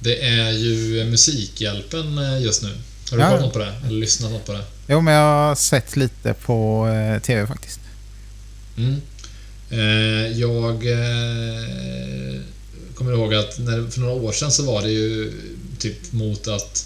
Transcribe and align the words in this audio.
Det 0.00 0.22
är 0.28 0.50
ju 0.50 1.04
Musikhjälpen 1.04 2.18
eh, 2.18 2.42
just 2.42 2.62
nu. 2.62 2.68
Har 3.10 3.16
du 3.16 3.22
Ja. 3.22 3.28
kollat 3.28 3.42
något 3.44 3.52
på 3.52 3.58
det? 3.58 3.72
Eller 3.86 3.98
lyssnat 4.00 4.30
något 4.32 4.46
på 4.46 4.52
det? 4.52 4.64
Jo, 4.88 5.00
men 5.00 5.14
jag 5.14 5.22
har 5.48 5.54
sett 5.54 5.96
lite 5.96 6.34
på 6.34 6.88
eh, 6.88 7.22
TV 7.22 7.46
faktiskt. 7.46 7.80
Mm. 8.76 9.00
Eh, 9.70 10.38
jag 10.38 10.82
kommer 12.94 13.12
ihåg 13.12 13.34
att 13.34 13.58
när, 13.58 13.90
för 13.90 14.00
några 14.00 14.14
år 14.14 14.32
sedan 14.32 14.52
så 14.52 14.62
var 14.62 14.82
det 14.82 14.90
ju 14.90 15.32
typ 15.78 16.12
mot 16.12 16.48
att 16.48 16.84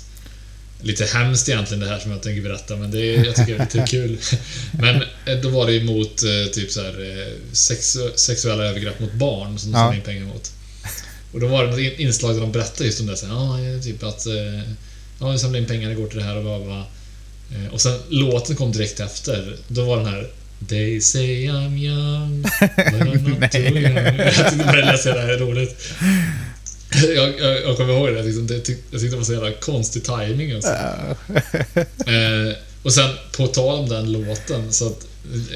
Lite 0.85 1.05
hemskt 1.05 1.49
egentligen 1.49 1.81
det 1.81 1.89
här 1.89 1.99
som 1.99 2.11
jag 2.11 2.23
tänker 2.23 2.43
berätta 2.43 2.77
men 2.77 2.91
det 2.91 3.01
är, 3.01 3.25
jag 3.25 3.35
tycker 3.37 3.59
det 3.59 3.63
är 3.63 3.65
lite 3.65 3.85
kul. 3.91 4.19
Men 4.73 5.03
då 5.43 5.49
var 5.49 5.67
det 5.67 5.73
ju 5.73 5.85
mot 5.85 6.17
typ 6.53 6.71
så 6.71 6.81
här, 6.83 7.29
sexu 7.53 8.11
sexuella 8.17 8.65
övergrepp 8.65 9.01
mot 9.01 9.13
barn 9.13 9.59
som 9.59 9.73
de 9.73 9.79
Ja. 9.79 9.95
in 9.95 10.01
pengar 10.01 10.23
mot. 10.27 10.53
Och 11.33 11.41
då 11.41 11.47
var 11.47 11.67
det 11.67 11.83
in- 11.83 12.01
inslag 12.07 12.35
där 12.35 12.41
de 12.41 12.53
berättade 12.53 12.85
just 12.85 13.01
om 13.01 13.07
det. 13.07 13.17
Så 13.17 13.27
här, 13.27 13.35
ja, 13.65 13.83
typ 13.83 14.03
att 14.03 14.27
eh, 14.27 14.61
ja, 15.21 15.31
vi 15.31 15.39
samlade 15.39 15.59
in 15.63 15.67
pengar, 15.69 15.89
det 15.89 15.95
går 15.95 16.07
till 16.07 16.19
det 16.19 16.25
här 16.25 16.37
och 16.37 16.43
bla, 16.43 16.59
bla. 16.65 16.79
Eh, 17.59 17.73
Och 17.73 17.81
sen 17.81 17.99
låten 18.09 18.57
kom 18.57 18.73
direkt 18.73 19.01
efter. 19.01 19.57
Då 19.69 19.85
var 19.85 19.97
den 19.97 20.07
här 20.07 20.27
They 20.69 21.01
say 21.01 21.47
I'm 21.49 21.79
young, 21.79 22.43
but 22.43 22.51
I'm 22.61 23.41
not 23.41 23.51
too 23.51 23.61
young. 23.61 23.95
Jag 24.19 24.35
tyckte 24.35 24.57
bara 24.65 24.77
det 24.77 24.85
lät 24.85 25.01
så 25.01 25.09
jävla 25.09 25.37
roligt. 25.47 25.83
Jag, 27.17 27.35
jag, 27.41 27.63
jag 27.63 27.77
kommer 27.77 27.93
ihåg 27.95 28.09
det, 28.15 28.23
liksom, 28.23 28.47
det 28.47 28.61
tyck, 28.61 28.79
jag 28.91 29.01
tyckte 29.01 29.15
det 29.17 29.19
var 29.19 29.25
så 29.25 29.33
jävla 29.33 29.53
konstig 29.53 30.05
timing 30.05 30.53
alltså. 30.53 30.71
eh, 32.11 32.57
Och 32.83 32.93
sen 32.93 33.11
på 33.37 33.47
tal 33.47 33.79
om 33.79 33.89
den 33.89 34.13
låten 34.13 34.73
så 34.73 34.87
att 34.87 35.07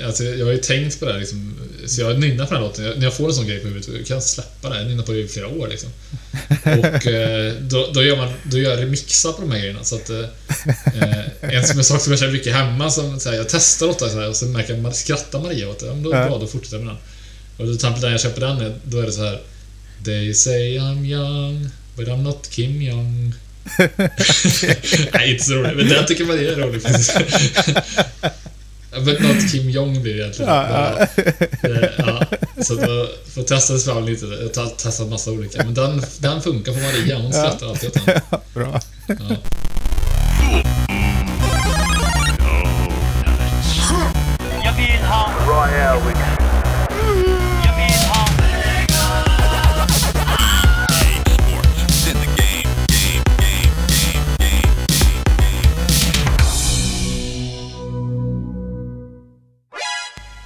Alltså, 0.06 0.24
jag 0.24 0.46
har 0.46 0.52
ju 0.52 0.58
tänkt 0.58 1.00
på 1.00 1.06
det 1.06 1.12
här 1.12 1.18
liksom, 1.20 1.54
så 1.86 2.00
jag 2.00 2.18
nynnar 2.18 2.46
på 2.46 2.54
den 2.54 2.62
här 2.62 2.68
låten. 2.68 2.84
Jag, 2.84 2.96
när 2.96 3.04
jag 3.04 3.14
får 3.14 3.28
en 3.28 3.34
sån 3.34 3.46
grej 3.46 3.58
på 3.60 3.68
huvudet, 3.68 3.88
jag 3.98 4.06
kan 4.06 4.16
inte 4.16 4.28
släppa 4.28 4.68
det. 4.70 4.78
Jag 4.78 4.86
nynnar 4.86 5.02
på 5.04 5.12
det 5.12 5.18
i 5.18 5.28
flera 5.28 5.48
år 5.48 5.68
liksom. 5.68 5.88
Och 6.64 7.06
eh, 7.06 7.54
då, 7.60 7.90
då, 7.94 8.02
gör 8.02 8.16
man, 8.16 8.32
då 8.44 8.58
gör 8.58 8.70
jag 8.70 8.80
remixar 8.80 9.32
på 9.32 9.40
de 9.40 9.50
här 9.50 9.58
grejerna. 9.58 9.84
Så 9.84 9.96
att, 9.96 10.10
eh, 10.10 10.24
en 11.40 11.66
som 11.66 11.78
en 11.78 11.84
sak 11.84 12.00
som 12.00 12.12
jag 12.12 12.20
känner 12.20 12.32
mycket 12.32 12.52
hemma, 12.54 12.90
som, 12.90 13.20
så 13.20 13.28
här, 13.30 13.36
jag 13.36 13.48
testar 13.48 13.86
åt 13.86 13.98
det 13.98 14.10
så 14.10 14.20
här, 14.20 14.28
och 14.28 14.36
så 14.36 14.46
märker 14.46 14.70
jag 14.70 14.76
att 14.76 14.82
man 14.82 14.94
skrattar 14.94 15.40
Maria 15.40 15.68
åt 15.68 15.78
det. 15.78 15.86
Ja, 15.86 15.94
men 15.94 16.02
då 16.02 16.12
är 16.12 16.20
Ja. 16.20 16.28
bra, 16.28 16.38
då 16.38 16.46
fortsätter 16.46 16.76
jag 16.76 16.84
med 16.86 16.94
den. 16.94 17.02
Och 17.56 17.66
till 17.66 17.74
exempel 17.74 18.02
när 18.02 18.10
jag 18.10 18.20
köper 18.20 18.40
den, 18.40 18.74
då 18.84 18.98
är 19.00 19.06
det 19.06 19.12
så 19.12 19.24
här 19.24 19.40
They 20.04 20.34
say 20.34 20.78
I'm 20.78 21.04
young, 21.06 21.68
but 21.96 22.08
I'm 22.08 22.22
not 22.22 22.50
Kim 22.50 22.82
Jong. 22.82 23.34
Nej, 25.14 25.32
inte 25.32 25.44
så 25.44 25.52
roligt. 25.54 25.76
Men 25.76 25.88
den 25.88 26.06
tycker 26.06 26.24
man 26.24 26.38
är 26.38 26.56
rolig 26.56 26.82
faktiskt. 26.82 27.18
But 29.04 29.20
not 29.20 29.50
Kim 29.52 29.70
Jong 29.70 30.02
blir 30.02 30.14
det 30.14 30.20
egentligen. 30.20 30.50
Ja, 30.50 30.98
Eh, 31.62 31.88
ja. 31.98 32.26
Så 32.62 32.74
då 32.74 33.08
får 33.34 33.42
testas 33.42 33.84
fram 33.84 34.04
lite. 34.06 34.26
Jag 34.26 34.62
har 34.62 34.70
testat 34.70 35.08
massa 35.08 35.30
olika. 35.30 35.64
Men 35.64 35.74
den, 35.74 36.02
den 36.18 36.42
funkar 36.42 36.72
på 36.72 36.78
Maria. 36.78 37.18
Hon 37.18 37.32
skrattar 37.32 37.68
alltid 37.68 37.88
åt 37.88 38.06
den. 38.06 38.20
Bra. 38.54 38.80
Ja. 39.08 39.36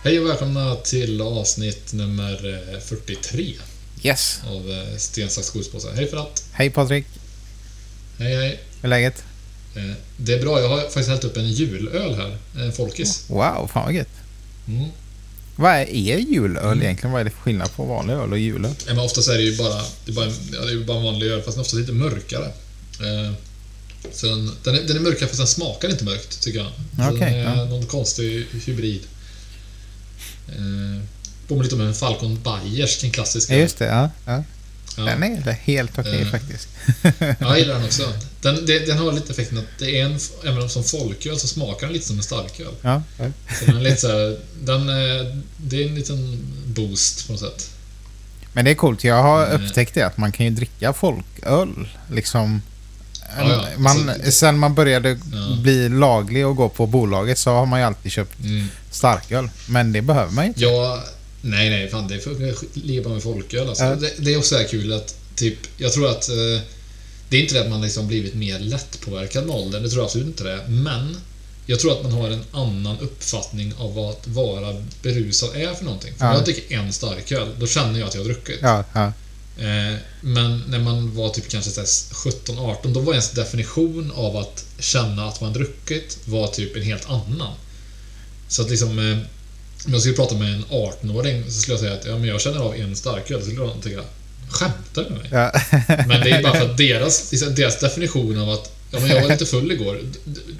Hej 0.02 0.20
och 0.20 0.26
välkomna 0.28 0.76
till 0.76 1.20
avsnitt 1.20 1.92
nummer 1.92 2.62
eh, 2.74 2.80
43 2.80 3.54
Yes. 4.02 4.40
av 4.46 4.70
eh, 4.70 4.96
Sten, 4.96 5.30
sax, 5.30 5.48
skådespåse. 5.50 5.88
Hej 5.96 6.10
att. 6.12 6.44
Hej 6.52 6.70
Patrik. 6.70 7.06
Hej, 8.18 8.36
hej. 8.36 8.60
Hur 8.80 8.84
är 8.84 8.88
läget? 8.88 9.24
Eh, 9.76 9.82
Det 10.16 10.34
är 10.34 10.40
bra. 10.42 10.60
Jag 10.60 10.68
har 10.68 10.80
faktiskt 10.80 11.08
hällt 11.08 11.24
upp 11.24 11.36
en 11.36 11.50
julöl 11.52 12.14
här. 12.14 12.38
En 12.64 12.72
folkis. 12.72 13.24
Wow, 13.28 13.70
fan 13.72 13.84
vad 13.84 13.94
gött. 13.94 14.08
Mm. 14.68 14.88
Vad 15.56 15.72
är 15.72 15.86
er 15.88 16.18
julöl 16.18 16.82
egentligen? 16.82 17.12
Vad 17.12 17.20
är 17.20 17.24
det 17.24 17.30
för 17.30 17.38
skillnad 17.40 17.72
på 17.76 17.84
vanlig 17.84 18.14
öl 18.14 18.32
och 18.32 18.38
julöl? 18.38 18.74
Ja, 18.86 18.94
men 18.94 19.04
oftast 19.04 19.28
är 19.28 19.34
det 19.34 19.42
ju 19.42 19.56
bara, 19.56 19.82
det 20.04 20.10
är 20.10 20.14
bara, 20.14 20.26
en, 20.26 20.32
ja, 20.52 20.60
det 20.60 20.66
är 20.68 20.72
ju 20.74 20.84
bara 20.84 20.96
en 20.98 21.04
vanlig 21.04 21.26
öl, 21.26 21.42
fast 21.42 21.56
den 21.56 21.60
är 21.60 21.62
oftast 21.62 21.74
lite 21.80 21.92
mörkare. 21.92 22.46
Eh, 22.46 23.32
så 24.12 24.26
den, 24.26 24.52
den, 24.64 24.74
är, 24.74 24.82
den 24.82 24.96
är 24.96 25.00
mörkare 25.00 25.28
fast 25.28 25.38
den 25.38 25.46
smakar 25.46 25.88
inte 25.88 26.04
mörkt, 26.04 26.42
tycker 26.42 26.58
jag. 26.58 26.68
Så 27.08 27.14
Okej, 27.16 27.18
den 27.32 27.34
är 27.46 27.56
ja. 27.56 27.64
någon 27.64 27.86
konstig 27.86 28.46
hybrid. 28.64 29.00
Eh, 30.56 31.02
Påminner 31.48 31.64
lite 31.64 31.74
om 31.74 31.80
en 31.80 31.94
Falcon 31.94 32.38
Bayers, 32.42 33.04
en 33.04 33.10
klassisk 33.10 33.50
Ja, 33.50 33.54
öl. 33.54 33.60
just 33.60 33.78
det. 33.78 33.84
Ja, 33.86 34.10
ja. 34.26 34.44
Ja. 34.96 35.02
Den 35.04 35.22
är 35.22 35.52
helt 35.52 35.98
okej 35.98 36.22
Eh. 36.22 36.28
faktiskt. 36.30 36.68
Ja, 37.02 37.34
jag 37.40 37.58
gillar 37.58 37.74
den 37.74 37.84
också. 37.84 38.12
Den, 38.42 38.66
det, 38.66 38.78
den 38.86 38.98
har 38.98 39.12
lite 39.12 39.32
effekten 39.32 39.58
att 39.58 39.64
det 39.78 40.00
är 40.00 40.04
en, 40.04 40.18
även 40.44 40.62
om 40.62 40.68
som 40.68 40.84
folköl 40.84 41.38
så 41.40 41.46
smakar 41.48 41.86
den 41.86 41.92
lite 41.94 42.06
som 42.06 42.16
en 42.16 42.22
starköl. 42.22 42.74
Ja, 42.82 43.02
ja. 43.18 43.24
Så 43.58 43.64
den 43.66 43.76
är 43.76 43.80
lite 43.80 43.96
så 44.00 44.08
här, 44.08 44.38
den, 44.62 44.88
eh, 44.88 45.36
det 45.56 45.82
är 45.82 45.88
en 45.88 45.94
liten 45.94 46.38
boost 46.66 47.26
på 47.26 47.32
något 47.32 47.40
sätt. 47.40 47.70
Men 48.52 48.64
det 48.64 48.70
är 48.70 48.74
coolt. 48.74 49.04
Jag 49.04 49.22
har 49.22 49.46
Mm. 49.46 49.62
upptäckt 49.64 49.94
det 49.94 50.02
att 50.02 50.16
man 50.16 50.32
kan 50.32 50.46
ju 50.46 50.52
dricka 50.52 50.92
folköl. 50.92 51.88
Liksom. 52.12 52.62
Ja, 53.38 53.48
ja. 53.72 53.78
Man, 53.78 54.08
Alltså, 54.08 54.30
sen 54.32 54.58
man 54.58 54.74
började 54.74 55.08
Ja. 55.32 55.56
bli 55.62 55.88
laglig 55.88 56.46
och 56.46 56.56
gå 56.56 56.68
på 56.68 56.86
bolaget 56.86 57.38
så 57.38 57.50
har 57.50 57.66
man 57.66 57.80
ju 57.80 57.86
alltid 57.86 58.12
köpt 58.12 58.40
Mm. 58.44 58.66
starköl. 58.90 59.50
Men 59.68 59.92
det 59.92 60.02
behöver 60.02 60.32
man 60.32 60.44
ju 60.44 60.48
inte. 60.48 60.60
Ja, 60.60 61.04
nej, 61.42 61.70
nej, 61.70 61.88
fan 61.90 62.08
det 62.08 62.18
funkar 62.20 63.02
bra 63.02 63.12
med 63.12 63.22
folköl 63.22 63.68
alltså. 63.68 63.84
Ja. 63.84 63.94
det, 63.94 64.12
det 64.18 64.34
är 64.34 64.38
också 64.38 64.54
så 64.54 64.60
här 64.60 64.68
kul 64.68 64.92
att, 64.92 65.14
typ, 65.34 65.58
jag 65.76 65.92
tror 65.92 66.10
att 66.10 66.28
eh, 66.28 66.34
det 67.28 67.36
är 67.36 67.40
inte 67.42 67.54
det 67.54 67.60
att 67.60 67.70
man 67.70 67.80
liksom 67.80 68.06
blivit 68.08 68.34
mer 68.34 68.58
lättpåverkad 68.58 69.46
med 69.46 69.56
åldern, 69.56 69.82
det 69.82 69.88
tror 69.88 70.00
jag 70.00 70.06
absolut 70.06 70.26
inte 70.26 70.44
det. 70.44 70.60
Men 70.68 71.16
jag 71.66 71.80
tror 71.80 71.92
att 71.92 72.02
man 72.02 72.12
har 72.12 72.30
en 72.30 72.44
annan 72.52 72.98
uppfattning 73.00 73.74
av 73.78 73.94
vad 73.94 74.10
att 74.10 74.26
vara 74.28 74.76
berusad 75.02 75.56
är 75.56 75.74
för 75.74 75.84
någonting. 75.84 76.12
För 76.18 76.24
Ja. 76.24 76.30
Om 76.30 76.36
jag 76.36 76.44
dricker 76.44 76.76
en 76.78 76.92
starköl, 76.92 77.48
då 77.58 77.66
känner 77.66 77.98
jag 78.00 78.08
att 78.08 78.14
jag 78.14 78.20
har 78.20 78.26
druckit. 78.26 78.58
Ja, 78.62 78.84
ja. 78.92 79.12
Eh, 79.58 79.96
Men 80.20 80.62
när 80.68 80.78
man 80.78 81.14
var 81.16 81.28
typ 81.28 81.48
kanske 81.48 81.70
så 81.70 81.80
här 81.80 81.86
17-18, 81.86 82.92
då 82.92 83.00
var 83.00 83.12
ens 83.12 83.30
definition 83.30 84.12
av 84.14 84.36
att 84.36 84.64
känna 84.78 85.28
att 85.28 85.40
man 85.40 85.52
druckit 85.52 86.18
var 86.24 86.46
typ 86.46 86.76
en 86.76 86.82
helt 86.82 87.10
annan. 87.10 87.54
Så 88.48 88.62
att 88.62 88.70
liksom... 88.70 88.98
eh, 88.98 89.18
Om 89.86 89.92
jag 89.92 90.00
skulle 90.00 90.16
prata 90.16 90.34
med 90.34 90.54
en 90.54 90.64
18-åring 90.64 91.44
så 91.44 91.50
skulle 91.60 91.72
jag 91.74 91.80
säga 91.80 91.94
att 91.94 92.06
ja, 92.06 92.18
men 92.18 92.28
jag 92.28 92.40
känner 92.40 92.60
av 92.60 92.74
en 92.74 92.96
starköl. 92.96 93.40
Så 93.40 93.46
skulle 93.50 93.66
de 93.66 93.80
tycka 93.80 94.00
Skämtar 94.50 95.04
du 95.04 95.10
med 95.10 95.18
mig? 95.18 95.28
ja. 95.32 95.52
Men 96.08 96.20
det 96.20 96.30
är 96.30 96.42
bara 96.42 96.54
för 96.54 96.70
att 96.70 96.76
deras, 96.76 97.32
liksom, 97.32 97.54
deras 97.54 97.80
definition 97.80 98.38
av 98.40 98.50
att 98.50 98.72
ja, 98.90 99.00
men 99.00 99.08
jag 99.10 99.22
var 99.22 99.28
lite 99.28 99.46
full 99.46 99.72
igår. 99.72 100.00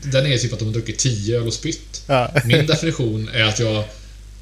Den 0.03 0.27
är 0.27 0.39
typ 0.39 0.53
att 0.53 0.59
de 0.59 0.65
har 0.65 0.73
druckit 0.73 0.99
10 0.99 1.39
öl 1.41 1.47
och 1.47 1.53
spytt. 1.53 2.03
ja. 2.07 2.31
Min 2.45 2.67
definition 2.67 3.29
är 3.35 3.43
att 3.43 3.59
jag 3.59 3.85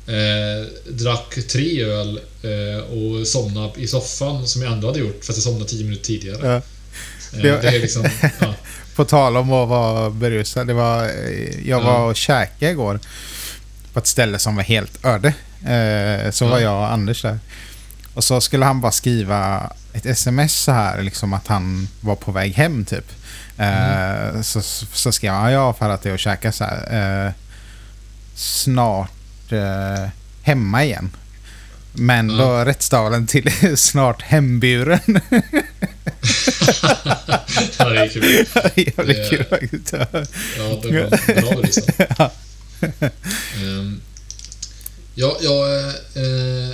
eh, 0.08 0.92
drack 0.92 1.38
tre 1.52 1.84
öl 1.84 2.20
eh, 2.42 2.84
och 2.84 3.26
somnade 3.26 3.80
i 3.80 3.86
soffan 3.86 4.46
som 4.46 4.62
jag 4.62 4.72
ändå 4.72 4.86
hade 4.86 4.98
gjort 4.98 5.24
för 5.24 5.32
att 5.32 5.36
jag 5.36 5.42
somnade 5.44 5.64
10 5.70 5.84
minuter 5.84 6.04
tidigare. 6.04 6.46
Ja. 6.46 6.54
Eh, 7.38 7.42
Det- 7.42 7.62
det 7.62 7.68
är 7.68 7.80
liksom... 7.80 8.04
Ja. 8.40 8.54
På 8.96 9.04
tal 9.04 9.36
om 9.36 9.52
att 9.52 9.68
vara 9.68 10.10
berusad. 10.10 10.66
Det 10.66 10.74
var, 10.74 11.04
eh, 11.04 11.68
jag 11.68 11.80
var 11.80 11.92
Ja. 11.92 12.04
och 12.04 12.16
käkade 12.16 12.72
igår 12.72 13.00
på 13.92 13.98
ett 13.98 14.06
ställe 14.06 14.38
som 14.38 14.56
var 14.56 14.62
helt 14.62 15.04
öde. 15.04 15.28
Eh, 15.62 16.30
så 16.30 16.44
Ja. 16.44 16.48
var 16.48 16.58
jag 16.58 16.78
och 16.78 16.92
Anders 16.92 17.22
där. 17.22 17.38
Och 18.14 18.24
så 18.24 18.40
skulle 18.40 18.64
han 18.64 18.80
bara 18.80 18.92
skriva 18.92 19.72
ett 19.92 20.06
sms 20.06 20.56
så 20.56 20.72
här, 20.72 21.02
liksom 21.02 21.32
att 21.32 21.46
han 21.46 21.88
var 22.00 22.16
på 22.16 22.32
väg 22.32 22.52
hem 22.52 22.84
typ. 22.84 23.04
Eh, 23.58 24.42
så, 24.42 24.60
så 24.92 25.12
skrev 25.12 25.32
han, 25.32 25.52
ja 25.52 25.72
för 25.72 25.88
att 25.90 26.02
det 26.02 26.10
är 26.10 26.14
att 26.14 26.20
käka 26.20 26.52
så 26.52 26.64
här. 26.64 27.26
Eh, 27.26 27.32
snart 28.34 29.10
eh, 29.52 30.08
hemma 30.42 30.84
igen. 30.84 31.10
Men 31.92 32.30
Ja. 32.30 32.36
då 32.36 32.64
rättstavade 32.64 33.16
den 33.16 33.26
till 33.26 33.50
snart 33.76 34.22
hemburen. 34.22 35.00
ja, 37.78 37.88
det 37.88 37.98
är 38.00 38.08
kul. 38.08 38.24
Jävligt 38.76 38.96
Det- 39.16 39.28
kul 39.30 39.44
faktiskt. 39.50 39.92
Ja, 39.92 40.06
det 40.82 40.88
var 41.42 42.16
bra. 42.16 42.30
Ehm, 43.56 44.00
Ja, 45.14 45.36
jag... 45.42 45.78
eh, 45.88 46.70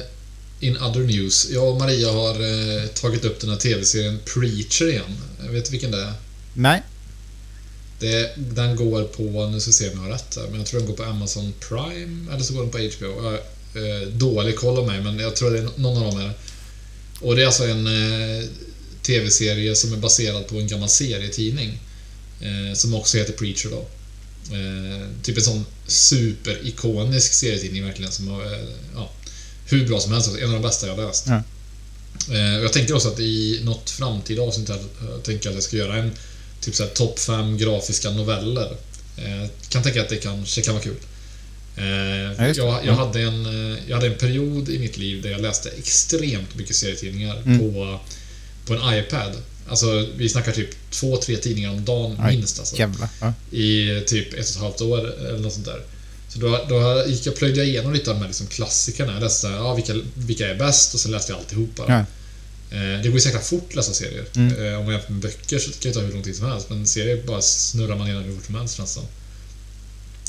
In 0.61 0.77
other 0.77 1.00
news. 1.00 1.49
Jag 1.50 1.69
och 1.69 1.79
Maria 1.81 2.12
har 2.12 2.31
eh, 2.35 2.87
tagit 2.88 3.25
upp 3.25 3.41
den 3.41 3.50
här 3.50 3.56
TV-serien 3.56 4.20
Preacher 4.35 4.88
igen. 4.91 5.19
Jag 5.44 5.53
vet 5.53 5.70
vilken 5.73 5.91
det 5.91 6.03
är? 6.03 6.12
Nej. 6.55 6.82
Det, 7.99 8.31
den 8.37 8.76
går 8.76 9.02
på, 9.02 9.46
nu 9.46 9.61
ska 9.61 9.69
vi 9.69 9.73
se 9.73 9.91
om 9.91 9.96
jag 9.96 10.02
har 10.02 10.11
rätt 10.11 10.37
här, 10.37 10.46
men 10.49 10.58
jag 10.58 10.67
tror 10.67 10.81
den 10.81 10.88
går 10.88 10.96
på 10.96 11.05
Amazon 11.05 11.52
Prime 11.69 12.32
eller 12.32 12.44
så 12.44 12.55
går 12.55 12.62
den 12.62 12.70
på 12.70 12.79
HBO. 12.79 13.23
Jag 13.25 13.35
eh, 13.35 14.08
dålig 14.08 14.56
koll 14.56 14.79
om 14.79 14.87
mig, 14.87 15.00
men 15.00 15.19
jag 15.19 15.37
tror 15.37 15.50
det 15.50 15.58
är 15.58 15.69
någon 15.76 16.02
av 16.02 16.12
dem 16.12 16.20
är. 16.20 16.32
Och 17.20 17.37
det 17.37 17.43
är 17.43 17.46
alltså 17.46 17.64
en 17.64 17.87
eh, 17.87 18.44
TV-serie 19.02 19.75
som 19.75 19.93
är 19.93 19.96
baserad 19.96 20.46
på 20.46 20.56
en 20.56 20.69
gammal 20.69 20.88
serietidning. 20.88 21.79
Eh, 22.44 22.75
som 22.75 22.94
också 22.94 23.19
heter 23.19 23.32
Preacher 23.32 23.70
då. 23.70 23.87
Eh, 24.56 25.08
typ 25.23 25.37
en 25.37 25.44
sån 25.44 25.64
superikonisk 25.87 27.32
serietidning 27.32 27.85
verkligen 27.85 28.12
som 28.12 28.29
har, 28.29 28.44
eh, 28.44 28.69
ja, 28.94 29.11
hur 29.67 29.88
bra 29.88 30.00
som 30.00 30.12
helst. 30.12 30.29
En 30.38 30.49
av 30.49 30.52
de 30.52 30.62
bästa 30.62 30.87
jag 30.87 30.96
har 30.96 31.06
läst. 31.06 31.26
Och 32.29 32.64
jag 32.64 32.73
tänker 32.73 32.94
också 32.94 33.08
att 33.08 33.20
i 33.20 33.61
något 33.64 33.91
framtida 33.91 34.43
avsnitt 34.43 34.69
jag 34.69 35.23
tänker 35.23 35.49
att 35.49 35.55
jag 35.55 35.64
ska 35.64 35.76
göra 35.76 35.96
en 35.96 36.11
typ 36.64 36.75
såhär 36.75 36.90
topp 36.90 37.19
5 37.19 37.58
grafiska 37.58 38.11
noveller. 38.11 38.76
Eh, 39.16 39.50
kan 39.69 39.82
tänka 39.82 40.02
att 40.02 40.08
det 40.08 40.16
kanske 40.16 40.62
kan 40.62 40.75
vara 40.75 40.84
kul. 40.84 40.96
Eh, 41.76 42.46
jag, 42.56 42.87
jag, 42.87 42.93
hade 42.93 43.20
en, 43.20 43.46
eh, 43.72 43.78
jag 43.88 43.96
hade 43.96 44.06
en 44.06 44.19
period 44.19 44.69
i 44.69 44.78
mitt 44.78 44.96
liv 44.96 45.22
där 45.22 45.31
jag 45.31 45.40
läste 45.40 45.70
extremt 45.78 46.55
mycket 46.55 46.76
serietidningar 46.76 47.43
Mm. 47.46 47.58
på, 47.58 47.99
på 48.66 48.75
en 48.75 48.99
iPad. 48.99 49.32
Alltså, 49.69 50.06
vi 50.16 50.28
snackar 50.28 50.52
typ 50.52 50.90
två, 50.90 51.16
tre 51.16 51.37
tidningar 51.37 51.70
om 51.70 51.84
dagen 51.84 52.16
Oj, 52.28 52.37
minst. 52.37 52.58
Alltså 52.58 52.76
Jävlar. 52.76 53.08
Ja. 53.20 53.32
i 53.50 54.00
typ 54.06 54.34
ett 54.34 54.40
och 54.40 54.56
ett 54.56 54.56
halvt 54.56 54.81
år 54.81 55.14
eller 55.28 55.38
något 55.38 55.52
sånt 55.52 55.67
där. 55.67 55.81
Så 56.28 56.38
då, 56.38 56.64
då 56.69 57.05
gick 57.08 57.26
jag 57.26 57.37
plöjde 57.37 57.64
igenom 57.64 57.93
lite 57.93 58.10
av 58.10 58.17
de 58.17 58.20
här 58.20 58.28
liksom 58.28 58.46
klassikerna. 58.46 59.12
Jag 59.12 59.22
läste 59.22 59.46
ja, 59.46 59.75
vilka, 59.75 59.94
vilka 60.14 60.49
är 60.50 60.55
bäst 60.55 60.94
och 60.94 61.00
sen 61.00 61.12
läste 61.12 61.32
jag 61.32 61.38
alltihopa. 61.38 61.84
Ja. 61.88 62.05
Eh, 62.75 63.03
Det 63.03 63.09
går 63.09 63.15
ju 63.15 63.21
säkert 63.21 63.44
fort 63.47 63.67
att 63.71 63.76
läsa 63.76 63.93
serier. 63.93 64.25
Mm. 64.37 64.65
Eh, 64.73 64.79
Om 64.79 64.85
man 64.85 64.94
jämför 64.94 65.12
med 65.12 65.21
böcker 65.23 65.59
så 65.59 65.71
kan 65.71 65.93
det 65.93 65.93
ta 65.93 66.00
hur 66.00 66.12
lång 66.12 66.23
tid 66.23 66.37
som 66.37 66.47
helst. 66.50 66.71
Men 66.71 66.87
serier 66.87 67.23
bara 67.26 67.43
snurrar 67.43 67.97
man 67.97 68.06
igenom 68.06 68.25
hur 68.25 68.35
fort 68.35 68.44
som 68.47 68.55
helst. 68.55 68.79
Och 68.99 69.05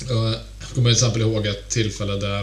Jag 0.09 0.39
kommer 0.73 0.89
till 0.89 0.91
exempel 0.97 1.21
ihåg 1.21 1.47
ett 1.47 1.69
tillfälle 1.69 2.13
där 2.15 2.39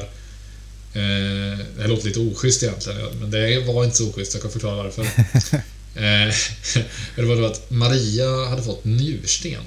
eh, 0.95 1.59
Det 1.77 1.81
här 1.83 1.89
låter 1.89 2.07
lite 2.07 2.21
oschysst 2.21 2.63
egentligen, 2.63 3.19
men 3.21 3.31
det 3.31 3.61
var 3.67 3.85
inte 3.85 3.97
så 3.97 4.09
oschysst. 4.11 4.33
Jag 4.35 4.43
kan 4.43 4.51
förklara 4.51 4.77
varför. 4.83 5.07
det 7.17 7.23
var 7.23 7.37
då 7.37 7.47
att 7.47 7.71
Maria 7.71 8.49
hade 8.49 8.63
fått 8.63 8.85
njursten. 8.85 9.63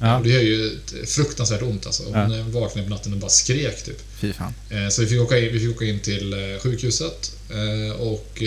Ja. 0.00 0.16
Och 0.18 0.24
det 0.24 0.30
gör 0.30 0.40
ju 0.40 0.78
fruktansvärt 1.06 1.62
ont 1.62 1.86
alltså. 1.86 2.02
Hon 2.02 2.32
Ja. 2.32 2.42
vaknade 2.60 2.88
på 2.88 2.94
natten 2.94 3.12
och 3.12 3.18
bara 3.18 3.30
skrek 3.30 3.84
typ. 3.84 4.02
Fy 4.20 4.32
fan. 4.32 4.52
Så 4.90 5.02
vi 5.02 5.08
fick 5.08 5.20
åka 5.20 5.38
in, 5.38 5.52
vi 5.52 5.60
fick 5.60 5.70
åka 5.76 5.84
in 5.84 6.00
till 6.00 6.34
sjukhuset 6.62 7.32
och 7.98 8.42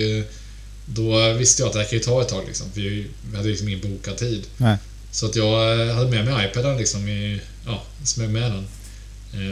då 0.86 1.34
visste 1.34 1.62
jag 1.62 1.68
att 1.68 1.74
det 1.74 1.80
här 1.80 1.86
kan 1.90 1.98
ju 1.98 2.04
ta 2.04 2.22
ett 2.22 2.28
tag 2.30 2.44
liksom. 2.48 2.72
För 2.74 2.82
vi 2.82 3.08
hade 3.36 3.50
liksom 3.50 3.68
ingen 3.68 3.82
bokad 3.82 4.18
tid. 4.18 4.44
Nej. 4.58 4.78
Så 5.12 5.26
att 5.26 5.36
jag 5.36 5.82
eh, 5.90 5.96
hade 5.96 6.10
med 6.10 6.26
mig 6.26 6.50
iPaden 6.52 6.78
liksom 6.78 7.08
i, 7.08 7.42
ja, 7.66 7.84
smög 8.04 8.30
med 8.30 8.52
den. 8.52 8.66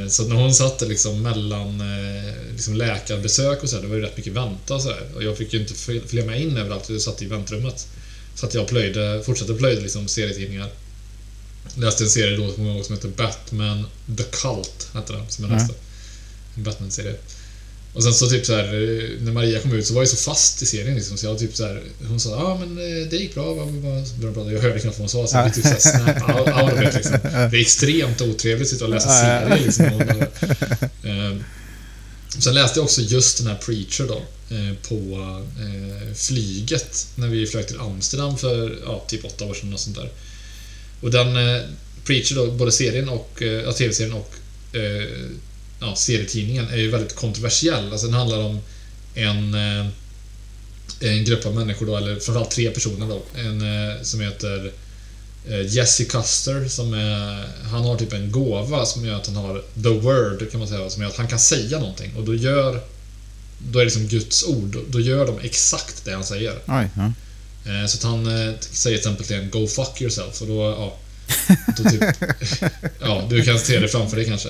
Eh, 0.04 0.08
Så 0.10 0.22
att 0.24 0.30
när 0.30 0.36
hon 0.36 0.54
satt 0.54 0.82
liksom 0.82 1.22
mellan 1.22 1.82
eh, 1.82 2.34
liksom 2.52 2.76
läkarbesök 2.76 3.64
och 3.64 3.70
så 3.70 3.76
här, 3.76 3.84
det 3.84 3.90
var 3.90 3.96
ju 3.96 4.02
rätt 4.02 4.18
mycket 4.18 4.34
vänta 4.34 4.76
och 4.76 4.82
så 4.82 4.90
här. 4.90 5.02
Och 5.16 5.24
jag 5.24 5.38
fick 5.38 5.54
ju 5.54 5.60
inte 5.60 5.74
följa 5.74 6.26
med 6.26 6.42
in 6.42 6.58
överallt, 6.58 6.90
jag 6.90 7.02
satt 7.02 7.22
i 7.22 7.26
väntrummet. 7.26 7.88
Så 8.36 8.46
att 8.46 8.54
jag 8.54 8.68
plöjde, 8.68 9.22
fortsatte 9.26 9.54
plöjde 9.54 9.82
liksom 9.82 10.08
serietidningar. 10.08 10.70
Läste 11.76 12.04
en 12.04 12.10
serie 12.10 12.38
då 12.38 12.52
kommer 12.52 12.76
jag 12.76 12.86
som 12.86 12.96
heter 12.96 13.08
Batman 13.10 13.86
The 14.18 14.24
Cult, 14.24 14.88
hette 14.94 15.14
den, 15.14 15.30
som 15.30 15.44
jag 15.46 15.54
Ja. 15.54 15.58
läste. 15.58 15.74
En 16.56 16.64
Batman-serie. 16.64 17.16
Och 17.94 18.04
sen 18.04 18.14
så 18.14 18.30
typ 18.30 18.46
så 18.46 18.56
här, 18.56 18.64
eh, 18.64 19.10
när 19.22 19.32
Maria 19.32 19.60
kom 19.60 19.74
ut 19.74 19.88
så 19.88 19.94
var 19.94 20.02
jag 20.02 20.10
så 20.10 20.16
fast 20.16 20.62
i 20.62 20.66
serien 20.66 20.96
liksom, 20.96 21.18
så 21.18 21.26
jag 21.26 21.40
typ 21.40 21.56
så 21.56 21.66
här, 21.66 21.82
hon 22.08 22.20
sa 22.20 22.30
ja 22.30 22.44
ah, 22.44 22.58
men 22.58 22.78
eh, 22.78 23.08
det 23.10 23.18
gick 23.18 23.34
bra, 23.34 23.54
vad, 23.54 23.68
vad, 23.68 24.08
vad 24.22 24.34
bra. 24.34 24.52
Jag 24.52 24.62
hörde 24.62 24.80
knappt 24.80 25.00
vad 25.00 25.12
hon 25.12 25.28
sa, 25.28 25.28
så 25.28 25.38
jag 25.38 25.54
typ 25.54 25.64
så 25.64 25.70
här 25.70 25.80
snap 25.80 26.30
out, 26.30 26.48
out 26.48 26.88
it, 26.88 26.94
liksom. 26.94 27.18
Det 27.52 27.58
är 27.58 27.62
extremt 27.62 28.22
otrevligt 28.22 28.68
att 28.68 28.74
sitta 28.74 28.86
och 28.86 28.92
läsa 28.92 29.10
serier 29.10 29.66
liksom. 29.66 29.86
Och, 29.86 30.02
eh, 31.10 31.36
Sen 32.40 32.54
läste 32.54 32.80
jag 32.80 32.84
också 32.84 33.02
just 33.02 33.38
den 33.38 33.48
här 33.48 33.56
Preacher 33.56 34.08
då, 34.08 34.22
eh, 34.56 34.74
på 34.90 35.20
eh, 35.60 36.14
flyget 36.16 37.08
när 37.16 37.28
vi 37.28 37.48
flög 37.48 37.68
till 37.68 37.80
Amsterdam 37.80 38.38
för 38.38 38.80
ja, 38.86 39.06
typ 39.08 39.26
åtta 39.26 39.46
år 39.46 39.54
sedan 39.54 39.74
och 39.74 39.80
sånt 39.80 39.96
där. 39.96 40.10
Och 41.02 41.12
den 41.12 41.28
Preacher 42.06 42.36
då, 42.36 42.52
både 42.52 42.72
serien 42.72 43.10
och, 43.10 43.42
ja, 43.66 43.74
tv-serien 43.74 44.14
och 44.14 44.36
ja, 45.82 45.96
serietidningen 45.96 46.68
är 46.68 46.78
ju 46.78 46.92
väldigt 46.92 47.16
kontroversiell. 47.16 47.92
Alltså 47.92 48.08
den 48.08 48.16
handlar 48.16 48.40
om 48.40 48.60
en, 49.16 49.54
eh, 49.54 49.88
en 51.00 51.26
grupp 51.26 51.46
av 51.46 51.56
människor 51.56 51.86
då, 51.86 51.98
eller 51.98 52.20
framförallt 52.20 52.52
tre 52.52 52.72
personer 52.72 53.08
då. 53.08 53.24
En 53.36 53.62
eh, 53.62 54.02
som 54.02 54.22
heter 54.22 54.72
eh, 55.48 55.68
Jesse 55.68 56.06
Custer 56.06 56.68
som 56.68 56.94
är, 56.94 57.48
han 57.72 57.84
har 57.84 57.98
typ 57.98 58.14
en 58.14 58.32
gåva 58.32 58.86
som 58.86 59.06
gör 59.06 59.16
att 59.16 59.28
han 59.28 59.36
har 59.36 59.64
the 59.84 59.90
word 59.90 60.52
kan 60.52 60.60
man 60.60 60.70
säga, 60.70 60.90
som 60.90 61.02
gör 61.02 61.10
att 61.10 61.18
han 61.18 61.28
kan 61.28 61.40
säga 61.40 61.80
någonting 61.80 62.12
och 62.18 62.24
då 62.24 62.36
gör 62.36 62.82
då 63.72 63.80
är 63.80 63.86
det 63.86 63.86
liksom 63.86 64.08
Guds 64.08 64.44
ord. 64.44 64.78
Då 64.88 65.00
gör 65.00 65.26
de 65.26 65.40
exakt 65.40 66.06
det 66.06 66.14
han 66.14 66.24
säger. 66.24 66.54
Oj. 66.68 66.90
Ja. 66.96 67.12
Så 67.88 67.98
att 67.98 68.04
han 68.04 68.26
säger 68.26 68.58
till 68.82 68.96
exempel 68.96 69.26
till 69.26 69.36
en 69.36 69.50
Go 69.50 69.68
fuck 69.68 70.02
yourself 70.02 70.42
och 70.42 70.48
då, 70.48 70.62
ja... 70.62 70.98
Typ, 71.92 72.04
ja, 73.02 73.28
du 73.30 73.44
kan 73.44 73.60
se 73.60 73.80
det 73.80 73.88
framför 73.88 74.18
dig 74.18 74.26
kanske. 74.26 74.50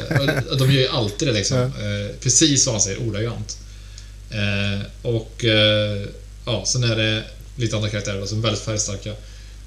De 0.60 0.72
gör 0.72 0.82
ju 0.82 0.88
alltid 0.88 1.28
det 1.28 1.34
liksom. 1.34 1.58
Eh, 1.58 2.16
Precis 2.22 2.66
vad 2.66 2.76
han 2.76 2.82
säger, 2.82 3.00
ordagrant. 3.08 3.58
Eh, 4.32 4.86
Och... 5.02 5.46
eh, 5.46 6.02
Ja, 6.46 6.64
sen 6.66 6.84
är 6.84 6.96
det 6.96 7.24
lite 7.56 7.76
andra 7.76 7.90
karaktärer 7.90 8.26
som 8.26 8.38
är 8.38 8.42
väldigt 8.44 8.64
färgstarka. 8.64 9.14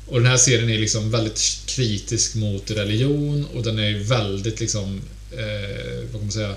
Och 0.07 0.21
den 0.21 0.31
här 0.31 0.37
serien 0.37 0.71
är 0.71 0.79
liksom 0.79 1.11
väldigt 1.11 1.41
kritisk 1.67 2.35
mot 2.35 2.71
religion 2.71 3.47
och 3.55 3.63
den 3.63 3.79
är 3.79 3.99
väldigt 4.05 4.61
liksom... 4.61 5.01
Eh, 5.33 6.01
vad 6.03 6.13
kan 6.13 6.21
man 6.21 6.33
säga? 6.33 6.55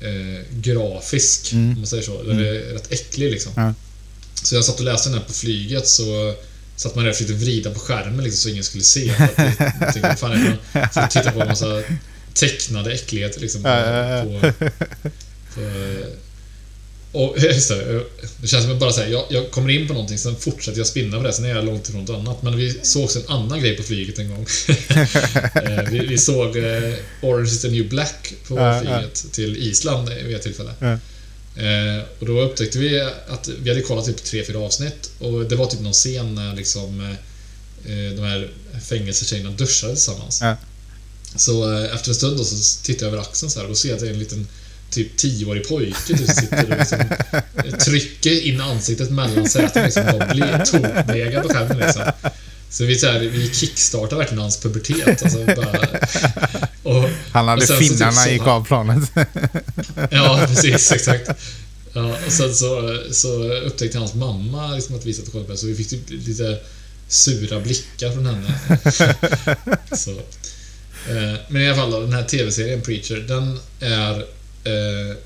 Eh, 0.00 0.42
grafisk, 0.60 1.52
Mm. 1.52 1.70
om 1.72 1.78
man 1.78 1.86
säger 1.86 2.02
så. 2.02 2.22
Den 2.22 2.38
är 2.38 2.52
rätt 2.52 2.92
äcklig 2.92 3.30
liksom. 3.32 3.52
Ja. 3.56 3.74
Så 4.42 4.54
jag 4.54 4.64
satt 4.64 4.78
och 4.78 4.84
läste 4.84 5.08
den 5.08 5.18
här 5.18 5.24
på 5.26 5.32
flyget 5.32 5.88
så 5.88 6.34
satt 6.82 6.94
man 6.94 7.04
där 7.04 7.10
och 7.10 7.16
försökte 7.16 7.44
vrida 7.44 7.70
på 7.70 7.80
skärmen 7.80 8.24
liksom, 8.24 8.38
så 8.40 8.48
ingen 8.48 8.64
skulle 8.64 8.84
se. 8.84 9.12
För 9.12 9.24
att 9.24 9.60
jag 9.80 9.92
tänkte, 9.92 10.16
fan? 10.16 10.56
Så 10.92 11.06
tittade 11.10 11.30
på 11.30 11.40
en 11.40 11.48
massa 11.48 11.82
tecknade 12.34 12.92
äckligheter 12.92 13.40
liksom. 13.40 13.62
På, 13.62 13.70
på, 14.40 14.52
på, 15.54 15.60
och 17.12 17.38
just 17.42 17.68
det, 17.68 18.04
det 18.36 18.48
känns 18.48 18.64
som 18.64 18.72
att 18.72 18.80
bara 18.80 18.92
säga, 18.92 19.08
jag, 19.08 19.24
jag 19.28 19.50
kommer 19.50 19.70
in 19.70 19.88
på 19.88 19.92
någonting, 19.92 20.18
sen 20.18 20.36
fortsätter 20.36 20.78
jag 20.78 20.86
spinna 20.86 21.16
på 21.16 21.22
det, 21.22 21.32
sen 21.32 21.44
är 21.44 21.48
jag 21.48 21.64
långt 21.64 21.88
ifrån 21.88 22.04
något 22.04 22.16
annat. 22.16 22.42
Men 22.42 22.56
vi 22.56 22.80
såg 22.82 23.04
också 23.04 23.18
en 23.18 23.28
annan 23.28 23.60
grej 23.60 23.76
på 23.76 23.82
flyget 23.82 24.18
en 24.18 24.30
gång. 24.30 24.46
Eh, 25.54 25.90
vi, 25.90 25.98
vi 25.98 26.18
såg 26.18 26.56
eh, 26.56 26.94
Orange 27.20 27.48
is 27.48 27.62
the 27.62 27.68
new 27.68 27.88
black 27.88 28.34
på 28.48 28.80
flyget 28.82 29.32
till 29.32 29.56
Island 29.56 30.08
vid 30.08 30.36
ett 30.36 30.42
tillfälle. 30.42 30.98
Eh, 31.56 32.04
och 32.18 32.26
då 32.26 32.40
upptäckte 32.40 32.78
vi 32.78 33.00
att 33.28 33.48
vi 33.62 33.70
hade 33.70 33.82
kollat 33.82 34.04
typ 34.04 34.24
tre 34.24 34.44
fyra 34.44 34.58
avsnitt 34.58 35.10
och 35.18 35.44
det 35.44 35.56
var 35.56 35.66
typ 35.66 35.80
någon 35.80 35.92
scen 35.92 36.34
när 36.34 36.56
liksom 36.56 37.00
eh, 37.84 38.16
de 38.16 38.22
här 38.22 38.50
fängelsetjejerna 38.82 39.50
duschade 39.50 39.94
tillsammans. 39.94 40.40
Ja. 40.42 40.56
Så 41.36 41.72
eh, 41.72 41.94
efter 41.94 42.08
en 42.08 42.14
stund 42.14 42.36
då 42.36 42.44
så 42.44 42.82
tittar 42.82 43.06
jag 43.06 43.12
över 43.12 43.22
axeln 43.22 43.50
så 43.50 43.58
här 43.58 43.66
och 43.66 43.70
då 43.70 43.76
ser 43.76 43.88
jag 43.88 43.96
att 43.96 44.00
det 44.00 44.08
är 44.08 44.12
en 44.12 44.18
liten 44.18 44.46
typ 44.90 45.16
tioårig 45.16 45.68
pojke 45.68 45.96
typ, 46.06 46.16
som 46.16 46.26
sitter 46.26 46.72
och 46.72 46.78
liksom 46.78 46.98
trycker 47.78 48.40
in 48.40 48.60
ansiktet 48.60 49.10
mellan 49.10 49.48
sätena 49.48 49.84
liksom 49.84 50.04
och 50.04 50.34
blir 50.34 50.64
tokdegad 50.64 51.42
på 51.42 51.48
skärmen 51.48 51.78
liksom. 51.78 52.02
Så 52.72 52.84
vi, 52.84 52.98
så 52.98 53.06
här, 53.06 53.18
vi 53.20 53.50
kickstartar 53.54 54.16
verkligen 54.16 54.40
hans 54.42 54.56
pubertet. 54.60 55.22
Alltså, 55.22 55.44
bara, 55.44 55.88
och, 56.82 57.08
Han 57.32 57.48
hade 57.48 57.62
och 57.62 57.68
sen 57.68 57.76
så 57.76 57.82
typ 57.82 57.92
finnarna 57.92 58.12
så- 58.12 58.28
i 58.30 58.38
kavplanet. 58.38 59.10
Ja, 60.10 60.44
precis. 60.48 60.92
Exakt. 60.92 61.30
Ja, 61.92 62.16
och 62.26 62.32
sen 62.32 62.54
så, 62.54 62.98
så 63.10 63.52
upptäckte 63.52 63.98
hans 63.98 64.14
mamma 64.14 64.74
liksom 64.74 64.96
att 64.96 65.06
vi 65.06 65.14
satt 65.14 65.26
och 65.26 65.32
kollade 65.32 65.46
på 65.46 65.52
det, 65.52 65.58
så 65.58 65.66
vi 65.66 65.74
fick 65.74 65.88
typ 65.90 66.10
lite 66.10 66.58
sura 67.08 67.60
blickar 67.60 68.10
från 68.12 68.26
henne. 68.26 68.54
så. 69.96 70.10
Eh, 70.10 71.38
Men 71.48 71.62
i 71.62 71.66
alla 71.68 71.76
fall 71.76 71.90
då, 71.90 72.00
den 72.00 72.12
här 72.12 72.24
TV-serien 72.24 72.80
Preacher, 72.80 73.16
den 73.16 73.58
är... 73.80 74.14
Eh, 74.64 75.16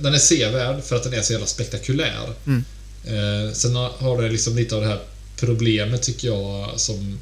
den 0.00 0.14
är 0.14 0.18
sevärd 0.18 0.84
för 0.84 0.96
att 0.96 1.02
den 1.02 1.14
är 1.14 1.22
så 1.22 1.32
jävla 1.32 1.46
spektakulär. 1.46 2.28
Mm. 2.46 2.64
Eh, 3.04 3.52
sen 3.52 3.76
har- 3.76 3.92
har 3.98 4.22
den 4.22 4.32
liksom 4.32 4.56
lite 4.56 4.74
av 4.74 4.80
det 4.80 4.88
här 4.88 5.00
problemet 5.36 6.02
tycker 6.02 6.28
jag 6.28 6.80
som 6.80 7.18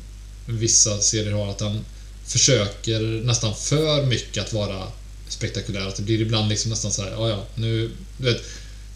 vissa 0.46 1.00
serier 1.00 1.32
har, 1.32 1.50
att 1.50 1.58
den 1.58 1.84
försöker 2.26 3.00
nästan 3.00 3.54
för 3.56 4.06
mycket 4.06 4.44
att 4.44 4.52
vara 4.52 4.86
spektakulär. 5.28 5.88
Att 5.88 5.96
det 5.96 6.02
blir 6.02 6.20
ibland 6.20 6.48
liksom 6.48 6.70
nästan 6.70 6.92
så 6.92 7.02
här, 7.02 7.10
ja 7.10 7.28
ja, 7.28 7.46
nu... 7.54 7.90
Du 8.18 8.24
vet, 8.24 8.42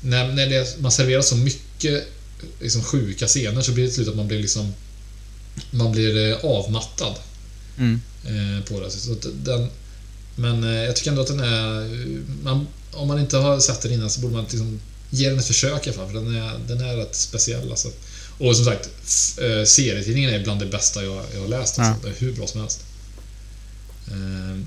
när, 0.00 0.32
när 0.32 0.46
det, 0.46 0.76
man 0.80 0.92
serverar 0.92 1.22
så 1.22 1.36
mycket 1.36 2.04
liksom, 2.60 2.82
sjuka 2.82 3.26
scener 3.26 3.62
så 3.62 3.72
blir 3.72 3.84
det 3.84 3.90
till 3.90 3.94
slut 3.94 4.08
att 4.08 4.16
man 4.16 4.28
blir 4.28 4.40
liksom... 4.40 4.74
Man 5.70 5.92
blir 5.92 6.30
eh, 6.30 6.44
avmattad 6.44 7.14
Mm. 7.78 8.00
eh, 8.24 8.64
på 8.64 8.80
det. 8.80 8.90
Så 8.90 9.16
den, 9.44 9.68
men 10.36 10.64
eh, 10.64 10.84
jag 10.84 10.96
tycker 10.96 11.10
ändå 11.10 11.22
att 11.22 11.28
den 11.28 11.40
är... 11.40 11.88
Man, 12.42 12.66
om 12.92 13.08
man 13.08 13.20
inte 13.20 13.36
har 13.36 13.60
sett 13.60 13.80
den 13.80 13.92
innan 13.92 14.10
så 14.10 14.20
borde 14.20 14.34
man 14.34 14.42
liksom 14.42 14.80
ge 15.10 15.28
den 15.28 15.38
ett 15.38 15.46
försök 15.46 15.86
i 15.86 15.90
alla 15.90 15.98
fall, 15.98 16.06
för 16.06 16.14
den 16.14 16.36
är, 16.36 16.58
den 16.68 16.80
är 16.80 16.96
rätt 16.96 17.14
speciell 17.14 17.70
alltså. 17.70 17.88
Och 18.38 18.56
som 18.56 18.64
sagt, 18.64 18.88
eh, 19.38 19.64
serietidningen 19.64 20.30
är 20.34 20.44
bland 20.44 20.60
det 20.60 20.66
bästa 20.66 21.04
jag, 21.04 21.24
jag 21.34 21.40
har 21.40 21.48
läst. 21.48 21.78
Alltså. 21.78 22.06
Det 22.06 22.14
är 22.16 22.20
hur 22.20 22.32
bra 22.32 22.46
som 22.46 22.60
helst. 22.60 22.80
Eh, 24.08 24.60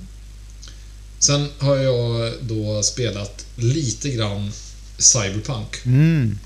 sen 1.20 1.50
har 1.60 1.76
jag 1.78 2.34
då 2.42 2.84
spelat 2.84 3.46
lite 3.56 4.10
grann 4.10 4.52
Cyberpunk. 4.98 5.86
Mm. 5.86 6.38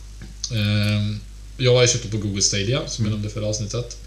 Eh, 0.51 1.17
Jag 1.57 1.75
har 1.75 1.87
köpt 1.87 2.03
det 2.03 2.09
på 2.09 2.17
Google 2.17 2.41
Stadia, 2.41 2.87
som 2.87 3.05
jag 3.05 3.11
nämnde 3.11 3.27
i 3.27 3.31
förra 3.31 3.45
avsnittet. 3.45 3.97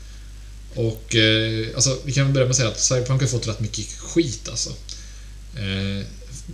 Och 0.75 1.15
eh, 1.15 1.67
alltså, 1.75 1.99
vi 2.05 2.13
kan 2.13 2.33
börja 2.33 2.47
med 2.47 2.51
att 2.51 2.57
säga 2.57 2.69
att 2.69 2.81
Cyberpunk 2.81 3.21
har 3.21 3.29
fått 3.29 3.49
rätt 3.49 3.61
mycket 3.61 3.87
skit 3.99 4.49
alltså. 4.49 4.71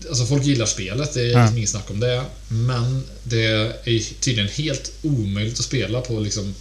Alltså 0.09 0.27
folk 0.27 0.45
gillar 0.45 0.67
spelet, 0.67 1.15
det 1.15 1.21
är 1.21 1.31
Ja. 1.31 1.41
liksom 1.41 1.57
inget 1.57 1.71
snack 1.71 1.91
om 1.91 2.01
det. 2.01 2.25
Men 2.49 3.03
det 3.25 3.45
är 3.45 4.21
tydligen 4.21 4.51
helt 4.51 4.93
omöjligt 5.03 5.59
att 5.59 5.65
spela 5.65 6.01
på 6.01 6.21
liksom 6.21 6.55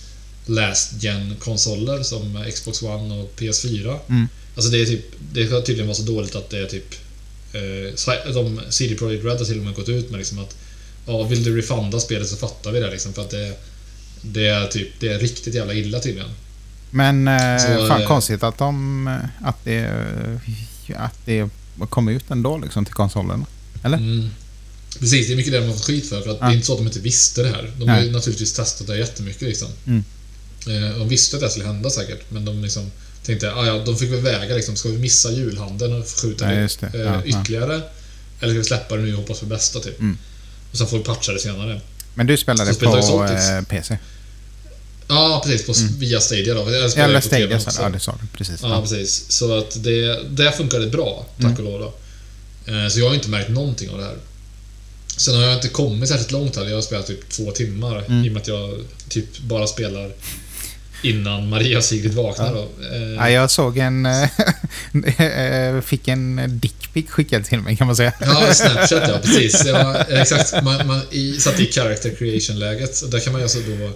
last 0.45 1.03
gen 1.03 1.36
konsoler 1.39 2.03
som 2.03 2.43
Xbox 2.53 2.81
One 2.81 3.13
och 3.15 3.33
PS4. 3.39 4.00
Mm. 4.09 4.27
Alltså 4.55 4.71
det 4.71 4.81
är 4.81 4.86
typ, 4.86 5.05
det 5.33 5.48
ska 5.48 5.62
tydligen 5.62 5.88
vara 5.88 5.95
så 5.98 6.03
dåligt 6.03 6.36
att 6.36 6.50
det 6.50 6.57
är 6.59 6.65
typ 6.65 6.95
eh, 7.53 8.33
de 8.33 8.62
CD 8.69 8.95
Projekt 8.95 9.25
Red 9.25 9.38
har 9.38 9.45
till 9.45 9.59
och 9.59 9.65
med 9.65 9.74
gått 9.75 9.89
ut 9.89 10.09
med 10.09 10.17
liksom 10.17 10.39
att 10.39 10.55
ja, 11.07 11.24
vill 11.24 11.43
du 11.43 11.57
refunda 11.57 12.00
spelet 12.00 12.27
så 12.27 12.36
fattar 12.36 12.71
vi 12.71 12.79
det 12.79 12.91
liksom 12.91 13.13
för 13.13 13.21
att 13.21 13.29
det 13.29 13.53
det 14.21 14.48
är 14.48 14.67
typ, 14.67 14.88
det 15.00 15.07
är 15.07 15.19
riktigt 15.19 15.53
jävla 15.55 15.74
illa 15.74 16.00
tydligen. 16.00 16.29
Men 16.91 17.27
eh, 17.27 17.57
Så, 17.57 17.88
fan 17.88 18.01
eh, 18.01 18.07
konstigt 18.07 18.43
att 18.43 18.57
de... 18.57 19.07
eh, 19.07 19.48
Att 19.48 19.63
det... 19.63 19.89
Att 20.95 21.15
det 21.25 21.50
kom 21.88 22.09
ut 22.09 22.31
ändå 22.31 22.57
liksom 22.57 22.86
till 22.86 22.93
konsolerna. 22.93 23.45
Eller? 23.83 23.98
Mm. 23.98 24.29
Precis, 25.00 25.27
det 25.27 25.33
är 25.33 25.38
mycket 25.38 25.51
det 25.53 25.59
de 25.59 25.65
har 25.67 25.74
fått 25.74 25.86
skit 25.86 26.09
för. 26.09 26.21
För 26.21 26.29
att 26.29 26.38
Ja. 26.41 26.45
det 26.45 26.51
är 26.51 26.55
inte 26.55 26.65
så 26.67 26.74
att 26.74 26.79
de 26.79 26.88
inte 26.88 27.00
visste 27.00 27.43
det 27.43 27.50
här. 27.50 27.71
De 27.79 27.89
har 27.89 28.01
ju 28.01 28.12
naturligtvis 28.12 28.53
testat 28.53 28.88
det 28.88 28.98
jättemycket 28.98 29.41
liksom. 29.41 29.67
Mm. 29.88 30.03
Eh, 30.67 30.98
De 30.98 31.09
visste 31.09 31.36
att 31.36 31.41
det 31.41 31.50
skulle 31.50 31.65
hända 31.65 31.89
säkert, 31.89 32.31
men 32.31 32.45
de 32.45 32.62
liksom 32.62 32.91
tänkte 33.25 33.53
ah, 33.53 33.65
ja, 33.65 33.83
de 33.86 33.98
fick 33.98 34.12
väl 34.12 34.19
väga 34.21 34.55
liksom, 34.55 34.75
ska 34.75 34.89
vi 34.89 34.98
missa 34.98 35.31
julhandeln 35.31 36.01
och 36.01 36.07
skjuta 36.21 36.53
Ja, 36.53 36.59
det, 36.62 36.77
det. 36.91 36.98
eh, 37.00 37.05
Ja, 37.05 37.21
ja. 37.25 37.41
ytterligare? 37.41 37.81
Eller 38.39 38.53
ska 38.53 38.59
vi 38.59 38.63
släppa 38.63 38.95
det 38.95 39.01
nu 39.01 39.13
och 39.13 39.19
hoppas 39.19 39.39
på 39.39 39.45
bästa 39.45 39.79
typ? 39.79 40.00
Mm. 40.00 40.17
Och 40.71 40.77
sen 40.77 40.88
får 40.88 40.98
vi 40.98 41.03
patcha 41.03 41.31
det 41.31 41.39
senare. 41.39 41.81
Men 42.13 42.27
du 42.27 42.38
spelade 42.38 42.69
Så 42.69 42.75
spelar 42.75 43.01
på 43.01 43.24
eh, 43.33 43.62
PC? 43.81 43.98
Ja, 45.09 45.41
precis. 45.45 45.65
På, 45.67 45.73
Via 45.97 46.19
Stadia 46.19 46.53
då. 46.53 46.59
Jag 46.71 46.97
Eller 46.97 47.19
Stadia? 47.21 47.59
så- 47.59 47.81
Ja, 47.81 47.89
det 47.89 47.99
sa 47.99 48.17
du 48.21 48.27
precis. 48.37 48.59
Ja, 48.61 48.69
Ja. 48.69 48.81
precis. 48.81 49.25
Så 49.31 49.57
att 49.57 49.83
det, 49.83 50.19
det 50.29 50.51
funkade 50.51 50.87
bra, 50.87 51.25
tack 51.41 51.45
Mm. 51.59 51.65
och 51.67 51.79
lov. 51.79 51.79
då. 51.79 51.93
Eh, 52.73 52.87
Så 52.89 52.99
jag 52.99 53.07
har 53.07 53.15
inte 53.15 53.29
märkt 53.29 53.49
någonting 53.49 53.89
av 53.89 53.97
det 53.97 54.03
här. 54.03 54.15
Sen 55.17 55.35
har 55.35 55.41
jag 55.43 55.53
inte 55.55 55.67
kommit 55.67 56.09
särskilt 56.09 56.31
långt 56.31 56.55
här. 56.55 56.65
Jag 56.65 56.75
har 56.75 56.81
spelat 56.81 57.07
typ 57.07 57.29
två 57.29 57.51
timmar 57.51 58.03
Mm. 58.07 58.25
i 58.25 58.29
och 58.29 58.33
med 58.33 58.41
att 58.41 58.47
jag 58.47 58.79
typ 59.09 59.39
bara 59.39 59.67
spelar 59.67 60.11
innan 61.03 61.49
Maria 61.49 61.77
och 61.77 61.83
Sigrid 61.83 62.13
vaknar. 62.13 62.53
Då. 62.53 62.67
Eh, 62.95 63.01
Ja, 63.15 63.29
jag 63.29 63.51
såg 63.51 63.77
en... 63.77 64.05
eh, 65.17 65.81
fick 65.81 66.07
en 66.07 66.41
dickpic 66.59 67.05
skickad 67.09 67.45
till 67.45 67.59
mig 67.59 67.75
kan 67.77 67.87
man 67.87 67.95
säga. 67.95 68.13
Ja, 68.21 68.53
Snapchat 68.53 69.03
ja, 69.09 69.19
precis. 69.23 69.63
Ja, 69.67 69.95
exakt. 70.03 70.63
Man, 70.63 70.87
man 70.87 71.01
i, 71.11 71.39
satt 71.39 71.59
i 71.59 71.71
character 71.71 72.15
creation-läget. 72.15 73.11
Där 73.11 73.19
kan 73.19 73.33
man 73.33 73.39
ju 73.41 73.43
alltså 73.43 73.59
då 73.59 73.91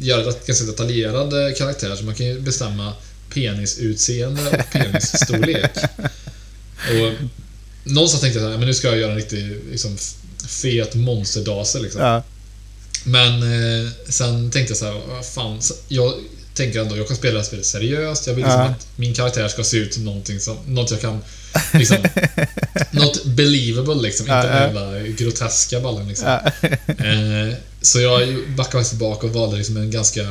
göra 0.00 0.32
ganska 0.46 0.64
detaljerad 0.66 1.56
karaktär. 1.56 1.96
Så 1.96 2.04
man 2.04 2.14
kan 2.14 2.26
ju 2.26 2.40
bestämma 2.40 2.92
penisutseende 3.34 4.42
och 4.50 4.70
penisstorlek. 4.72 5.70
Och 6.76 7.28
någonstans 7.84 8.20
tänkte 8.20 8.40
jag 8.40 8.50
men 8.50 8.60
nu 8.68 8.74
ska 8.74 8.88
jag 8.88 8.98
göra 8.98 9.10
en 9.10 9.16
riktig 9.16 9.56
liksom, 9.70 9.96
fet 10.48 10.94
monsterdase 10.94 11.80
liksom. 11.80 12.00
Ja. 12.00 12.22
Men 13.04 13.42
eh, 13.42 13.90
sen 14.08 14.50
tänkte 14.50 14.70
jag 14.70 14.78
så 14.78 14.84
här, 14.84 15.00
vad 15.08 15.26
fan. 15.26 15.60
Jag 15.88 16.14
tänker 16.54 16.80
ändå, 16.80 16.96
jag 16.96 17.08
kan 17.08 17.16
spela 17.16 17.32
det 17.32 17.38
här 17.40 17.46
spelet 17.46 17.66
seriöst. 17.66 18.26
Jag 18.26 18.34
vill 18.34 18.44
liksom 18.44 18.60
Ja. 18.60 18.66
att 18.66 18.86
min 18.96 19.14
karaktär 19.14 19.48
ska 19.48 19.64
se 19.64 19.76
ut 19.76 19.94
som 19.94 20.04
någonting 20.04 20.40
som, 20.40 20.56
något 20.66 20.90
jag 20.90 21.00
kan, 21.00 21.20
liksom, 21.72 21.96
något 22.90 23.24
believable 23.24 24.02
liksom. 24.02 24.26
Inte 24.26 24.48
Ja, 24.74 24.80
den 24.80 25.06
ja. 25.06 25.12
groteska 25.18 25.80
ballen 25.80 26.08
liksom. 26.08 26.28
Eh, 26.86 27.54
så 27.88 28.00
jag 28.00 28.28
backade 28.56 28.72
faktiskt 28.72 28.90
tillbaka 28.90 29.26
och 29.26 29.32
valde 29.32 29.56
liksom 29.56 29.76
en 29.76 29.90
ganska, 29.90 30.22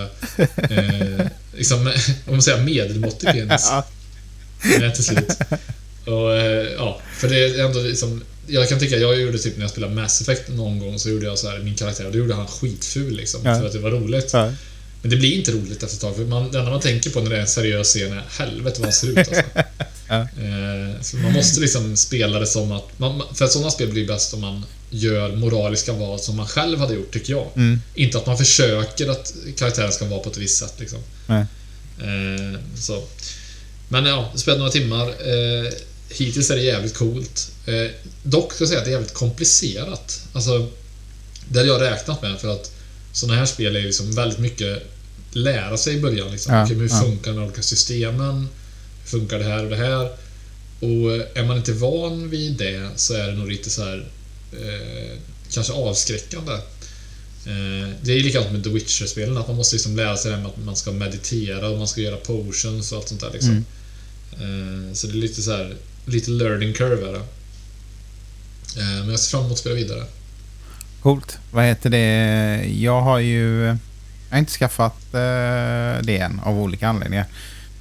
eh, 0.69 1.25
liksom, 1.53 1.87
om 2.25 2.33
man 2.33 2.41
säger 2.41 2.63
medelmåttig 2.63 3.29
penis. 3.29 3.67
Ja. 3.69 3.85
Till 4.95 5.03
slut. 5.03 5.37
Och, 6.05 6.35
eh, 6.35 6.73
ja, 6.77 7.01
för 7.17 7.29
det 7.29 7.45
är 7.45 7.65
ändå 7.65 7.79
liksom... 7.79 8.23
Jag 8.47 8.69
kan 8.69 8.79
tycka, 8.79 8.97
jag 8.97 9.21
gjorde 9.21 9.37
typ 9.37 9.55
när 9.57 9.63
jag 9.63 9.71
spelade 9.71 9.95
Mass 9.95 10.21
Effect 10.21 10.49
någon 10.49 10.79
gång 10.79 10.99
så 10.99 11.09
gjorde 11.09 11.25
jag 11.25 11.37
så 11.37 11.49
här 11.49 11.59
min 11.59 11.75
karaktär 11.75 12.05
och 12.05 12.11
då 12.11 12.17
gjorde 12.17 12.33
han 12.33 12.47
skitful 12.47 13.15
liksom. 13.15 13.41
Ja. 13.43 13.59
För 13.59 13.65
att 13.65 13.73
det 13.73 13.79
var 13.79 13.91
roligt. 13.91 14.29
Ja. 14.33 14.53
Men 15.01 15.11
det 15.11 15.17
blir 15.17 15.37
inte 15.37 15.51
roligt 15.51 15.83
efter 15.83 15.95
ett 15.95 16.01
tag. 16.01 16.15
För 16.15 16.25
man, 16.25 16.51
det 16.51 16.59
enda 16.59 16.71
man 16.71 16.81
tänker 16.81 17.09
på 17.09 17.21
när 17.21 17.29
det 17.29 17.37
är 17.37 17.41
en 17.41 17.47
seriös 17.47 17.87
scen 17.87 18.13
är 18.13 18.23
helvete 18.29 18.79
vad 18.79 18.85
han 18.85 18.93
ser 18.93 19.07
ut 19.07 19.17
alltså. 19.17 19.33
Ja. 20.07 20.21
eh, 20.21 21.01
så 21.01 21.17
man 21.17 21.33
måste 21.33 21.59
liksom 21.59 21.97
spela 21.97 22.39
det 22.39 22.47
som 22.47 22.71
att... 22.71 22.99
Man, 22.99 23.21
för 23.33 23.47
sådana 23.47 23.71
spel 23.71 23.89
blir 23.89 24.07
bäst 24.07 24.33
om 24.33 24.41
man 24.41 24.65
gör 24.89 25.35
moraliska 25.35 25.93
val 25.93 26.19
som 26.19 26.35
man 26.35 26.47
själv 26.47 26.79
hade 26.79 26.93
gjort, 26.93 27.13
tycker 27.13 27.33
jag. 27.33 27.47
Mm. 27.55 27.81
Inte 27.95 28.17
att 28.17 28.25
man 28.25 28.37
försöker 28.37 29.09
att 29.09 29.33
karaktären 29.57 29.91
ska 29.91 30.05
vara 30.05 30.19
på 30.19 30.29
ett 30.29 30.37
visst 30.37 30.57
sätt 30.57 30.73
liksom. 30.79 30.99
Nej. 31.27 31.45
Eh, 31.99 32.59
så. 32.75 33.03
Men 33.89 34.05
ja, 34.05 34.29
jag 34.31 34.39
spelade 34.39 34.59
några 34.59 34.71
timmar. 34.71 35.07
Eh, 35.07 35.71
hittills 36.09 36.49
är 36.49 36.55
det 36.55 36.61
jävligt 36.61 36.97
coolt. 36.97 37.51
Dock 38.23 38.53
ska 38.53 38.61
jag 38.61 38.69
säga 38.69 38.79
att 38.79 38.85
det 38.85 38.91
är 38.91 38.93
jävligt 38.93 39.13
komplicerat. 39.13 40.21
Alltså, 40.33 40.71
det 41.49 41.59
hade 41.59 41.69
jag 41.69 41.81
räknat 41.81 42.21
med 42.21 42.39
för 42.39 42.53
att 42.53 42.71
sådana 43.11 43.39
här 43.39 43.45
spel 43.45 43.75
är 43.75 43.81
liksom 43.81 44.11
väldigt 44.11 44.39
mycket 44.39 44.83
lära 45.31 45.77
sig 45.77 45.95
i 45.95 46.01
början. 46.01 46.31
Liksom. 46.31 46.53
Ja, 46.53 46.63
Okej, 46.63 46.75
hur 46.75 46.89
ja. 46.89 47.01
funkar 47.01 47.33
de 47.33 47.43
olika 47.43 47.61
systemen? 47.61 48.49
Funkar 49.07 49.39
det 49.39 49.45
här 49.45 49.63
och 49.63 49.69
det 49.69 49.75
här? 49.75 50.09
Och 50.79 51.15
eh, 51.15 51.25
är 51.35 51.45
man 51.45 51.57
inte 51.57 51.73
van 51.73 52.29
vid 52.29 52.57
det 52.57 52.89
så 52.95 53.13
är 53.13 53.27
det 53.27 53.33
nog 53.33 53.47
lite 53.47 53.69
så 53.69 53.83
här 53.83 54.07
eh, 54.51 55.17
kanske 55.51 55.73
avskräckande. 55.73 56.53
Eh, 57.45 57.89
det 58.01 58.13
är 58.13 58.23
likadant 58.23 58.51
med 58.51 58.63
The 58.63 58.69
Witcher-spelen, 58.69 59.37
att 59.37 59.47
man 59.47 59.57
måste 59.57 59.75
liksom 59.75 59.95
lära 59.95 60.17
sig 60.17 60.31
det 60.31 60.37
här 60.37 60.43
med 60.43 60.51
att 60.51 60.65
man 60.65 60.75
ska 60.75 60.91
meditera 60.91 61.69
och 61.69 61.77
man 61.77 61.87
ska 61.87 62.01
göra 62.01 62.17
potions 62.17 62.91
och 62.91 62.97
allt 62.97 63.07
sånt 63.07 63.21
där. 63.21 63.31
Liksom. 63.33 63.65
Eh, 64.31 64.93
så 64.93 65.07
det 65.07 65.13
är 65.13 65.17
lite 65.17 65.41
så 65.41 65.51
här, 65.51 65.75
lite 66.05 66.31
learning 66.31 66.73
curve 66.73 67.07
är 67.09 67.13
det. 67.13 67.23
Eh, 68.81 68.99
men 68.99 69.09
jag 69.09 69.19
ser 69.19 69.31
fram 69.31 69.41
emot 69.41 69.53
att 69.53 69.59
spela 69.59 69.75
vidare. 69.75 70.03
Coolt. 71.01 71.37
Vad 71.51 71.65
heter 71.65 71.89
det? 71.89 72.65
Jag 72.65 73.01
har 73.01 73.19
ju... 73.19 73.63
Jag 74.29 74.35
har 74.35 74.39
inte 74.39 74.51
skaffat 74.51 75.13
eh, 75.13 76.03
det 76.03 76.17
än 76.21 76.39
av 76.39 76.59
olika 76.59 76.87
anledningar. 76.87 77.25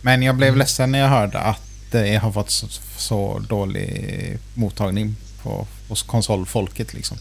Men 0.07 0.23
jag 0.23 0.37
blev 0.37 0.57
ledsen 0.57 0.93
när 0.93 0.99
jag 0.99 1.09
hörde 1.09 1.39
att 1.39 1.61
det 1.91 2.17
har 2.17 2.33
fått 2.33 2.51
så, 2.51 2.67
så 2.99 3.43
dålig 3.49 4.39
mottagning 4.55 5.17
på, 5.43 5.67
hos 5.89 6.03
konsolfolket 6.03 6.95
liksom. 6.95 7.17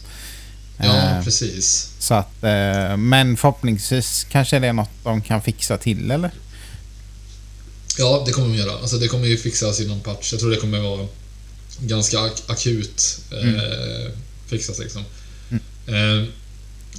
Ja, 0.78 0.84
Eh, 0.96 1.24
precis. 1.24 1.90
så 1.98 2.14
att, 2.14 2.42
eh, 2.44 2.96
men 2.96 3.36
förhoppningsvis 3.36 4.26
kanske 4.30 4.58
det 4.58 4.66
är 4.68 4.72
något 4.72 4.90
de 5.04 5.22
kan 5.22 5.42
fixa 5.42 5.76
till 5.78 6.10
eller? 6.10 6.30
Ja, 7.98 8.22
det 8.26 8.32
kommer 8.32 8.48
de 8.48 8.54
göra. 8.54 8.72
Alltså, 8.78 8.96
det 8.96 9.08
kommer 9.08 9.26
ju 9.26 9.36
fixas 9.38 9.80
i 9.80 9.86
någon 9.88 10.00
patch. 10.00 10.32
Jag 10.32 10.40
tror 10.40 10.50
det 10.50 10.56
kommer 10.56 10.80
vara 10.80 11.06
ganska 11.80 12.16
ak- 12.18 12.42
akut 12.50 13.20
eh, 13.32 14.12
fixas 14.46 14.78
liksom. 14.78 15.02
Eh, 15.86 16.28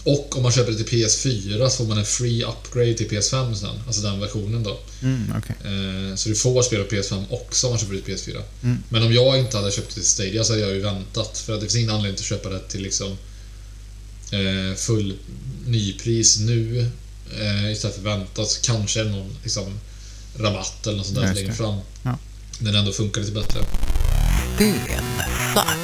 och 0.03 0.37
om 0.37 0.43
man 0.43 0.51
köper 0.51 0.71
det 0.71 0.83
till 0.83 0.99
PS4 1.05 1.69
så 1.69 1.77
får 1.77 1.85
man 1.85 1.97
en 1.97 2.05
free 2.05 2.43
upgrade 2.43 2.93
till 2.93 3.09
PS5 3.09 3.53
sen. 3.53 3.69
Alltså 3.87 4.01
den 4.01 4.19
versionen 4.19 4.63
då. 4.63 4.79
Mm, 5.01 5.33
okej. 5.37 5.55
Eh, 5.63 6.15
Så 6.15 6.29
du 6.29 6.35
får 6.35 6.61
spela 6.61 6.83
på 6.83 6.95
PS5 6.95 7.23
också 7.29 7.67
om 7.67 7.71
man 7.73 7.79
köper 7.79 7.93
det 7.93 8.01
till 8.01 8.15
PS4. 8.15 8.41
Mm. 8.63 8.83
Men 8.89 9.03
om 9.03 9.13
jag 9.13 9.39
inte 9.39 9.57
hade 9.57 9.71
köpt 9.71 9.87
det 9.87 9.93
till 9.93 10.05
Stadia 10.05 10.43
så 10.43 10.53
hade 10.53 10.61
jag 10.65 10.73
ju 10.73 10.79
väntat. 10.81 11.37
För 11.37 11.53
att 11.53 11.59
det 11.59 11.65
finns 11.65 11.75
ingen 11.75 11.89
anledning 11.89 12.13
att 12.19 12.25
köpa 12.25 12.49
det 12.49 12.59
till 12.59 12.81
liksom 12.81 13.17
eh, 14.31 14.75
full 14.77 15.13
nypris 15.67 16.39
nu. 16.39 16.91
Eh, 17.39 17.71
istället 17.71 17.95
för 17.95 18.09
att 18.11 18.17
vänta 18.19 18.45
så 18.45 18.61
kanske 18.61 19.03
det 19.03 19.09
någon 19.09 19.35
liksom, 19.43 19.79
rabatt 20.37 20.87
eller 20.87 20.97
något 20.97 21.05
sånt 21.05 21.19
där 21.19 21.33
längre 21.33 21.47
det. 21.47 21.53
fram. 21.53 21.79
Ja. 22.03 22.17
Den 22.59 22.75
ändå 22.75 22.91
funkar 22.91 23.21
lite 23.21 23.33
bättre. 23.33 23.59
Bönsnack. 24.57 25.77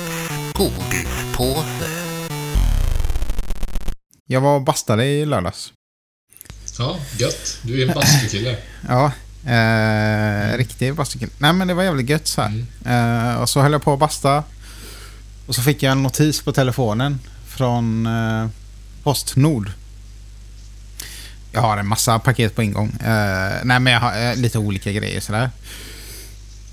Godispåse. 0.53 1.92
Jag 4.27 4.41
var 4.41 4.55
och 4.55 4.61
bastade 4.61 5.05
i 5.05 5.25
lördags. 5.25 5.73
Ja, 6.79 6.97
gött. 7.17 7.57
Du 7.61 7.81
är 7.81 7.87
en 7.87 7.93
bastukille. 7.93 8.57
Ja, 8.87 9.11
eh, 9.51 10.57
riktig 10.57 10.95
bastukille. 10.95 11.31
Nej 11.37 11.53
men 11.53 11.67
det 11.67 11.73
var 11.73 11.83
jävligt 11.83 12.09
gött 12.09 12.27
så 12.27 12.41
här. 12.41 12.65
Eh, 12.85 13.41
och 13.41 13.49
så 13.49 13.61
höll 13.61 13.71
jag 13.71 13.83
på 13.83 13.93
att 13.93 13.99
basta. 13.99 14.43
Och 15.47 15.55
så 15.55 15.61
fick 15.61 15.83
jag 15.83 15.91
en 15.91 16.03
notis 16.03 16.41
på 16.41 16.51
telefonen 16.51 17.19
från 17.47 18.05
eh, 18.05 18.47
Postnord. 19.03 19.71
Jag 21.51 21.61
har 21.61 21.77
en 21.77 21.87
massa 21.87 22.19
paket 22.19 22.55
på 22.55 22.63
ingång. 22.63 22.89
Eh, 22.89 23.53
nej 23.63 23.79
men 23.79 23.93
jag 23.93 23.99
har 23.99 24.21
eh, 24.21 24.35
lite 24.35 24.59
olika 24.59 24.91
grejer 24.91 25.19
sådär. 25.19 25.49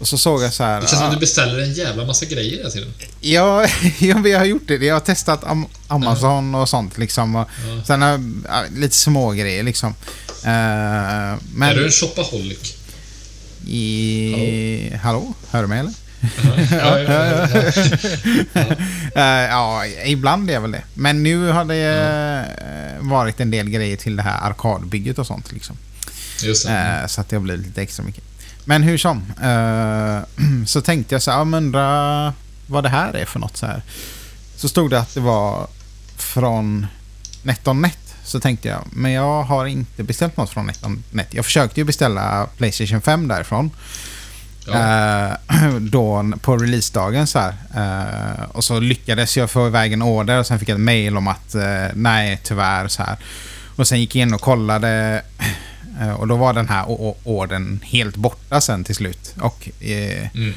Och 0.00 0.08
så 0.08 0.18
såg 0.18 0.42
jag 0.42 0.52
så 0.52 0.64
här. 0.64 0.80
Det 0.80 0.86
känns 0.86 0.98
som 0.98 1.08
att 1.08 1.14
du 1.14 1.20
beställer 1.20 1.58
en 1.58 1.72
jävla 1.72 2.04
massa 2.04 2.26
grejer 2.26 2.56
hela 2.56 2.70
tiden. 2.70 2.92
Ja, 3.20 3.66
ja, 3.98 4.28
jag 4.28 4.38
har 4.38 4.44
gjort 4.46 4.62
det. 4.68 4.74
Jag 4.84 4.94
har 4.94 5.00
testat 5.00 5.44
Am- 5.44 5.66
Amazon 5.88 6.54
och 6.54 6.68
sånt 6.68 6.98
liksom. 6.98 7.36
Och 7.36 7.48
Ja. 7.68 7.84
Sen 7.86 8.02
har 8.02 8.78
lite 8.80 8.94
små 8.94 9.30
grejer 9.30 9.62
liksom. 9.62 9.94
Eh, 10.44 11.38
men... 11.54 11.62
Är 11.62 11.74
du 11.74 11.84
en 11.84 11.90
shopaholic? 11.90 12.74
I... 13.66 14.92
Hallå? 15.02 15.34
Hör 15.50 15.62
du 15.62 15.68
mig 15.68 15.78
eller? 15.80 15.92
Ja, 16.70 16.98
ja, 16.98 17.24
ja, 17.26 17.48
ja. 18.54 18.62
Eh, 20.04 20.10
ibland 20.10 20.50
är 20.50 20.54
jag 20.54 20.60
väl 20.60 20.70
det. 20.72 20.82
Men 20.94 21.22
nu 21.22 21.48
har 21.48 21.64
det 21.64 21.76
eh, 22.98 23.08
varit 23.08 23.40
en 23.40 23.50
del 23.50 23.70
grejer 23.70 23.96
till 23.96 24.16
det 24.16 24.22
här 24.22 24.40
arkadbygget 24.50 25.18
och 25.18 25.26
sånt. 25.26 25.52
Liksom. 25.52 25.76
Så 27.08 27.20
att 27.20 27.28
det 27.28 27.36
har 27.36 27.40
blivit 27.40 27.66
lite 27.66 27.82
extra 27.82 28.04
mycket. 28.04 28.24
Men 28.70 28.82
hur 28.82 28.98
som. 28.98 29.22
eh, 29.42 30.44
så 30.66 30.80
tänkte 30.80 31.14
jag 31.14 31.22
så 31.22 31.30
här, 31.30 31.40
undra 31.40 32.34
vad 32.66 32.84
det 32.84 32.88
här 32.88 33.12
är 33.12 33.24
för 33.24 33.38
något 33.38 33.56
så 33.56 33.66
här. 33.66 33.82
Så 34.56 34.68
stod 34.68 34.90
det 34.90 35.00
att 35.00 35.14
det 35.14 35.20
var 35.20 35.66
från 36.16 36.86
NetOnNet. 37.42 38.14
Så 38.24 38.40
tänkte 38.40 38.68
jag, 38.68 38.80
men 38.92 39.12
jag 39.12 39.42
har 39.42 39.66
inte 39.66 40.02
beställt 40.02 40.36
något 40.36 40.50
från 40.50 40.66
NetOnNet. 40.66 41.34
Jag 41.34 41.44
försökte 41.44 41.80
ju 41.80 41.84
beställa 41.84 42.46
Playstation 42.56 43.00
5 43.00 43.28
därifrån. 43.28 43.70
Ja. 44.66 44.72
Eh, 44.72 45.70
då 45.80 46.32
på 46.40 46.56
releasedagen 46.56 47.26
så 47.26 47.38
här. 47.38 47.54
Eh, 47.74 48.44
och 48.44 48.64
så 48.64 48.80
lyckades 48.80 49.36
jag 49.36 49.50
få 49.50 49.66
iväg 49.66 49.92
en 49.92 50.02
order 50.02 50.38
och 50.38 50.46
sen 50.46 50.58
fick 50.58 50.68
jag 50.68 50.74
ett 50.74 50.80
mail 50.80 51.16
om 51.16 51.28
att 51.28 51.54
eh, 51.54 51.86
nej, 51.94 52.40
tyvärr 52.42 52.88
så 52.88 53.02
här. 53.02 53.16
Och 53.76 53.88
sen 53.88 54.00
gick 54.00 54.16
jag 54.16 54.22
in 54.22 54.34
och 54.34 54.40
kollade 54.40 55.22
och 56.08 56.28
då 56.28 56.36
var 56.36 56.52
den 56.52 56.68
här 56.68 56.84
o- 56.90 57.08
o- 57.08 57.16
ordern 57.24 57.80
helt 57.84 58.16
borta 58.16 58.60
sen 58.60 58.84
till 58.84 58.94
slut. 58.94 59.34
Och 59.40 59.68
eh, 59.80 60.28
Mm. 60.34 60.54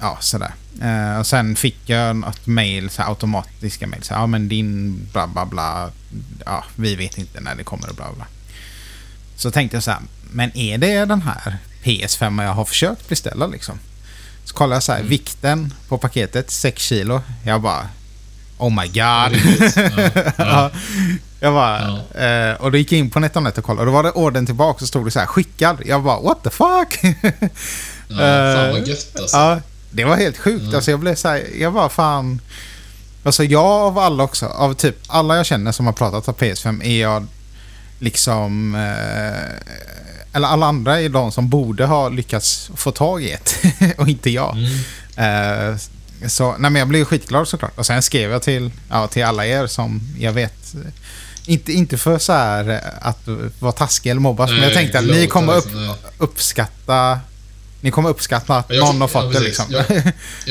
ja, 0.00 0.18
sådär. 0.20 0.52
Eh, 0.82 1.18
och 1.18 1.26
sen 1.26 1.56
fick 1.56 1.78
jag 1.86 2.16
något 2.16 2.46
mail, 2.46 2.90
så 2.90 3.02
här, 3.02 3.08
automatiska 3.08 3.86
mail. 3.86 4.02
Så 4.02 4.14
här, 4.14 4.20
ja, 4.20 4.26
men 4.26 4.48
din 4.48 5.00
bla 5.12 5.26
bla 5.26 5.46
bla. 5.46 5.90
Ja, 6.46 6.64
vi 6.76 6.96
vet 6.96 7.18
inte 7.18 7.40
när 7.40 7.54
det 7.54 7.64
kommer 7.64 7.88
och 7.88 7.94
bla 7.96 8.12
bla. 8.16 8.26
Så 9.36 9.50
tänkte 9.50 9.76
jag 9.76 9.82
så 9.84 9.90
här, 9.90 10.00
men 10.32 10.56
är 10.56 10.78
det 10.78 11.04
den 11.04 11.22
här 11.22 11.56
PS5 11.82 12.42
jag 12.44 12.52
har 12.52 12.64
försökt 12.64 13.08
beställa 13.08 13.46
liksom? 13.46 13.78
Så 14.44 14.54
kollade 14.54 14.76
jag 14.76 14.82
så 14.82 14.92
här, 14.92 15.02
vikten 15.02 15.74
på 15.88 15.98
paketet, 15.98 16.50
6 16.50 16.82
kilo. 16.82 17.22
Jag 17.44 17.60
bara, 17.62 17.88
oh 18.60 18.70
my 18.70 18.86
god. 18.86 19.40
Ja. 20.38 20.44
Ja. 20.44 20.70
Jag 21.42 21.54
bara, 21.54 21.80
eh, 22.24 22.54
och 22.60 22.72
då 22.72 22.78
gick 22.78 22.92
jag 22.92 22.98
in 22.98 23.10
på 23.10 23.20
NetOnNet 23.20 23.58
och 23.58 23.64
kollade 23.64 23.80
och 23.80 23.86
då 23.86 23.92
var 23.92 24.02
det 24.02 24.10
ordern 24.10 24.46
tillbaka 24.46 24.82
och 24.82 24.88
stod 24.88 25.04
det 25.06 25.10
så 25.10 25.18
här 25.18 25.26
skickad. 25.26 25.78
Jag 25.86 26.02
bara, 26.02 26.20
what 26.20 26.42
the 26.44 26.50
fuck? 26.50 27.00
Ja, 28.08 28.16
fan 28.16 28.66
Eh, 28.66 28.72
vad 28.72 28.88
gött 28.88 29.20
alltså. 29.20 29.36
Ja, 29.36 29.60
det 29.90 30.04
var 30.04 30.16
helt 30.16 30.38
sjukt. 30.38 30.74
Alltså 30.74 30.90
jag 30.90 31.00
blev 31.00 31.14
så 31.14 31.28
här, 31.28 31.44
jag 31.60 31.70
var 31.70 31.88
fan... 31.88 32.40
Alltså 33.22 33.44
jag 33.44 33.64
av 33.64 33.98
alla 33.98 34.22
också, 34.24 34.46
av 34.46 34.74
typ 34.74 34.96
alla 35.06 35.36
jag 35.36 35.46
känner 35.46 35.72
som 35.72 35.86
har 35.86 35.92
pratat 35.92 36.28
om 36.28 36.34
PS5 36.34 36.84
är 36.84 37.00
jag 37.00 37.26
liksom... 37.98 38.74
Eh, 38.74 39.70
eller 40.32 40.48
alla 40.48 40.66
andra 40.66 41.00
är 41.00 41.08
de 41.08 41.32
som 41.32 41.48
borde 41.48 41.86
ha 41.86 42.08
lyckats 42.08 42.70
få 42.74 42.90
tag 42.90 43.22
i 43.22 43.30
ett 43.30 43.56
och 43.98 44.08
inte 44.08 44.30
jag. 44.30 44.56
Mm. 44.56 45.70
Eh, 45.70 45.76
så, 46.28 46.50
nej 46.58 46.70
men 46.70 46.76
jag 46.80 46.88
blev 46.88 47.04
skitglad 47.04 47.48
såklart. 47.48 47.78
Och 47.78 47.86
sen 47.86 48.02
skrev 48.02 48.30
jag 48.30 48.42
till, 48.42 48.70
ja, 48.90 49.06
till 49.06 49.24
alla 49.24 49.46
er 49.46 49.66
som 49.66 50.00
jag 50.18 50.32
vet 50.32 50.74
inte, 51.46 51.72
inte 51.72 51.98
för 51.98 52.18
så 52.18 52.32
här 52.32 52.68
eh, 52.70 52.78
att 53.08 53.28
vara 53.58 53.72
taskig 53.72 54.10
eller 54.10 54.20
mobbas, 54.20 54.50
men 54.50 54.62
jag 54.62 54.72
tänkte 54.74 54.98
att 54.98 55.04
ni 55.04 55.26
kommer 55.26 55.56
upp, 55.56 55.64
liksom, 55.66 55.94
uppskatta 56.18 57.20
Ni 57.80 57.90
kommer 57.90 58.08
uppskatta 58.08 58.56
att 58.56 58.66
Ja, 58.68 58.74
jag- 58.76 58.84
någon 58.86 59.00
har 59.00 59.08
ja, 59.08 59.22
fått 59.22 59.32
det 59.32 59.38
precis. 59.38 59.58
liksom. 59.68 59.74
Jag, 59.74 60.02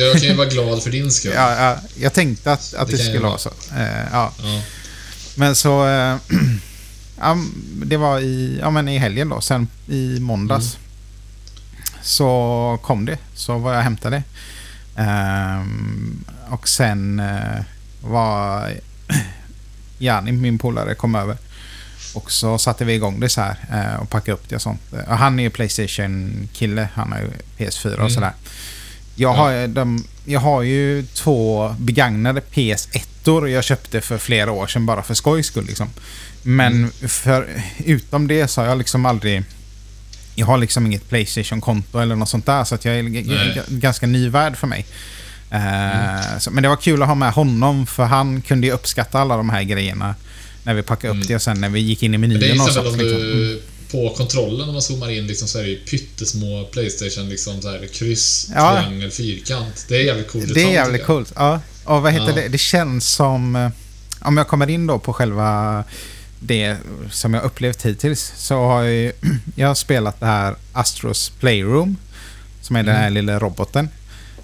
jag 0.08 0.14
kan 0.14 0.22
ju 0.30 0.34
vara 0.34 0.48
glad 0.48 0.84
för 0.84 0.90
din 0.92 1.12
skull. 1.12 1.32
Ja, 1.36 1.56
ja, 1.64 1.78
jag 2.00 2.14
tänkte 2.14 2.52
att, 2.52 2.74
att 2.74 2.88
Det 2.88 2.98
det, 2.98 3.04
skulle 3.04 3.20
vara. 3.20 3.38
så. 3.38 3.50
Eh, 3.78 4.04
ja. 4.12 4.32
Ja. 4.44 4.62
Men 5.36 5.56
så... 5.56 5.88
Eh, 5.88 6.16
ja, 7.20 7.38
det 7.86 7.98
var 7.98 8.20
i, 8.20 8.58
ja, 8.62 8.70
men 8.70 8.88
i 8.88 8.98
helgen 8.98 9.30
då. 9.30 9.42
Sen 9.42 9.68
i 9.88 10.20
måndags. 10.20 10.78
Så 12.02 12.80
kom 12.84 13.06
det. 13.06 13.18
Så 13.36 13.58
var 13.58 13.72
jag 13.72 13.78
och 13.78 13.84
hämtade. 13.84 14.24
Ehm, 15.00 16.24
och 16.50 16.68
sen 16.68 17.20
eh, 17.20 17.64
var 18.02 18.72
Jani, 19.98 20.32
min 20.32 20.58
polare, 20.58 20.96
kom 20.96 21.16
över. 21.16 21.38
Och 22.14 22.32
så 22.32 22.58
satte 22.58 22.86
vi 22.86 22.94
igång 22.94 23.20
det 23.20 23.30
så 23.30 23.42
här 23.42 23.56
eh, 23.74 24.02
och 24.02 24.10
packade 24.10 24.32
upp 24.32 24.50
det 24.50 24.56
och 24.56 24.62
sånt. 24.62 24.82
Och 25.08 25.18
han 25.18 25.40
är 25.40 25.44
ju 25.44 25.50
Playstation-kille. 25.50 26.90
Han 26.94 27.12
har 27.12 27.20
ju 27.20 27.30
PS4 27.58 27.92
och 27.94 28.00
Mm. 28.00 28.10
sådär. 28.10 28.32
Jag 29.16 29.34
har, 29.34 29.52
ju 29.52 29.68
de, 29.68 30.04
jag 30.26 30.40
har 30.40 30.62
ju 30.62 31.04
två 31.06 31.76
begagnade 31.80 32.42
PS1-or 32.52 33.50
jag 33.50 33.64
köpte 33.64 34.02
för 34.02 34.18
flera 34.18 34.52
år 34.52 34.68
sedan 34.68 34.86
bara 34.86 35.04
för 35.04 35.14
skojs 35.14 35.48
skull. 35.48 35.66
Liksom. 35.66 35.90
Men 36.44 36.74
Mm. 36.74 36.92
för, 36.92 37.48
utom 37.86 38.28
det 38.28 38.48
så 38.48 38.62
har 38.62 38.68
jag 38.68 38.78
liksom 38.78 39.06
aldrig... 39.06 39.44
Jag 40.40 40.46
har 40.46 40.58
liksom 40.58 40.86
inget 40.86 41.10
Playstation-konto 41.10 42.00
eller 42.00 42.16
något 42.16 42.30
sånt 42.30 42.46
där 42.46 42.64
så 42.64 42.76
att 42.76 42.86
jag 42.86 42.96
är 43.00 43.04
Nej. 43.04 43.62
ganska 43.68 44.08
ny 44.08 44.30
värld 44.30 44.58
för 44.58 44.68
mig. 44.68 44.86
Eh, 45.52 46.40
så, 46.40 46.52
men 46.52 46.64
det 46.64 46.70
var 46.70 46.76
kul 46.76 47.02
att 47.02 47.08
ha 47.08 47.16
med 47.16 47.32
honom 47.34 47.86
för 47.88 48.04
han 48.04 48.42
kunde 48.42 48.68
ju 48.68 48.74
uppskatta 48.74 49.20
alla 49.20 49.38
de 49.38 49.50
här 49.50 49.64
grejerna 49.64 50.16
när 50.64 50.74
vi 50.74 50.82
packade 50.82 51.10
upp 51.12 51.16
Mm. 51.16 51.28
det 51.28 51.36
och 51.36 51.42
sen 51.42 51.62
när 51.62 51.70
vi 51.70 51.80
gick 51.80 52.04
in 52.04 52.14
i 52.14 52.18
Men 52.18 52.30
det 52.30 52.36
är 52.36 52.40
menyn 52.40 52.62
och 52.62 52.86
om 52.88 52.94
Liksom. 53.00 53.08
Mm. 53.22 53.38
du... 53.38 53.62
På 53.92 54.10
kontrollen 54.10 54.68
om 54.68 54.74
man 54.74 54.82
zoomar 54.82 55.10
in 55.12 55.28
liksom, 55.28 55.48
så 55.48 55.60
är 55.60 55.64
det 55.64 55.70
ju 55.70 55.76
pyttesmå 55.78 56.64
Playstation 56.72 57.30
liksom 57.30 57.62
så 57.62 57.70
här, 57.70 57.88
kryss, 57.94 58.50
Ja. 58.56 58.72
triangel, 58.82 59.12
fyrkant. 59.12 59.86
Det 59.88 59.96
är 59.96 60.04
jävligt 60.06 60.32
coolt. 60.32 60.54
Det 60.54 60.64
är 60.64 60.72
jävligt 60.74 61.06
coolt. 61.06 61.34
Ja. 61.36 61.60
Och 61.84 62.02
vad 62.02 62.14
heter 62.14 62.28
Ja. 62.30 62.36
det? 62.36 62.48
Det 62.48 62.58
känns 62.58 63.10
som... 63.10 63.56
eh, 63.56 63.70
Om 64.22 64.38
jag 64.38 64.48
kommer 64.48 64.70
in 64.70 64.88
då 64.88 65.00
på 65.00 65.14
själva 65.14 65.84
det 66.40 66.78
som 67.12 67.34
jag 67.34 67.44
upplevt 67.44 67.86
hittills 67.86 68.34
så 68.36 68.68
har 68.68 68.84
jag, 68.84 68.94
ju- 68.94 69.12
jag 69.56 69.68
har 69.68 69.76
spelat 69.76 70.20
det 70.20 70.26
här 70.26 70.56
Astros 70.74 71.30
Playroom 71.40 71.98
som 72.62 72.76
är 72.76 72.84
den 72.84 72.96
här 72.96 73.10
lilla 73.10 73.40
roboten. 73.40 73.90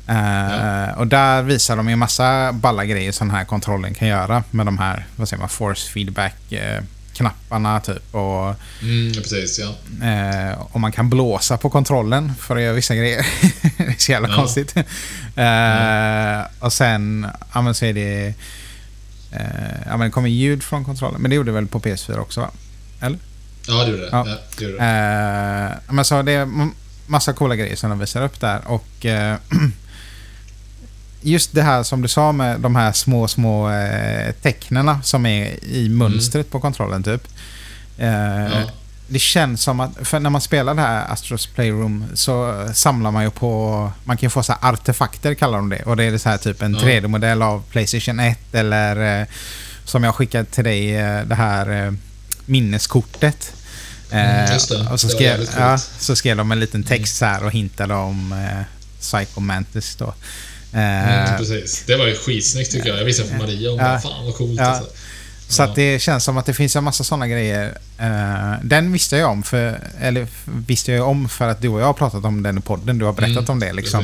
Eh, 0.08 0.16
Ja. 0.16 0.94
Och 0.96 1.08
där 1.08 1.42
visar 1.44 1.78
de 1.78 1.90
ju 1.90 1.96
massa 1.96 2.52
balla 2.54 2.86
grejer 2.86 3.12
som 3.12 3.28
den 3.28 3.38
här 3.38 3.46
kontrollen 3.46 3.94
kan 3.94 4.08
göra 4.08 4.44
med 4.52 4.66
de 4.66 4.78
här, 4.78 5.06
vad 5.16 5.30
säger 5.30 5.40
man, 5.40 5.50
force 5.50 5.92
feedback 5.92 6.52
eh, 6.52 6.82
knapparna 7.14 7.80
typ 7.80 8.16
och 8.16 8.56
Mm, 8.82 9.12
ja, 9.16 9.22
precis, 9.22 9.60
ja. 9.60 9.76
Eh, 10.08 10.60
och 10.62 10.80
man 10.80 10.92
kan 10.92 11.10
blåsa 11.10 11.58
på 11.58 11.70
kontrollen 11.70 12.34
för 12.40 12.56
att 12.56 12.62
göra 12.62 12.74
vissa 12.74 12.96
grejer. 12.96 13.26
det 13.78 13.84
är 13.84 13.96
så 13.98 14.12
jävla 14.12 14.30
Ja. 14.30 14.36
konstigt. 14.36 14.76
Eh, 15.36 16.64
och 16.66 16.74
sen, 16.74 17.28
ja 17.54 17.62
men 17.62 17.74
så 17.74 17.86
är 17.86 17.94
det... 17.94 18.34
Eh, 19.36 19.82
ja 19.86 19.98
men 19.98 20.00
det 20.00 20.12
kommer 20.12 20.30
ljud 20.30 20.64
från 20.64 20.86
kontrollen. 20.86 21.22
Men 21.22 21.30
det 21.30 21.36
gjorde 21.36 21.52
det 21.52 21.56
väl 21.56 21.68
på 21.68 21.80
PS4 21.80 22.18
också 22.20 22.42
va? 22.42 22.50
Eller? 23.02 23.20
Ja, 23.68 23.84
det 23.84 23.92
gjorde 23.92 24.04
det. 24.04 24.10
Ja. 24.12 24.28
Ja. 24.28 24.36
det, 24.58 24.64
gjorde 24.64 24.78
det. 24.78 24.84
Eh, 25.88 25.94
men 25.94 26.06
så 26.06 26.22
det 26.22 26.32
är 26.32 26.48
massa 27.08 27.34
coola 27.34 27.56
grejer 27.56 27.76
som 27.76 27.90
de 27.90 28.00
visar 28.00 28.24
upp 28.24 28.40
där. 28.40 28.62
Och 28.68 29.06
eh, 29.06 29.38
just 31.22 31.54
det 31.54 31.62
här 31.62 31.84
som 31.84 32.02
du 32.02 32.08
sa 32.08 32.32
med 32.32 32.60
de 32.60 32.76
här 32.76 32.92
små, 32.92 33.28
små 33.28 33.70
eh, 33.70 34.32
tecknena 34.42 35.02
som 35.02 35.26
är 35.26 35.64
i 35.64 35.90
mönstret 35.90 36.52
på 36.52 36.60
kontrollen 36.60 37.04
typ. 37.04 37.28
Eh, 37.98 38.10
Ja. 38.46 38.70
Det 39.08 39.20
känns 39.20 39.62
som 39.64 39.80
att, 39.80 39.92
för 40.08 40.20
när 40.20 40.30
man 40.30 40.42
spelar 40.42 40.74
det 40.76 40.82
här 40.82 41.12
Astros 41.14 41.48
Playroom 41.48 42.06
så 42.14 42.66
samlar 42.74 43.12
man 43.12 43.24
ju 43.24 43.30
på, 43.32 43.92
man 44.04 44.18
kan 44.18 44.26
ju 44.28 44.30
få 44.30 44.44
så 44.44 44.54
artefakter 44.62 45.34
kallar 45.34 45.58
de 45.58 45.70
det. 45.70 45.84
Och 45.84 45.98
det 45.98 46.04
är 46.04 46.18
så 46.18 46.30
här 46.30 46.38
typ 46.38 46.62
en 46.62 46.74
Ja. 46.74 46.80
3D-modell 46.80 47.42
av 47.42 47.64
Playstation 47.70 48.20
1 48.20 48.40
eller 48.56 49.22
eh, 49.22 49.28
som 49.86 50.04
jag 50.04 50.16
skickade 50.16 50.46
till 50.46 50.64
dig, 50.64 50.96
eh, 50.96 51.22
det 51.26 51.36
här 51.36 51.86
eh, 51.86 51.94
minneskortet. 52.46 53.54
Mm, 54.12 54.46
det. 54.70 54.90
Och 54.92 55.00
så 55.00 55.10
skrev, 55.10 55.50
ja, 55.58 55.78
så 55.78 56.16
skrev 56.16 56.38
de 56.38 56.52
en 56.52 56.60
liten 56.60 56.84
text 56.84 57.18
så 57.18 57.26
här 57.26 57.44
och 57.46 57.52
hintade 57.52 57.94
om 57.94 58.32
eh, 58.32 58.62
Psycho 59.02 59.40
Mantis 59.40 59.96
då. 59.96 60.14
Mm, 60.74 61.38
precis. 61.38 61.84
Det 61.88 61.96
var 61.98 62.08
ju 62.08 62.16
skitsnyggt 62.16 62.72
tycker 62.72 62.90
jag. 62.90 63.00
Jag 63.00 63.06
visade 63.06 63.30
för 63.30 63.38
Maria 63.38 63.72
och 63.72 63.78
hon 63.80 63.86
Ja. 63.88 63.92
bara, 63.92 64.02
fan 64.02 64.26
vad 64.26 64.36
coolt 64.36 64.60
Ja. 64.60 64.66
alltså. 64.66 64.92
Så 65.48 65.62
Ja. 65.62 65.66
att 65.68 65.76
det 65.76 66.00
känns 66.00 66.24
som 66.24 66.38
att 66.38 66.46
det 66.46 66.54
finns 66.54 66.76
en 66.76 66.84
massa 66.84 67.04
sådana 67.04 67.28
grejer. 67.28 67.78
Eh, 68.00 68.54
den 68.64 68.92
visste 68.92 69.18
jag 69.18 69.32
om, 69.32 69.44
för, 69.44 69.80
eller 70.02 70.28
visste 70.68 70.92
jag 70.92 71.08
om 71.10 71.30
för 71.30 71.48
att 71.50 71.62
du 71.62 71.68
och 71.70 71.82
jag 71.82 71.86
har 71.86 71.94
pratat 71.94 72.26
om 72.26 72.44
den 72.44 72.58
i 72.58 72.62
podden. 72.62 72.98
Du 72.98 73.06
har 73.06 73.14
berättat 73.14 73.38
Mm, 73.38 73.50
om 73.52 73.60
det 73.60 73.74
liksom. 73.74 74.00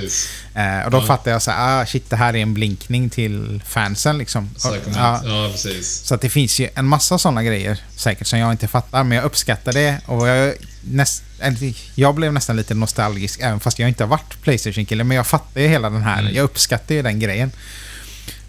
Eh, 0.55 0.85
och 0.85 0.91
då 0.91 0.97
Ja. 0.97 1.05
fattade 1.05 1.29
jag 1.31 1.41
så 1.41 1.51
här, 1.51 1.81
ah 1.81 1.85
shit 1.85 2.09
det 2.09 2.15
här 2.15 2.33
är 2.35 2.37
en 2.41 2.53
blinkning 2.53 3.09
till 3.09 3.63
fansen 3.67 4.17
liksom. 4.17 4.49
Psycho 4.57 4.89
ja, 4.95 5.21
precis. 5.51 5.87
så 6.05 6.15
att 6.15 6.21
det 6.21 6.29
finns 6.29 6.59
ju 6.59 6.69
en 6.75 6.85
massa 6.85 7.17
sådana 7.17 7.43
grejer 7.43 7.79
säkert 7.95 8.27
som 8.27 8.39
jag 8.39 8.51
inte 8.51 8.67
fattar, 8.67 9.03
men 9.03 9.15
jag 9.15 9.25
uppskattar 9.25 9.73
det. 9.73 9.97
Och 10.05 10.27
jag, 10.27 10.53
näst, 10.83 11.23
eller, 11.39 11.73
jag 11.95 12.15
blev 12.15 12.33
nästan 12.33 12.55
lite 12.57 12.73
nostalgisk, 12.73 13.39
även 13.41 13.59
fast 13.59 13.79
jag 13.79 13.89
inte 13.89 14.03
har 14.03 14.09
varit 14.09 14.41
Playstation-kille. 14.43 15.03
Men 15.03 15.17
jag 15.17 15.27
fattar 15.27 15.61
ju 15.61 15.67
hela 15.67 15.89
den 15.89 16.01
här, 16.01 16.19
Mm. 16.21 16.35
jag 16.35 16.43
uppskattar 16.43 16.95
ju 16.95 17.01
den 17.01 17.19
grejen. 17.19 17.51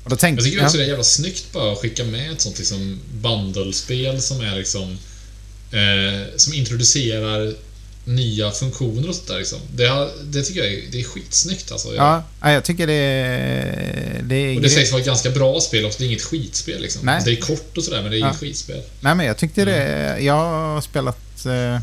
Och 0.04 0.10
då 0.10 0.16
tänkte 0.16 0.44
Jag 0.44 0.52
tycker 0.52 0.64
också 0.66 0.76
det 0.78 0.84
är 0.84 0.88
jävla 0.88 1.04
snyggt 1.04 1.52
bara 1.52 1.72
att 1.72 1.78
skicka 1.78 2.04
med 2.04 2.32
ett 2.32 2.40
sånt 2.40 2.58
liksom 2.58 3.00
bundle-spel 3.14 4.20
som 4.22 4.40
är 4.40 4.56
liksom... 4.56 4.98
Eh, 5.72 6.36
som 6.36 6.54
introducerar 6.54 7.54
nya 8.04 8.50
funktioner 8.50 9.08
och 9.08 9.14
sånt 9.14 9.28
där 9.28 9.38
liksom. 9.38 9.58
Det, 9.74 9.86
har, 9.86 10.10
det 10.24 10.42
tycker 10.42 10.60
jag 10.64 10.72
är, 10.74 10.82
det 10.92 11.00
är 11.00 11.04
skitsnyggt 11.04 11.72
alltså. 11.72 11.94
Ja, 11.94 12.22
ja, 12.40 12.52
jag 12.52 12.64
tycker 12.64 12.86
det, 12.86 12.92
är- 12.92 14.22
det 14.22 14.34
är... 14.34 14.56
Och 14.56 14.62
det 14.62 14.70
sägs 14.70 14.90
vara 14.92 15.00
ett 15.00 15.06
ganska 15.06 15.30
bra 15.30 15.60
spel 15.60 15.84
också. 15.84 15.98
Det 15.98 16.04
är 16.04 16.06
inget 16.06 16.22
skitspel 16.22 16.82
liksom. 16.82 17.00
Nej. 17.04 17.22
Det 17.24 17.30
är 17.32 17.36
kort 17.36 17.76
och 17.78 17.84
sådär, 17.84 18.02
men 18.02 18.10
det 18.10 18.16
är 18.16 18.20
Ja. 18.20 18.26
inget 18.26 18.40
skitspel. 18.40 18.82
Nej, 19.00 19.14
men 19.14 19.26
jag 19.26 19.36
tyckte 19.38 19.64
det... 19.64 20.16
Jag 20.20 20.34
har 20.34 20.80
spelat 20.80 21.46
eh, 21.46 21.78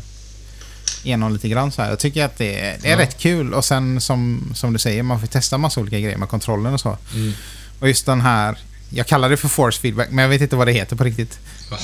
igenom 1.04 1.32
lite 1.32 1.48
grann 1.48 1.72
så 1.72 1.82
här. 1.82 1.88
Jag 1.90 1.98
tycker 1.98 2.24
att 2.24 2.38
det, 2.38 2.76
det 2.82 2.88
är 2.88 2.90
Ja. 2.90 2.98
rätt 2.98 3.18
kul 3.18 3.54
och 3.54 3.64
sen 3.64 4.00
som, 4.00 4.52
som 4.56 4.72
du 4.72 4.78
säger, 4.78 5.02
man 5.02 5.20
får 5.20 5.26
testa 5.26 5.58
massa 5.58 5.80
olika 5.80 5.98
grejer 5.98 6.16
med 6.16 6.28
kontrollen 6.28 6.74
och 6.74 6.80
så. 6.80 6.98
Mm. 7.14 7.32
Och 7.80 7.88
just 7.88 8.06
den 8.06 8.20
här... 8.20 8.58
Jag 8.92 9.06
kallar 9.06 9.30
det 9.30 9.36
för 9.36 9.48
force 9.48 9.80
feedback, 9.80 10.08
men 10.10 10.22
jag 10.22 10.28
vet 10.28 10.40
inte 10.40 10.56
vad 10.56 10.66
det 10.66 10.72
heter 10.72 10.96
på 10.96 11.04
riktigt. 11.04 11.38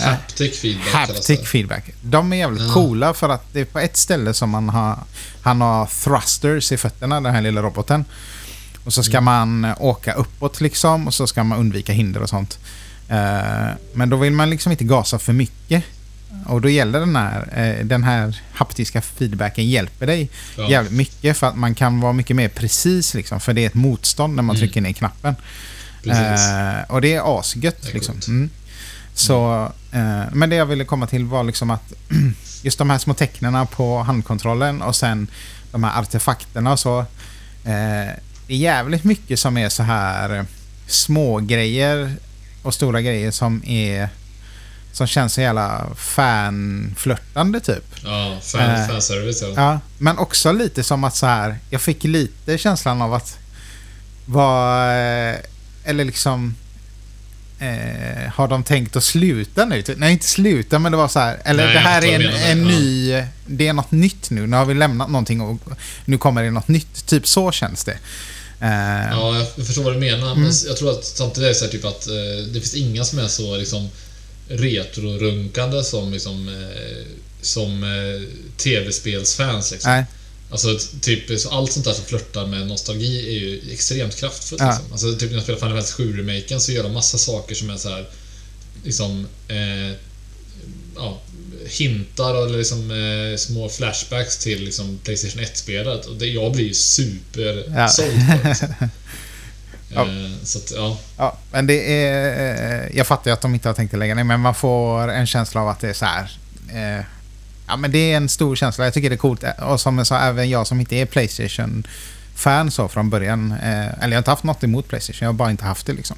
Haptic 0.04 0.60
feedback 0.60 0.92
kallas 0.92 1.08
Haptic 1.28 1.48
feedback. 1.48 1.84
De 2.02 2.32
är 2.32 2.36
jävligt 2.36 2.62
Ja. 2.62 2.72
coola 2.74 3.14
för 3.14 3.28
att 3.28 3.52
det 3.52 3.60
är 3.60 3.64
på 3.64 3.78
ett 3.78 3.96
ställe 3.96 4.34
som 4.34 4.50
man 4.50 4.68
har... 4.68 4.98
Han 5.42 5.60
har 5.60 5.86
thrusters 6.04 6.72
i 6.72 6.76
fötterna, 6.76 7.20
den 7.20 7.34
här 7.34 7.42
lilla 7.42 7.62
roboten. 7.62 8.04
Och 8.84 8.92
så 8.92 9.02
ska 9.02 9.20
man 9.20 9.64
eh, 9.64 9.74
åka 9.82 10.12
uppåt 10.12 10.60
liksom 10.60 11.06
och 11.06 11.14
så 11.14 11.26
ska 11.26 11.44
man 11.44 11.58
undvika 11.58 11.92
hinder 11.92 12.22
och 12.22 12.28
sånt. 12.28 12.58
Eh, 13.08 13.68
men 13.94 14.10
då 14.10 14.16
vill 14.16 14.32
man 14.32 14.50
liksom 14.50 14.72
inte 14.72 14.84
gasa 14.84 15.18
för 15.18 15.32
mycket. 15.32 15.84
Och 16.46 16.60
då 16.60 16.68
gäller 16.68 17.00
den 17.00 17.16
här, 17.16 17.48
eh, 17.78 17.84
den 17.86 18.04
här 18.04 18.40
haptiska 18.52 19.02
feedbacken 19.02 19.68
hjälper 19.68 20.06
dig 20.06 20.28
Ja. 20.56 20.70
jävligt 20.70 20.92
mycket 20.92 21.36
för 21.36 21.46
att 21.46 21.56
man 21.56 21.74
kan 21.74 22.00
vara 22.00 22.12
mycket 22.12 22.36
mer 22.36 22.48
precis 22.48 23.14
liksom. 23.14 23.40
För 23.40 23.52
det 23.52 23.62
är 23.62 23.66
ett 23.66 23.74
motstånd 23.74 24.36
när 24.36 24.42
man 24.42 24.56
trycker 24.56 24.80
ner 24.80 24.92
knappen. 24.92 25.34
Eh, 26.08 26.84
och 26.88 27.00
det 27.00 27.14
är 27.14 27.38
asgött. 27.40 27.82
Det 27.82 27.88
är 27.88 27.94
liksom. 27.94 28.20
Mm. 28.28 28.50
Så, 29.14 29.64
eh, 29.92 30.22
men 30.32 30.50
det 30.50 30.56
jag 30.56 30.66
ville 30.66 30.84
komma 30.84 31.06
till 31.06 31.24
var 31.24 31.44
liksom 31.44 31.70
att 31.70 31.92
just 32.62 32.78
de 32.78 32.90
här 32.90 32.98
små 32.98 33.14
tecknena 33.14 33.66
på 33.66 33.98
handkontrollen 33.98 34.82
och 34.82 34.96
sen 34.96 35.28
de 35.70 35.84
här 35.84 36.00
artefakterna 36.00 36.72
och 36.72 36.80
så. 36.80 36.98
Eh, 37.64 38.12
det 38.46 38.54
är 38.54 38.58
jävligt 38.58 39.04
mycket 39.04 39.40
som 39.40 39.56
är 39.56 39.68
så 39.68 39.82
här 39.82 40.44
små 40.86 41.38
grejer 41.38 42.16
och 42.62 42.74
stora 42.74 43.00
grejer 43.00 43.30
som 43.30 43.62
är 43.66 44.08
som 44.92 45.06
känns 45.06 45.32
så 45.34 45.40
jävla 45.40 45.86
fanflörtande 45.96 47.60
typ. 47.60 47.84
Ja, 48.04 48.38
fan, 48.42 48.60
Eh, 48.60 48.88
fanservice 48.88 49.42
ja. 49.42 49.52
Ja, 49.56 49.80
men 49.98 50.18
också 50.18 50.52
lite 50.52 50.82
som 50.82 51.04
att 51.04 51.16
så 51.16 51.26
här, 51.26 51.58
jag 51.70 51.80
fick 51.80 52.04
lite 52.04 52.58
känslan 52.58 53.02
av 53.02 53.14
att 53.14 53.38
vad, 54.26 54.88
eh, 54.90 55.36
eller 55.86 56.04
liksom 56.04 56.54
eh, 57.58 58.30
har 58.34 58.48
de 58.48 58.64
tänkt 58.64 58.96
att 58.96 59.04
sluta 59.04 59.64
nu? 59.64 59.82
Typ, 59.82 59.98
Nej, 59.98 60.12
inte 60.12 60.26
sluta, 60.26 60.78
men 60.78 60.92
det 60.92 60.98
var 60.98 61.08
så 61.08 61.18
här, 61.18 61.38
eller 61.44 61.64
Nej, 61.64 61.74
det 61.74 61.80
här 61.80 62.04
är 62.04 62.14
en, 62.20 62.22
en 62.34 62.58
Ja. 62.70 62.78
ny, 62.78 63.22
det 63.46 63.68
är 63.68 63.72
något 63.72 63.92
nytt 63.92 64.30
nu, 64.30 64.46
nu 64.46 64.56
har 64.56 64.64
vi 64.64 64.74
lämnat 64.74 65.10
någonting 65.10 65.40
och 65.40 65.60
nu 66.04 66.18
kommer 66.18 66.42
det 66.42 66.50
något 66.50 66.68
nytt, 66.68 67.06
typ 67.06 67.26
så 67.26 67.52
känns 67.52 67.84
det. 67.84 67.98
Eh, 68.60 69.10
Ja, 69.10 69.36
jag 69.56 69.66
förstår 69.66 69.82
vad 69.84 69.92
du 69.94 69.98
menar. 69.98 70.32
Mm. 70.32 70.42
Men 70.42 70.52
jag 70.66 70.76
tror 70.76 70.90
att 70.90 71.04
samtidigt 71.04 71.44
är 71.44 71.48
det 71.48 71.54
så 71.54 71.64
här 71.64 71.72
typ 71.72 71.84
att 71.84 72.06
eh, 72.06 72.14
det 72.52 72.60
finns 72.60 72.74
inga 72.74 73.04
som 73.04 73.18
är 73.18 73.28
så 73.28 73.56
liksom 73.56 73.88
retro-runkande 74.48 75.82
som 75.82 76.12
liksom 76.12 76.48
eh, 76.48 77.06
som 77.42 77.84
eh, 77.84 78.28
tv-spelsfans 78.56 79.70
liksom. 79.72 79.90
Nej, 79.92 80.04
Alltså 80.50 80.78
typ 81.00 81.40
så 81.40 81.50
allt 81.50 81.72
sånt 81.72 81.84
där 81.84 81.92
som 81.92 82.04
flörtar 82.04 82.46
med 82.46 82.66
nostalgi 82.66 83.26
är 83.36 83.40
ju 83.40 83.72
extremt 83.72 84.16
kraftfullt 84.16 84.62
Ja. 84.62 84.68
liksom. 84.70 84.92
Alltså 84.92 85.12
typ 85.14 85.30
när 85.30 85.36
jag 85.36 85.42
spelar 85.42 85.58
Final 85.58 85.72
Fantasy 85.76 86.02
7-remaken 86.02 86.58
så 86.58 86.72
gör 86.72 86.82
de 86.82 86.92
massa 86.92 87.18
saker 87.18 87.54
som 87.54 87.70
är 87.70 87.76
så 87.76 87.88
här 87.88 88.08
liksom 88.84 89.26
eh, 89.48 89.96
ja, 90.96 91.20
hintar 91.66 92.34
eller 92.46 92.58
liksom 92.58 92.90
eh, 92.90 93.36
små 93.36 93.68
flashbacks 93.68 94.38
till 94.38 94.64
liksom 94.64 94.98
Playstation 95.04 95.42
1-spelet 95.42 96.06
och 96.06 96.16
det, 96.16 96.26
jag 96.26 96.52
blir 96.52 96.64
ju 96.64 96.74
super 96.74 97.64
Ja. 97.76 97.88
på. 97.98 98.48
Liksom. 98.48 98.68
Ja. 99.94 100.02
Eh, 100.02 100.30
så 100.44 100.58
att, 100.58 100.72
ja. 100.76 100.98
Ja, 101.18 101.38
men 101.52 101.66
det 101.66 102.04
är... 102.06 102.90
Jag 102.96 103.06
fattar 103.06 103.30
ju 103.30 103.34
att 103.34 103.40
de 103.40 103.54
inte 103.54 103.68
har 103.68 103.74
tänkt 103.74 103.94
att 103.94 103.98
lägga 104.00 104.14
ner, 104.14 104.24
men 104.24 104.40
man 104.40 104.54
får 104.54 105.08
en 105.08 105.26
känsla 105.26 105.60
av 105.60 105.68
att 105.68 105.80
det 105.80 105.88
är 105.88 105.92
så 105.94 106.04
här... 106.04 106.38
Eh, 106.68 107.04
ja, 107.66 107.76
men 107.76 107.90
det 107.90 108.12
är 108.12 108.16
en 108.16 108.28
stor 108.28 108.56
känsla. 108.56 108.84
Jag 108.84 108.94
tycker 108.94 109.10
det 109.10 109.16
är 109.16 109.18
coolt. 109.18 109.44
Och 109.62 109.80
som 109.80 109.98
jag 109.98 110.06
sa, 110.06 110.18
även 110.18 110.50
jag 110.50 110.66
som 110.66 110.80
inte 110.80 110.96
är 110.96 111.06
Playstation-fan 111.06 112.70
så 112.70 112.88
från 112.88 113.10
början. 113.10 113.52
Eh, 113.52 113.86
eller 113.86 114.08
jag 114.08 114.10
har 114.10 114.18
inte 114.18 114.30
haft 114.30 114.44
något 114.44 114.64
emot 114.64 114.88
Playstation, 114.88 115.24
jag 115.24 115.28
har 115.28 115.32
bara 115.32 115.50
inte 115.50 115.64
haft 115.64 115.86
det 115.86 115.92
liksom. 115.92 116.16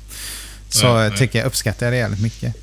Så 0.69 0.95
Nej, 0.95 1.09
nej. 1.09 1.19
tycker 1.19 1.39
jag 1.39 1.47
uppskattar 1.47 1.91
det 1.91 1.97
jävligt 1.97 2.23
mycket. 2.23 2.55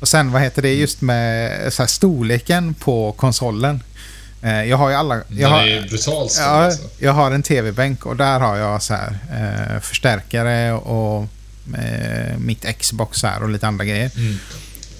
Och 0.00 0.08
sen, 0.08 0.32
vad 0.32 0.42
heter 0.42 0.62
det, 0.62 0.74
just 0.74 1.00
med 1.00 1.72
så 1.72 1.82
här, 1.82 1.86
storleken 1.86 2.74
på 2.74 3.12
konsolen. 3.12 3.82
Eh, 4.42 4.64
jag 4.64 4.76
har 4.76 4.90
ju 4.90 4.94
alla... 4.96 5.20
Jag 5.28 5.48
har, 5.48 5.66
är 5.66 5.88
brutalt 5.88 6.30
stor 6.32 6.44
Ja, 6.44 6.50
alltså. 6.50 6.88
jag 6.98 7.12
har 7.12 7.30
en 7.30 7.42
tv-bänk 7.42 8.06
och 8.06 8.16
där 8.16 8.40
har 8.40 8.56
jag 8.56 8.82
så 8.82 8.94
här, 8.94 9.18
eh, 9.32 9.80
förstärkare 9.80 10.72
och 10.72 11.28
eh, 11.78 12.38
mitt 12.38 12.78
Xbox 12.78 13.22
här 13.22 13.42
och 13.42 13.48
lite 13.48 13.66
andra 13.66 13.84
grejer. 13.84 14.10
Mm. 14.16 14.38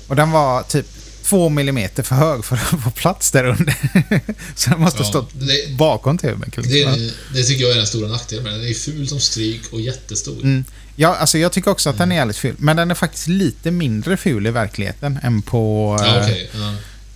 Och 0.08 0.16
den 0.16 0.30
var 0.30 0.62
typ 0.62 0.86
två 1.30 1.48
millimeter 1.48 2.02
för 2.02 2.14
hög 2.14 2.44
för 2.44 2.56
att 2.56 2.62
få 2.84 2.90
plats 2.90 3.30
där 3.30 3.44
under. 3.44 3.74
så 4.54 4.70
den 4.70 4.80
måste 4.80 5.02
Ja, 5.02 5.08
stå 5.08 5.26
det- 5.32 5.76
bakom 5.76 6.18
tv-bänken. 6.18 6.64
Det, 6.68 7.10
det 7.34 7.42
tycker 7.42 7.62
jag 7.64 7.72
är 7.72 7.76
den 7.76 7.86
stora 7.86 8.08
nackdelen 8.08 8.44
med 8.44 8.52
den. 8.52 8.60
Den 8.60 8.70
är 8.70 8.74
ful 8.74 9.08
som 9.08 9.20
stryk 9.20 9.62
och 9.72 9.80
jättestor. 9.80 10.42
Mm. 10.42 10.64
Ja, 10.96 11.16
alltså 11.16 11.38
jag 11.38 11.52
tycker 11.52 11.70
också 11.70 11.90
att 11.90 11.98
den 11.98 12.12
är 12.12 12.16
jävligt 12.16 12.36
ful. 12.36 12.54
Men 12.58 12.76
den 12.76 12.90
är 12.90 12.94
faktiskt 12.94 13.28
lite 13.28 13.70
mindre 13.70 14.16
ful 14.16 14.46
i 14.46 14.50
verkligheten 14.50 15.18
än 15.22 15.42
på... 15.42 15.96
Ja, 16.00 16.16
eh, 16.16 16.22
okej. 16.24 16.50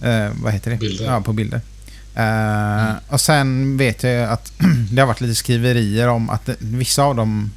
Ja. 0.00 0.09
eh, 0.09 0.33
vad 0.42 0.53
heter 0.53 0.70
det? 0.70 0.77
Bilder. 0.77 1.05
Ja, 1.05 1.20
på 1.20 1.33
bilder. 1.33 1.61
Eh, 2.16 2.92
Och 3.09 3.20
sen 3.20 3.77
vet 3.77 4.03
jag 4.03 4.31
att 4.31 4.53
det 4.90 5.00
har 5.00 5.07
varit 5.07 5.20
lite 5.20 5.35
skriverier 5.35 6.09
om 6.09 6.31
att 6.31 6.48
vissa 6.59 7.03
av 7.03 7.16
dem... 7.16 7.50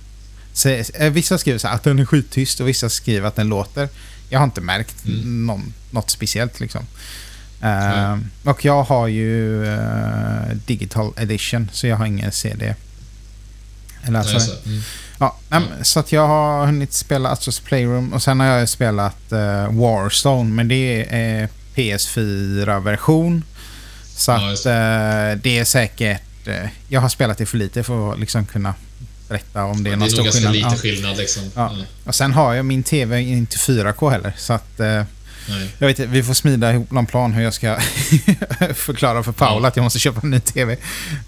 eh, 0.65 1.10
Vissa 1.12 1.38
skriver 1.38 1.60
så 1.60 1.67
att 1.67 1.84
den 1.84 2.00
är 2.00 2.06
skittyst 2.06 2.60
och 2.60 2.67
vissa 2.67 2.89
skriver 2.89 3.28
att 3.28 3.36
den 3.36 3.48
låter. 3.48 3.89
Jag 4.30 4.39
har 4.39 4.43
inte 4.43 4.62
märkt 4.62 5.06
Mm. 5.06 5.46
någon, 5.46 5.74
något 5.91 6.10
speciellt 6.10 6.60
liksom. 6.60 6.86
Nej. 7.60 8.17
och 8.43 8.65
jag 8.65 8.84
har 8.84 9.08
ju 9.08 9.65
eh, 9.74 10.56
digital 10.65 11.13
edition 11.17 11.70
så 11.74 11.88
jag 11.88 11.96
har 11.98 12.06
ingen 12.06 12.32
CD. 12.32 12.76
Eller 14.04 14.20
alltså, 14.20 14.38
Nej, 14.38 14.48
så. 14.48 14.70
Mm. 14.70 14.82
Ja, 15.20 15.38
nej, 15.50 15.60
men 15.60 15.86
så 15.86 16.00
att 16.00 16.12
jag 16.12 16.28
har 16.28 16.65
hunnit 16.65 16.93
spela 16.93 17.30
Astros 17.30 17.60
Playroom 17.60 18.13
och 18.13 18.24
sen 18.24 18.39
har 18.39 18.48
jag 18.48 18.70
spelat 18.70 19.32
eh, 19.32 19.72
Warstone, 19.74 20.50
men 20.54 20.67
det 20.67 21.06
är 21.10 21.50
PS4-version. 21.76 23.43
Så 24.15 24.32
Ja, 24.32 24.54
att 24.54 24.63
det 25.43 25.58
är 25.60 25.65
säkert... 25.65 26.22
Jag 26.88 27.02
har 27.02 27.10
spelat 27.10 27.38
det 27.38 27.46
för 27.46 27.58
lite 27.58 27.84
för 27.84 28.13
att 28.13 28.20
liksom 28.20 28.46
kunna 28.46 28.74
berätta 29.29 29.63
om 29.63 29.83
det 29.83 29.89
är 29.89 29.91
Det 29.91 29.95
är 29.95 29.97
någon 29.97 29.99
nog 29.99 30.11
stor 30.11 30.23
ganska 30.23 30.41
skillnad. 30.51 30.71
lite 30.71 30.81
skillnad 30.81 31.17
liksom. 31.17 31.43
Ja. 31.55 31.71
Ja. 31.79 31.85
Och 32.03 32.15
sen 32.15 32.33
har 32.33 32.53
jag 32.53 32.65
min 32.65 32.83
TV 32.83 33.21
inte 33.21 33.57
4K 33.57 34.09
heller, 34.11 34.33
så 34.37 34.53
att... 34.53 34.79
Eh, 34.79 35.03
jag 35.79 35.87
vet 35.87 35.99
inte, 35.99 36.11
vi 36.11 36.23
får 36.23 36.33
smida 36.33 36.73
ihop 36.73 36.91
någon 36.91 37.05
plan 37.05 37.33
hur 37.33 37.43
jag 37.43 37.53
ska 37.53 37.77
förklara 38.75 39.23
för 39.23 39.31
Paul 39.31 39.61
Ja. 39.63 39.67
att 39.67 39.75
jag 39.75 39.83
måste 39.83 39.99
köpa 39.99 40.19
en 40.23 40.29
ny 40.29 40.39
TV. 40.39 40.77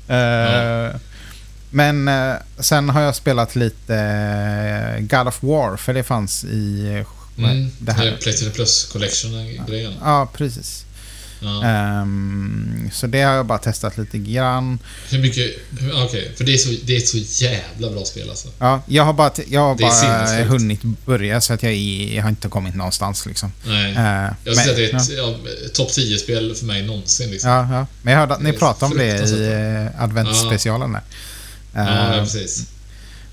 Eh, 0.07 0.15
Ja. 0.17 0.91
Men 1.71 2.07
eh, 2.07 2.33
sen 2.59 2.89
har 2.89 3.01
jag 3.01 3.15
spelat 3.15 3.55
lite 3.55 3.95
eh, 3.95 5.01
God 5.01 5.27
of 5.27 5.43
War, 5.43 5.77
för 5.77 5.93
det 5.93 6.03
fanns 6.03 6.43
i 6.43 6.87
eh, 6.99 7.05
Mm. 7.45 7.71
det 7.79 7.91
här. 7.91 8.17
Playstation 8.21 8.53
Plus 8.53 8.85
Collection-grejen. 8.85 9.93
Ja, 10.03 10.29
precis. 10.33 10.85
Ja. 11.39 11.63
Ehm, 11.63 12.89
så 12.93 13.07
det 13.07 13.21
har 13.21 13.33
jag 13.33 13.45
bara 13.45 13.57
testat 13.57 13.97
lite 13.97 14.17
grann. 14.17 14.79
Hur 15.09 15.19
mycket... 15.19 15.51
Okej, 16.05 16.31
för 16.37 16.43
det 16.43 16.53
är, 16.53 16.57
så, 16.57 16.69
det 16.83 16.93
är 16.95 16.97
ett 16.97 17.07
så 17.07 17.43
jävla 17.43 17.91
bra 17.91 18.05
spel 18.05 18.29
alltså. 18.29 18.47
Ja, 18.59 18.81
jag 18.87 19.03
har 19.03 19.13
bara, 19.13 19.31
jag 19.47 19.61
har 19.61 19.75
bara 19.75 20.43
hunnit 20.43 20.81
börja 21.05 21.41
så 21.41 21.53
att 21.53 21.63
jag, 21.63 21.71
är, 21.73 22.15
jag 22.15 22.23
har 22.23 22.29
inte 22.29 22.47
kommit 22.47 22.75
någonstans 22.75 23.25
liksom. 23.25 23.51
Nej. 23.65 23.91
Eh, 23.91 24.33
Jag 24.43 24.55
skulle 24.55 24.55
säga 24.55 24.71
att 24.97 25.07
det 25.07 25.13
är 25.13 25.17
ja. 25.17 25.29
ett 25.31 25.39
ja. 25.63 25.69
topp 25.73 25.89
10-spel 25.89 26.55
för 26.55 26.65
mig 26.65 26.83
någonsin. 26.83 27.31
Liksom. 27.31 27.49
Ja, 27.49 27.67
ja. 27.71 27.87
Men 28.01 28.13
jag 28.13 28.19
hörde 28.19 28.33
att 28.33 28.41
ni 28.41 28.53
pratade 28.53 28.91
om 28.91 28.97
det 28.97 29.29
i 29.29 29.87
adventsspecialen 29.99 30.91
där. 30.91 31.01
Ja, 31.73 32.13
Eh, 32.15 32.23
precis. 32.23 32.65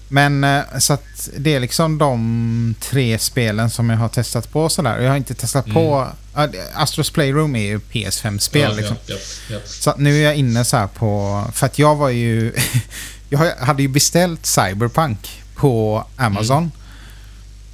Men 0.08 0.44
eh, 0.44 0.62
så 0.78 0.92
att 0.92 1.28
det 1.36 1.54
är 1.54 1.60
liksom 1.60 1.98
de 1.98 2.74
tre 2.80 3.18
spelen 3.18 3.70
som 3.70 3.90
jag 3.90 3.96
har 3.96 4.08
testat 4.08 4.52
på 4.52 4.68
sådär. 4.68 4.98
Jag 5.00 5.10
har 5.10 5.16
inte 5.16 5.34
testat 5.34 5.66
på... 5.66 6.08
ja, 6.34 6.46
det- 6.46 6.70
Astros 6.74 7.10
Playroom 7.10 7.56
är 7.56 7.60
ju 7.66 7.78
PS5-spel 7.78 8.62
Mm. 8.62 8.70
ja, 8.72 8.76
liksom. 8.80 8.96
Ja, 9.06 9.16
ja. 9.50 9.58
Så 9.64 9.90
att 9.90 9.98
nu 9.98 10.18
är 10.18 10.24
jag 10.24 10.34
inne 10.36 10.64
så 10.64 10.76
här 10.76 10.86
på... 10.86 11.44
För 11.52 11.66
att 11.66 11.78
jag 11.78 11.94
var 11.96 12.08
ju... 12.10 12.52
jag 13.28 13.54
hade 13.56 13.82
ju 13.82 13.88
beställt 13.88 14.46
Cyberpunk 14.46 15.42
på 15.54 16.04
Amazon. 16.16 16.70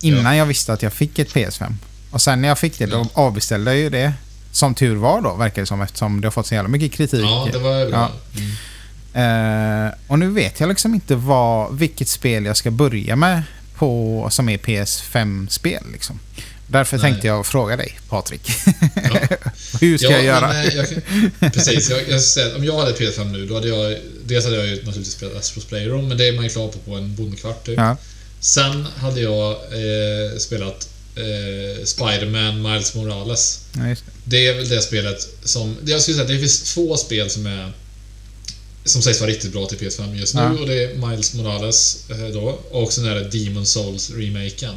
Innan 0.01 0.21
Mm. 0.21 0.33
Ja. 0.33 0.39
jag 0.39 0.47
visste 0.47 0.73
att 0.73 0.83
jag 0.83 0.93
fick 0.93 1.19
ett 1.19 1.35
PS5. 1.35 1.75
Och 2.11 2.23
sen 2.23 2.41
när 2.43 2.49
jag 2.49 2.59
fick 2.59 2.79
det, 2.79 2.87
då 2.87 3.07
avbeställde 3.15 3.71
jag 3.71 3.81
ju 3.81 3.91
det. 3.91 4.13
Som 4.53 4.75
tur 4.75 4.97
var 4.97 5.21
då, 5.23 5.35
verkar 5.35 5.63
det 5.63 5.67
som, 5.67 5.81
eftersom 5.81 6.21
det 6.21 6.27
har 6.27 6.33
fått 6.33 6.47
så 6.47 6.55
jävla 6.55 6.69
mycket 6.69 6.93
kritik. 6.93 7.21
ja, 7.25 7.49
det 7.53 7.59
var 7.59 7.91
bra. 7.91 8.11
Mm. 8.37 8.51
Eh, 9.15 9.95
och 10.07 10.19
nu 10.19 10.31
vet 10.31 10.61
jag 10.61 10.69
liksom 10.69 10.95
inte 10.95 11.15
vad, 11.15 11.79
vilket 11.79 12.09
spel 12.09 12.45
jag 12.45 12.57
ska 12.57 12.71
börja 12.71 13.17
med 13.17 13.43
på, 13.75 14.29
som 14.31 14.49
är 14.49 14.59
PS5-spel. 14.59 15.83
Liksom. 15.93 16.21
Därför 16.67 16.99
Nej. 16.99 17.11
tänkte 17.11 17.27
jag 17.27 17.47
fråga 17.47 17.77
dig, 17.77 17.99
Patrik. 18.09 18.51
Ja. 18.95 19.37
Hur 19.81 19.99
ska 19.99 20.07
ja, 20.07 20.13
jag 20.13 20.25
göra? 20.25 20.49
Men, 20.49 20.69
eh, 20.69 20.75
jag, 20.75 20.89
kan- 20.89 21.51
precis. 21.51 21.91
Jag, 21.91 22.09
jag, 22.09 22.21
säger, 22.23 22.57
om 22.57 22.65
jag 22.65 22.79
hade 22.79 22.93
PS5 22.93 23.33
nu, 23.33 23.47
då 23.47 23.55
hade 23.55 23.69
jag... 23.69 23.97
Dels 24.25 24.45
hade 24.45 24.57
jag 24.57 24.67
ju 24.67 24.77
naturligtvis 24.77 25.13
spelat 25.15 25.37
Astros 25.37 25.65
Playroom, 25.65 26.09
men 26.09 26.19
det 26.19 26.29
är 26.29 26.33
man 26.33 26.45
ju 26.45 26.51
klar 26.51 26.69
på 26.69 26.79
på 26.79 26.95
en 26.95 27.15
bondkvart 27.15 27.67
typ. 27.67 27.79
Ja, 27.79 27.97
Sen 28.41 28.87
hade 28.97 29.21
jag 29.21 29.51
eh, 29.53 30.39
spelat 30.39 30.89
eh, 31.17 31.85
Spider-Man 31.85 32.63
Miles 32.63 32.95
Morales. 32.95 33.61
ja, 33.77 33.83
det. 33.83 33.97
Det 34.25 34.47
är 34.47 34.55
väl 34.55 34.69
det 34.69 34.83
spelet 34.83 35.29
som... 35.45 35.77
Jag 35.87 36.01
skulle 36.03 36.15
säga 36.15 36.23
att 36.23 36.29
det 36.29 36.39
finns 36.39 36.75
två 36.75 36.97
spel 36.97 37.31
som 37.31 37.47
är... 37.47 37.73
Som 38.85 39.03
sägs 39.03 39.21
vara 39.21 39.31
riktigt 39.31 39.53
bra 39.53 39.67
till 39.67 39.79
PS5 39.79 40.17
just 40.17 40.35
nu 40.35 40.41
Ja. 40.41 40.51
och 40.61 40.67
det 40.67 40.85
är 40.85 41.09
Miles 41.09 41.35
Morales 41.35 42.11
eh, 42.11 42.27
då 42.27 42.59
och 42.71 42.93
sen 42.93 43.07
är 43.07 43.15
det 43.15 43.45
Demon 43.45 43.67
Souls 43.67 44.11
remaken. 44.11 44.75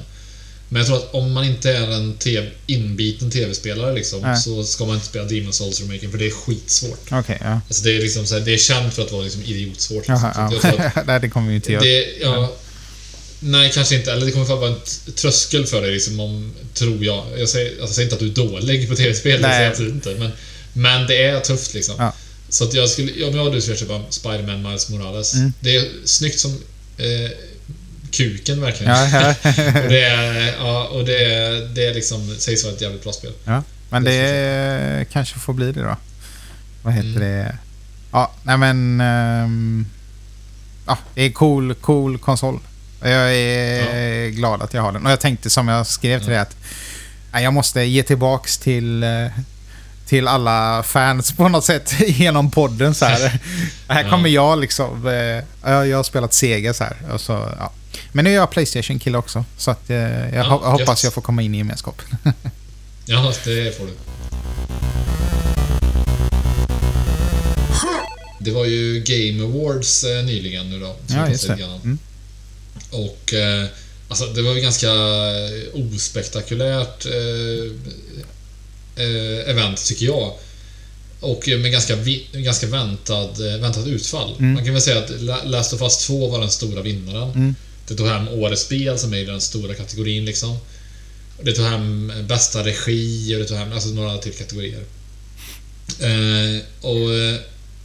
Men 0.69 0.79
jag 0.79 0.87
tror 0.87 0.97
att 0.97 1.13
om 1.13 1.33
man 1.33 1.45
inte 1.45 1.71
är 1.71 1.91
en 1.91 2.13
TV, 2.13 2.49
inbiten 2.67 3.31
TV-spelare 3.31 3.93
liksom, 3.93 4.37
så 4.43 4.63
ska 4.63 4.85
man 4.85 4.95
inte 4.95 5.07
spela 5.07 5.25
Demon 5.25 5.53
Souls 5.53 5.81
Remaken 5.81 6.11
för 6.11 6.17
det 6.17 6.25
är 6.25 6.31
skitsvårt. 6.31 7.11
Okej, 7.11 7.37
ja. 7.41 7.61
Alltså 7.67 7.83
det 7.83 7.97
är 7.97 8.01
liksom 8.01 8.25
så 8.25 8.33
här, 8.33 8.41
det 8.41 8.53
är 8.53 8.57
känt 8.57 8.93
för 8.93 9.01
att 9.01 9.11
vara 9.11 9.23
liksom 9.23 9.41
idiotsvårt. 9.43 10.07
Liksom. 10.07 10.31
Jaha, 10.35 10.49
jag 10.63 10.73
att 10.73 10.93
ja. 10.95 11.03
Nej, 11.07 11.19
det 11.19 11.29
kommer 11.29 11.49
vi 11.49 11.55
inte 11.55 11.71
göra. 11.71 11.83
det, 11.83 12.05
ja, 12.21 12.55
Nej, 13.39 13.71
kanske 13.73 13.95
inte. 13.95 14.11
Eller 14.11 14.25
det 14.25 14.31
kommer 14.31 14.45
vara 14.45 14.69
en 14.69 14.79
tröskel 15.15 15.65
för 15.65 15.81
dig, 15.81 15.91
liksom, 15.91 16.19
om, 16.19 16.53
tror 16.73 17.05
jag. 17.05 17.25
Jag 17.37 17.49
säger, 17.49 17.69
alltså, 17.69 17.81
jag 17.81 17.89
säger 17.89 18.05
inte 18.05 18.15
att 18.15 18.35
du 18.35 18.43
är 18.43 18.49
dålig 18.49 18.89
på 18.89 18.95
TV-spel, 18.95 19.41
det 19.41 19.47
säger 19.47 19.75
jag 19.79 19.89
inte. 19.89 20.15
Men, 20.19 20.31
men 20.73 21.07
det 21.07 21.23
är 21.23 21.39
tufft 21.39 21.73
liksom. 21.73 21.95
Ja. 21.97 22.14
Så 22.55 22.63
att 22.63 22.73
jag 22.73 22.89
skulle, 22.89 23.11
ja, 23.11 23.27
om 23.27 23.35
jag 23.35 23.51
du 23.53 23.61
skulle 23.61 23.77
köpa 23.77 24.01
Spider-Man 24.09 24.63
Miles 24.63 24.89
Morales. 24.89 25.33
Mm. 25.33 25.53
Det 25.59 25.75
är 25.75 25.85
snyggt 26.05 26.39
som 26.39 26.51
eh, 26.97 27.31
kuken 28.11 28.61
verkligen. 28.61 28.91
Ja, 28.93 29.07
ja. 29.13 29.29
och 29.83 29.89
det 29.89 30.01
är, 30.03 30.53
ja, 30.59 30.87
och 30.87 31.05
det 31.05 31.25
är, 31.33 31.51
det 31.75 31.85
är 31.85 31.93
liksom, 31.93 32.35
sägs 32.39 32.63
vara 32.63 32.73
ett 32.73 32.81
jävligt 32.81 33.03
bra 33.03 33.13
spel. 33.13 33.31
ja. 33.45 33.63
Men 33.89 34.03
det 34.03 35.05
kanske 35.11 35.39
får 35.39 35.53
bli 35.53 35.71
det 35.71 35.81
då. 35.81 35.95
Vad 36.83 36.93
heter 36.93 37.09
Mm. 37.09 37.21
det? 37.21 37.57
Ja, 38.11 38.31
nej 38.43 38.57
men... 38.57 39.01
ehm, 39.01 39.85
ja, 40.87 40.97
det 41.15 41.21
är 41.21 41.31
cool, 41.31 41.75
cool 41.75 42.17
konsol. 42.17 42.59
Jag 43.01 43.35
är 43.35 44.29
glad 44.29 44.61
att 44.61 44.73
jag 44.73 44.81
har 44.81 44.91
den. 44.91 45.05
Och 45.05 45.11
jag 45.11 45.19
tänkte 45.19 45.49
som 45.49 45.67
jag 45.67 45.87
skrev 45.87 46.19
till 46.19 46.27
Ja. 46.27 46.31
dig 46.33 46.39
att 46.41 46.55
nej, 47.33 47.43
jag 47.43 47.53
måste 47.53 47.81
ge 47.83 48.03
tillbaks 48.03 48.57
till, 48.57 49.03
eh, 49.03 49.27
till 50.07 50.27
alla 50.27 50.83
fans 50.83 51.31
på 51.31 51.47
något 51.49 51.63
sätt 51.65 51.93
genom 52.07 52.51
podden 52.51 52.95
så 52.95 53.05
här. 53.05 53.39
här 53.87 54.09
kommer 54.09 54.29
jag 54.29 54.59
liksom... 54.59 55.07
eh, 55.07 55.69
jag, 55.85 55.97
har 55.97 56.03
spelat 56.03 56.33
Sega 56.33 56.73
så 56.73 56.83
här. 56.83 56.97
Och 57.13 57.21
så, 57.21 57.31
ja. 57.59 57.71
Men 58.11 58.25
nu 58.25 58.31
är 58.31 58.35
jag 58.35 58.49
Playstation-kille 58.51 59.17
också. 59.17 59.45
Så 59.57 59.71
att, 59.71 59.89
eh, 59.89 59.95
jag 59.97 60.33
Ja, 60.35 60.43
ho- 60.43 60.71
hoppas 60.79 61.03
jag 61.03 61.13
får 61.13 61.21
komma 61.21 61.41
in 61.41 61.55
i 61.55 61.57
gemenskapen. 61.57 62.05
Ja, 63.07 63.33
det 63.45 63.77
får 63.77 63.85
du. 63.85 63.91
Det 68.39 68.51
var 68.51 68.65
ju 68.65 68.99
Game 69.05 69.43
Awards 69.43 70.03
eh, 70.03 70.23
nyligen 70.25 70.69
nu 70.69 70.79
då. 70.79 70.95
ja, 71.07 71.29
just 71.29 71.47
det. 71.47 71.53
Mm. 71.83 71.97
Och 72.91 73.33
alltså 74.09 74.25
det 74.25 74.41
var 74.41 74.53
ju 74.53 74.61
ganska 74.61 74.87
ospektakulärt 75.95 77.05
eh, 78.95 79.05
eh, 79.05 79.49
event 79.49 79.85
tycker 79.85 80.05
jag. 80.05 80.33
Och 81.19 81.47
med 81.47 81.71
ganska, 81.71 81.97
ganska 82.33 82.67
väntad, 82.67 83.53
eh, 83.53 83.61
väntat 83.61 83.87
utfall. 83.87 84.35
Mm. 84.39 84.53
Man 84.53 84.65
kan 84.65 84.73
väl 84.73 84.81
säga 84.81 84.99
att 84.99 85.21
La- 85.21 85.43
Last 85.43 85.73
of 85.73 85.81
Us 85.81 85.97
2 85.97 86.29
var 86.29 86.39
den 86.39 86.51
stora 86.51 86.81
vinnaren. 86.81 87.31
Mm. 87.31 87.55
Det 87.87 87.95
tog 87.95 88.07
hem 88.07 88.27
årets 88.27 88.61
spel 88.61 88.99
som 88.99 89.13
är 89.13 89.25
den 89.25 89.41
stora 89.41 89.73
kategorin 89.73 90.25
liksom. 90.25 90.57
Det 91.41 91.51
tog 91.53 91.65
hem 91.65 92.13
bästa 92.27 92.65
regi 92.65 93.35
och 93.35 93.39
det 93.39 93.45
tog 93.45 93.57
hem 93.57 93.73
alltså, 93.73 93.89
några 93.89 94.17
till 94.17 94.33
kategorier. 94.33 94.83
Eh, 95.99 96.61
och 96.81 97.13
eh, 97.15 97.39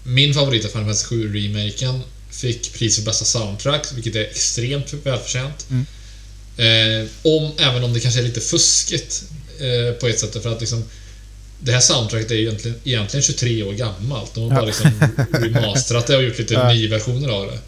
min 0.05 0.35
favorit 0.35 0.65
är 0.65 0.69
Final 0.69 0.85
Fantasy 0.85 1.07
7 1.07 1.33
remaken 1.35 2.01
fick 2.31 2.73
pris 2.75 2.97
för 2.97 3.03
bästa 3.03 3.25
soundtrack, 3.25 3.87
vilket 3.95 4.17
är 4.17 4.21
extremt 4.21 4.93
välförtjänt. 5.05 5.67
Mm. 5.71 5.87
Eh, 6.57 7.09
om, 7.23 7.53
även 7.59 7.85
om 7.85 7.93
det 7.93 8.01
kanske 8.01 8.21
är 8.21 8.25
lite 8.25 8.41
fuskigt 8.41 9.23
eh, 9.61 9.95
på 9.95 10.07
ett 10.09 10.19
sätt, 10.19 10.43
för 10.43 10.53
att 10.53 10.61
liksom 10.61 10.85
det 11.63 11.73
här 11.73 11.81
soundtracket 11.81 12.31
är 12.31 12.35
ju 12.35 12.41
egentligen, 12.43 12.77
egentligen 12.85 13.23
23 13.23 13.63
år 13.63 13.73
gammalt. 13.73 14.35
De 14.35 14.41
har 14.43 14.51
bara 14.51 14.65
liksom 14.65 14.91
remasterat 15.33 16.07
det 16.07 16.17
och 16.17 16.23
gjort 16.23 16.39
lite 16.39 16.55
Ja. 16.55 16.73
nyversioner 16.73 17.29
av 17.29 17.47
det. 17.47 17.59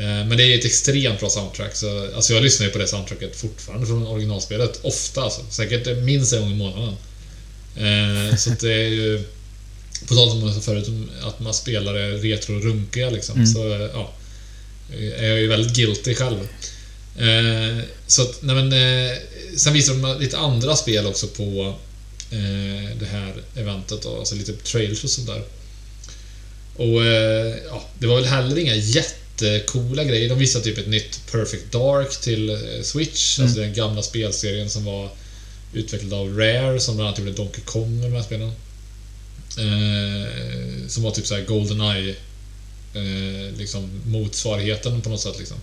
Eh, 0.00 0.26
Men 0.26 0.36
det 0.36 0.42
är 0.44 0.58
ett 0.58 0.64
extremt 0.64 1.20
bra 1.20 1.30
soundtrack. 1.30 1.76
Så, 1.76 2.14
alltså 2.14 2.32
jag 2.34 2.42
lyssnar 2.42 2.66
ju 2.66 2.72
på 2.72 2.78
det 2.78 2.86
soundtracket 2.86 3.36
fortfarande 3.36 3.86
från 3.86 4.06
originalspelet. 4.06 4.78
Ofta 4.82 5.20
alltså. 5.22 5.40
Säkert 5.50 5.98
minst 5.98 6.32
en 6.32 6.40
gång 6.40 6.52
i 6.52 6.54
månaden. 6.54 6.94
Eh, 7.76 8.36
Så 8.36 8.52
att 8.52 8.60
det 8.60 8.72
är 8.72 8.88
ju... 8.88 9.24
På 10.08 10.14
tal 10.14 10.28
om 10.30 10.60
förut, 10.62 10.88
att 11.22 11.40
man 11.40 11.54
spelar 11.54 11.94
det 11.94 12.10
retro 12.10 12.56
och 12.56 12.62
runkiga 12.64 13.10
liksom. 13.10 13.34
Mm. 13.34 13.46
Så 13.46 13.72
eh, 13.74 13.80
ja. 13.94 14.12
Är 15.18 15.28
jag 15.28 15.40
ju 15.40 15.46
väldigt 15.48 15.76
guilty 15.76 16.14
själv. 16.14 16.38
Eh, 17.18 17.84
Så 18.06 18.22
att, 18.22 18.42
nej 18.42 18.54
men... 18.56 18.72
eh, 18.72 19.16
Sen 19.56 19.72
visar 19.72 19.94
de 19.94 20.20
lite 20.20 20.38
andra 20.38 20.76
spel 20.76 21.06
också 21.06 21.26
på 21.26 21.74
eh, 22.30 22.96
det 23.00 23.06
här 23.06 23.34
eventet. 23.56 24.02
Då, 24.02 24.18
alltså 24.18 24.34
lite 24.34 24.52
trailers 24.52 25.04
och 25.04 25.10
sådär. 25.10 25.42
Och 26.76 27.04
eh, 27.04 27.56
ja, 27.68 27.84
det 27.98 28.06
var 28.06 28.16
väl 28.16 28.24
heller 28.24 28.58
inga 28.58 28.74
jättecoola 28.74 30.04
grejer. 30.04 30.28
De 30.28 30.38
visade 30.38 30.64
typ 30.64 30.78
ett 30.78 30.88
nytt 30.88 31.20
Perfect 31.32 31.72
Dark 31.72 32.20
till 32.20 32.50
eh, 32.50 32.82
Switch. 32.82 33.38
Alltså 33.38 33.60
den 33.60 33.74
gamla 33.74 34.02
spelserien 34.02 34.70
som 34.70 34.84
var 34.84 35.10
utvecklad 35.72 36.12
av 36.12 36.38
Rare 36.38 36.80
som 36.80 36.96
bland 36.96 37.08
annat 37.08 37.18
gjorde 37.18 37.32
Donkey 37.32 37.64
Kong 37.64 38.04
och 38.04 38.10
de 38.10 38.16
här 38.16 38.22
spelen. 38.22 38.52
Eh, 39.58 40.88
som 40.88 41.02
var 41.02 41.10
typ 41.10 41.26
såhär 41.26 41.44
Goldeneye 41.44 42.14
eh, 42.94 43.58
liksom 43.58 43.90
motsvarigheten 44.06 45.00
på 45.00 45.10
något 45.10 45.20
sätt 45.20 45.38
liksom. 45.38 45.56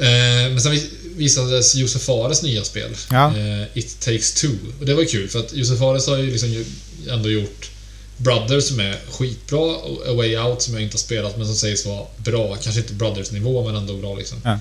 Eh, 0.00 0.50
men 0.50 0.60
sen 0.60 0.72
vis- 0.72 0.90
visades 1.16 1.74
Josef 1.74 2.02
Fares 2.02 2.42
nya 2.42 2.64
spel. 2.64 2.90
Ja. 3.10 3.36
Eh, 3.36 3.62
It 3.78 4.00
takes 4.00 4.32
two. 4.34 4.50
Och 4.80 4.86
det 4.86 4.94
var 4.94 5.04
kul 5.04 5.28
för 5.28 5.38
att 5.38 5.52
Josef 5.54 5.78
Fares 5.78 6.06
har 6.06 6.16
ju 6.18 6.30
liksom 6.30 6.64
ändå 7.10 7.30
gjort 7.30 7.70
Brothers 8.16 8.64
som 8.64 8.80
är 8.80 8.96
skitbra 9.10 9.58
och 9.60 10.08
A 10.08 10.12
Way 10.12 10.36
Out 10.36 10.62
som 10.62 10.74
jag 10.74 10.82
inte 10.82 10.94
har 10.94 10.98
spelat 11.00 11.36
men 11.36 11.46
som 11.46 11.56
sägs 11.56 11.86
vara 11.86 12.06
bra. 12.16 12.56
Kanske 12.62 12.80
inte 12.80 12.92
Brothers-nivå 12.94 13.66
men 13.66 13.76
ändå 13.76 13.96
bra 13.96 14.14
liksom. 14.14 14.38
Ja. 14.44 14.58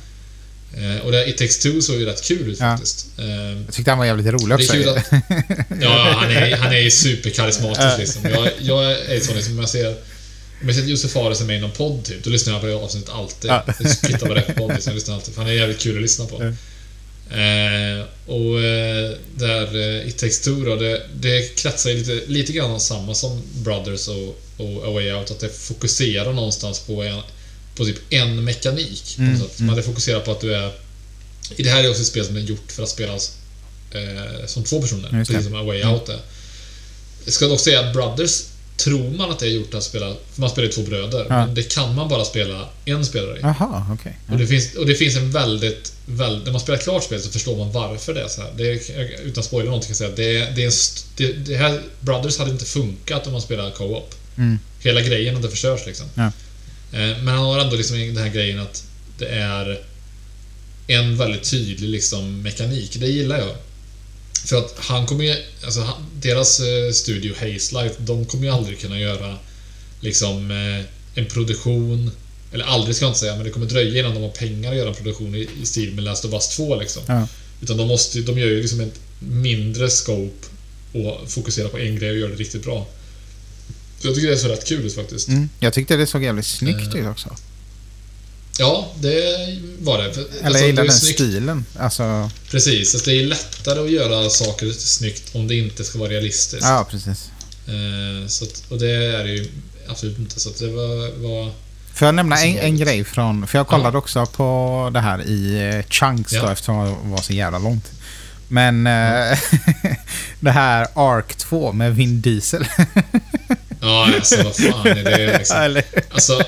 Eh, 0.78 1.06
och 1.06 1.12
det 1.12 1.30
It 1.30 1.38
takes 1.38 1.58
two 1.60 1.82
såg 1.82 1.96
ju 2.00 2.06
rätt 2.06 2.24
kul 2.24 2.50
ut 2.52 2.58
Ja. 2.60 2.72
faktiskt. 2.78 3.06
Jag 3.66 3.74
tyckte 3.74 3.92
han 3.92 3.98
var 3.98 4.06
jävligt 4.06 4.28
rolig 4.28 4.48
det 4.50 4.54
också. 4.56 4.74
är 4.74 4.78
kul 4.84 4.90
att... 4.90 5.06
Ja, 5.82 6.14
han 6.22 6.32
är, 6.32 6.56
han 6.58 6.74
är 6.74 6.90
superkarismatisk 6.90 7.98
liksom. 8.00 8.22
Jag, 8.32 8.50
jag 8.60 8.92
är 8.92 9.20
sån 9.20 9.36
liksom, 9.36 9.54
om 9.54 9.60
jag 9.60 9.70
ser... 9.70 9.96
Om 10.62 10.70
jag 10.70 10.80
att 10.80 10.88
Josef 10.90 11.12
Fares 11.12 11.42
med 11.42 11.58
i 11.58 11.60
någon 11.60 11.72
podd 11.72 12.04
typ, 12.04 12.24
då 12.24 12.30
lyssnar 12.30 12.54
jag 12.54 12.62
på 12.62 12.68
det 12.68 12.76
avsnittet 12.76 13.10
alltid. 13.10 13.52
Ja. 13.52 13.64
Det 13.66 13.72
är 13.72 14.18
för 14.44 14.54
podd, 14.54 14.74
liksom, 14.74 14.92
jag 14.92 14.96
lyssnar 14.96 15.16
alltid. 15.16 15.34
För 15.34 15.42
han 15.42 15.52
är 15.52 15.56
jävligt 15.56 15.80
kul 15.80 15.96
att 15.96 16.02
lyssna 16.02 16.26
på. 16.26 16.44
Ja. 16.44 16.54
Eh, 17.32 18.06
och 18.26 18.62
eh, 18.62 19.12
där 19.36 19.98
eh, 20.06 20.30
two 20.30 20.66
då, 20.66 20.76
det, 20.76 21.02
det 21.16 21.56
kretsar 21.56 21.90
ju 21.90 21.98
lite, 21.98 22.22
lite 22.28 22.52
grann 22.54 22.72
om 22.72 22.80
samma 22.80 23.14
som 23.14 23.42
Brothers 23.54 24.08
och, 24.08 24.42
och 24.58 24.88
A 24.88 24.92
Way 24.92 25.14
Out. 25.14 25.32
Att 25.32 25.40
det 25.40 25.50
fokuserar 25.50 26.34
någonstans 26.34 26.80
på 26.80 27.04
en, 27.04 27.22
på 27.76 27.86
typ 27.86 27.98
en 28.10 28.44
mekanik. 28.44 29.16
På 29.16 29.22
Mm, 29.22 29.40
sätt. 29.40 29.60
Man 29.60 29.76
det 29.76 29.84
fokuserar 29.84 30.20
på 30.20 30.32
att 30.32 30.42
du 30.42 30.56
är... 30.56 30.72
I 31.56 31.64
det 31.64 31.70
här 31.70 31.84
är 31.84 31.90
också 31.90 32.02
ett 32.02 32.08
spel 32.08 32.26
som 32.26 32.36
är 32.36 32.40
gjort 32.40 32.72
för 32.72 32.84
att 32.84 32.90
spelas 32.90 33.32
eh, 33.92 34.46
som 34.46 34.64
två 34.64 34.82
personer. 34.82 35.10
Precis 35.26 35.44
som 35.44 35.56
A 35.56 35.64
Way 35.64 35.84
Out 35.84 36.10
är. 36.10 36.20
Jag 37.26 37.34
ska 37.34 37.48
dock 37.48 37.60
säga 37.60 37.80
att 37.80 37.94
Brothers 37.94 38.44
tror 38.80 39.10
man 39.18 39.32
att 39.32 39.40
det 39.40 39.46
är 39.46 39.50
gjort 39.50 39.74
att 39.74 39.84
spela... 39.84 40.16
För 40.34 40.42
man 40.42 40.50
spelar 40.50 40.66
ju 40.68 40.72
två 40.74 40.82
bröder. 40.82 41.26
Ja. 41.30 41.46
Men 41.46 41.56
det 41.56 41.64
kan 41.64 41.96
man 41.96 42.10
bara 42.10 42.26
spela 42.26 42.70
en 42.86 43.06
spelare 43.06 43.38
i. 43.38 43.42
Jaha, 43.42 43.86
okej. 43.94 44.18
Och 44.32 44.38
det, 44.38 44.48
finns, 44.48 44.76
och 44.76 44.86
det 44.86 44.96
finns 44.96 45.16
en 45.16 45.32
väldigt, 45.32 45.94
väldigt... 46.06 46.46
När 46.46 46.52
man 46.52 46.62
spelar 46.62 46.80
klart 46.80 47.04
spel 47.04 47.22
så 47.22 47.30
förstår 47.30 47.58
man 47.58 47.72
varför 47.72 48.14
det 48.14 48.22
är 48.22 48.28
så 48.28 48.42
här. 48.42 48.52
Det 48.58 48.70
är, 48.72 49.22
utan 49.26 49.40
att 49.42 49.46
spoila 49.46 49.66
någonting 49.66 49.96
kan 49.96 50.06
jag 50.08 50.16
säga. 50.18 50.32
Det, 50.32 50.38
är- 50.38 50.56
det, 50.56 50.62
är 50.64 50.66
en, 50.66 50.72
det, 51.18 51.34
det 51.52 51.58
här 51.58 51.82
Brothers 52.00 52.38
hade 52.38 52.52
inte 52.52 52.66
funkat 52.66 53.26
om 53.28 53.34
man 53.34 53.42
spelar 53.42 53.72
co-op. 53.72 54.16
Mm. 54.38 54.60
Hela 54.80 55.02
grejen 55.02 55.36
hade 55.36 55.50
förstörs 55.50 55.86
liksom. 55.86 56.06
Ja. 56.16 56.26
Eh, 56.94 57.18
Men 57.24 57.28
han 57.28 57.38
har 57.46 57.60
ändå 57.60 57.76
liksom 57.76 57.98
den 57.98 58.18
här 58.18 58.30
grejen 58.30 58.60
att 58.60 58.84
det 59.18 59.28
är 59.28 59.80
en 60.88 61.18
väldigt 61.18 61.44
tydlig 61.52 61.90
liksom 61.90 62.42
mekanik. 62.42 62.98
Det 63.00 63.08
gillar 63.08 63.38
jag. 63.38 63.56
För 64.46 64.58
att 64.58 64.76
han 64.78 65.06
kommer 65.06 65.24
ju... 65.24 65.36
Alltså 65.64 65.90
deras 66.22 66.60
eh, 66.60 66.92
studio 66.92 67.36
Hazelight, 67.40 67.98
de 68.00 68.26
kommer 68.26 68.46
ju 68.46 68.50
aldrig 68.50 68.80
kunna 68.80 69.00
göra 69.00 69.38
liksom 70.02 70.52
eh, 70.52 70.86
en 71.20 71.26
produktion 71.26 72.12
eller 72.52 72.66
aldrig 72.66 72.96
ska 72.96 73.06
jag 73.06 73.10
inte 73.10 73.20
säga, 73.20 73.36
men 73.36 73.44
det 73.44 73.52
kommer 73.52 73.66
dröja 73.66 74.00
innan 74.00 74.14
de 74.14 74.24
har 74.24 74.30
pengar 74.30 74.72
att 74.72 74.78
göra 74.78 74.90
en 74.90 74.96
produktion 74.96 75.36
i, 75.36 75.48
i 75.62 75.66
stil 75.66 75.94
med 75.96 76.04
Last 76.04 76.26
of 76.26 76.34
Us 76.34 76.48
2 76.48 76.80
liksom. 76.80 77.04
Ja. 77.08 77.28
Utan 77.62 77.78
de 77.78 77.88
måste 77.88 78.22
de 78.22 78.40
gör 78.40 78.48
ju 78.48 78.62
liksom 78.62 78.80
ett 78.80 79.00
mindre 79.20 79.90
scope 79.90 80.48
och 80.94 81.32
fokuserar 81.32 81.68
på 81.68 81.78
en 81.78 81.96
grej 81.96 82.12
och 82.12 82.18
gör 82.18 82.30
det 82.30 82.36
riktigt 82.36 82.64
bra. 82.64 82.88
Så 84.00 84.08
jag 84.08 84.16
tycker 84.16 84.28
det 84.28 84.34
är 84.34 84.38
så 84.38 84.48
rätt 84.48 84.66
kul 84.66 84.90
faktiskt. 84.90 85.28
Mm. 85.28 85.50
Jag 85.60 85.74
tyckte 85.74 85.96
det 85.96 86.08
såg 86.08 86.24
jävligt 86.24 86.46
snyggt 86.46 86.96
Eh, 86.96 87.02
ut 87.02 87.08
också. 87.08 87.36
Ja, 88.60 88.88
det 89.00 89.14
var 89.80 89.98
det. 89.98 90.04
Eller 90.04 90.46
alltså, 90.46 90.60
jag 90.60 90.68
gillar 90.68 90.84
det 90.84 90.88
är 90.88 90.88
den 90.88 90.92
snyggt. 90.92 91.16
stilen. 91.20 91.66
Alltså, 91.80 92.30
Precis, 92.52 92.94
alltså 92.96 93.10
det 93.10 93.22
är 93.22 93.26
lättare 93.26 93.80
att 93.80 93.92
göra 93.92 94.30
saker 94.30 94.72
snyggt 94.72 95.36
om 95.36 95.48
det 95.48 95.56
inte 95.56 95.84
ska 95.84 96.00
vara 96.00 96.10
realistiskt. 96.10 96.64
ja 96.64 96.88
precis. 96.92 97.30
Eh, 97.68 98.28
så 98.28 98.44
att, 98.46 98.64
och 98.70 98.78
det 98.80 98.90
är 98.92 99.24
det 99.24 99.30
ju 99.32 99.48
absolut 99.88 100.20
inte. 100.20 100.40
Så 100.40 100.50
att 100.50 100.58
det 100.60 100.68
var... 100.72 101.18
var 101.18 101.52
Får 101.94 102.06
jag 102.06 102.16
nämna 102.16 102.38
en, 102.44 102.58
en 102.58 102.78
grej 102.78 103.04
från... 103.04 103.48
För 103.48 103.58
jag 103.58 103.68
kollade 103.68 103.98
också 103.98 104.26
på 104.26 104.90
det 104.94 105.00
här 105.00 105.22
i 105.22 105.70
eh, 105.76 105.86
chunks 105.90 106.32
då 106.32 106.38
Ja. 106.38 106.52
eftersom 106.52 106.86
det 106.86 107.10
var 107.10 107.22
så 107.22 107.34
jävla 107.34 107.60
långt. 107.60 107.92
Men 108.48 108.88
eh, 108.88 109.38
det 110.40 110.52
här 110.52 110.88
Ark 110.94 111.36
2 111.36 111.72
med 111.72 111.96
Vin 111.96 112.22
Diesel. 112.22 112.66
ja, 113.82 114.10
alltså 114.16 114.44
vad 114.44 114.56
fan 114.56 114.88
är 114.88 115.04
det 115.04 115.38
liksom? 115.38 115.82
Alltså, 116.12 116.42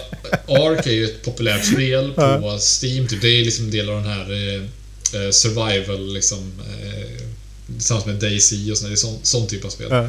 Ark 0.48 0.88
är 0.88 0.92
ju 0.92 1.06
ett 1.06 1.24
populärt 1.24 1.66
spel 1.66 2.14
på 2.14 2.60
Steam. 2.82 3.08
Typ. 3.08 3.22
Det 3.22 3.28
är 3.28 3.46
liksom 3.46 3.66
en 3.66 3.72
del 3.72 3.90
av 3.90 3.96
den 3.96 4.12
här 4.14 4.32
eh, 4.32 4.62
eh, 5.22 5.32
survival 5.32 6.14
liksom 6.14 6.52
eh, 6.60 7.26
tillsammans 7.66 8.06
med 8.06 8.16
Daisy 8.16 8.72
och 8.72 8.78
sånt, 8.78 8.90
det 8.90 8.94
är 8.94 8.96
sån, 8.96 9.20
sån 9.24 9.48
typ 9.48 9.66
av 9.66 9.70
spel. 9.70 9.88
Ja. 9.90 10.04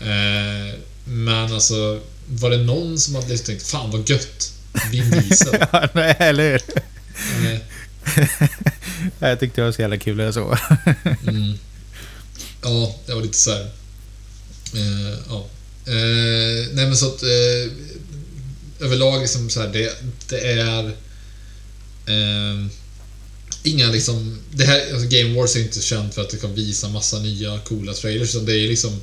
Eh, 0.00 0.74
men 1.04 1.52
alltså, 1.52 2.00
var 2.26 2.50
det 2.50 2.56
någon 2.56 2.98
som 2.98 3.14
hade 3.14 3.28
liksom 3.28 3.46
tänkt 3.46 3.66
Fan 3.66 3.90
vad 3.90 4.10
gött! 4.10 4.52
Vin 4.90 5.10
Diesel. 5.10 5.58
Ja, 5.72 5.88
nej, 5.92 6.16
eller 6.18 6.52
hur? 6.52 6.62
Eh, 7.52 7.60
Jag 9.18 9.40
tyckte 9.40 9.60
det 9.60 9.64
var 9.64 9.72
så 9.72 9.82
jävla 9.82 9.96
kul 9.98 10.16
när 10.16 10.24
jag 10.24 10.34
såg. 10.34 10.56
Mm. 11.28 11.58
Ja, 12.62 12.96
det 13.06 13.14
var 13.14 13.22
lite 13.22 13.38
så 13.38 13.50
här. 13.50 13.70
Eh, 14.74 15.18
ja. 15.28 15.46
Eh, 15.86 16.68
nej 16.72 16.86
men 16.86 16.96
så 16.96 17.06
att 17.06 17.22
eh, 17.22 17.72
överlag 18.82 19.20
liksom 19.20 19.50
så 19.50 19.60
här, 19.60 19.68
det, 19.68 19.92
det 20.28 20.40
är 20.40 20.84
eh, 22.06 22.66
inga 23.62 23.90
liksom, 23.90 24.38
det 24.50 24.64
här, 24.64 24.92
alltså 24.92 25.08
Game 25.08 25.34
Wars 25.34 25.56
är 25.56 25.60
inte 25.60 25.82
känt 25.82 26.14
för 26.14 26.22
att 26.22 26.30
det 26.30 26.36
kan 26.36 26.54
visa 26.54 26.88
massa 26.88 27.18
nya 27.18 27.58
coola 27.58 27.92
trailers 27.92 28.34
utan 28.34 28.46
det 28.46 28.52
är 28.52 28.68
liksom 28.68 29.00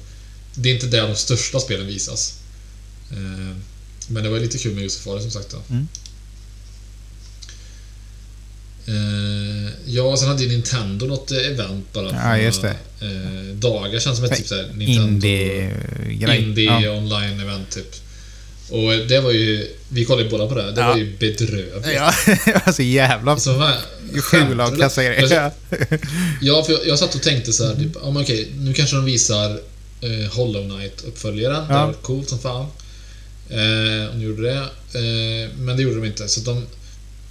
det 0.56 0.70
är 0.70 0.74
inte 0.74 0.88
där 0.88 1.08
de 1.08 1.16
största 1.16 1.60
spelen 1.60 1.88
visas. 1.88 2.40
Eh, 3.12 3.56
men 4.08 4.24
det 4.24 4.30
var 4.30 4.40
lite 4.40 4.58
kul 4.58 4.74
med 4.74 4.84
Josefari 4.84 5.22
som 5.22 5.32
sagt. 5.32 5.52
Då. 5.52 5.62
Mm. 5.70 5.88
Eh, 8.88 9.72
ja, 9.86 10.18
sen 10.18 10.28
hade 10.28 10.44
ju 10.44 10.50
Nintendo 10.50 11.06
något 11.06 11.32
event 11.32 11.94
bara 11.94 12.12
Ja, 12.12 12.38
just 12.38 12.62
det. 12.62 12.76
Eh, 13.02 13.56
dagar 13.56 14.00
känns 14.00 14.18
som 14.18 14.26
ett 14.26 14.38
typ 14.38 14.48
såhär 14.48 14.72
Nintendo 14.74 15.04
Indie-grej. 15.04 16.42
Indie 16.42 16.66
Ja. 16.82 16.92
online 16.92 17.40
event 17.40 17.72
typ. 17.72 17.96
Och 18.70 19.08
det 19.08 19.20
var 19.20 19.32
ju, 19.32 19.68
vi 19.90 20.06
kollade 20.06 20.24
ju 20.24 20.30
båda 20.30 20.48
på 20.48 20.56
det, 20.56 20.72
det 20.72 20.82
Ja. 20.82 20.88
var 20.88 20.98
ju 20.98 21.18
bedrövligt. 21.18 21.88
Ja, 21.96 22.14
det 22.46 22.62
var 22.66 22.74
så 22.74 22.82
jävla 22.82 23.32
Alltså, 23.32 23.54
vad- 23.54 23.74
fula 24.32 24.68
och 24.68 24.80
kassa 24.80 25.04
grejer. 25.04 25.34
Jag- 25.34 25.52
Ja. 26.42 26.64
För 26.64 26.74
jag, 26.74 26.88
jag 26.88 27.00
satt 27.00 27.16
och 27.16 27.22
tänkte 27.22 27.54
så 27.54 27.68
här, 27.68 27.76
typ, 27.76 27.92
ja 28.04 28.12
men 28.12 28.24
okej, 28.24 28.48
nu 28.58 28.74
kanske 28.74 28.96
de 28.96 29.06
visar 29.06 29.52
eh, 30.02 30.32
Hollow 30.32 30.64
Knight-uppföljaren. 30.70 31.68
Det 31.68 31.74
Ja. 31.74 31.86
var 31.86 31.94
coolt 31.94 32.30
som 32.30 32.40
fan. 32.40 32.66
Eh, 33.50 34.14
de 34.14 34.22
gjorde 34.22 34.42
det. 34.42 34.58
Eh, 35.00 35.50
men 35.58 35.78
det 35.78 35.84
gjorde 35.84 35.96
de 35.96 36.06
inte. 36.06 36.28
Så 36.28 36.40
de, 36.40 36.66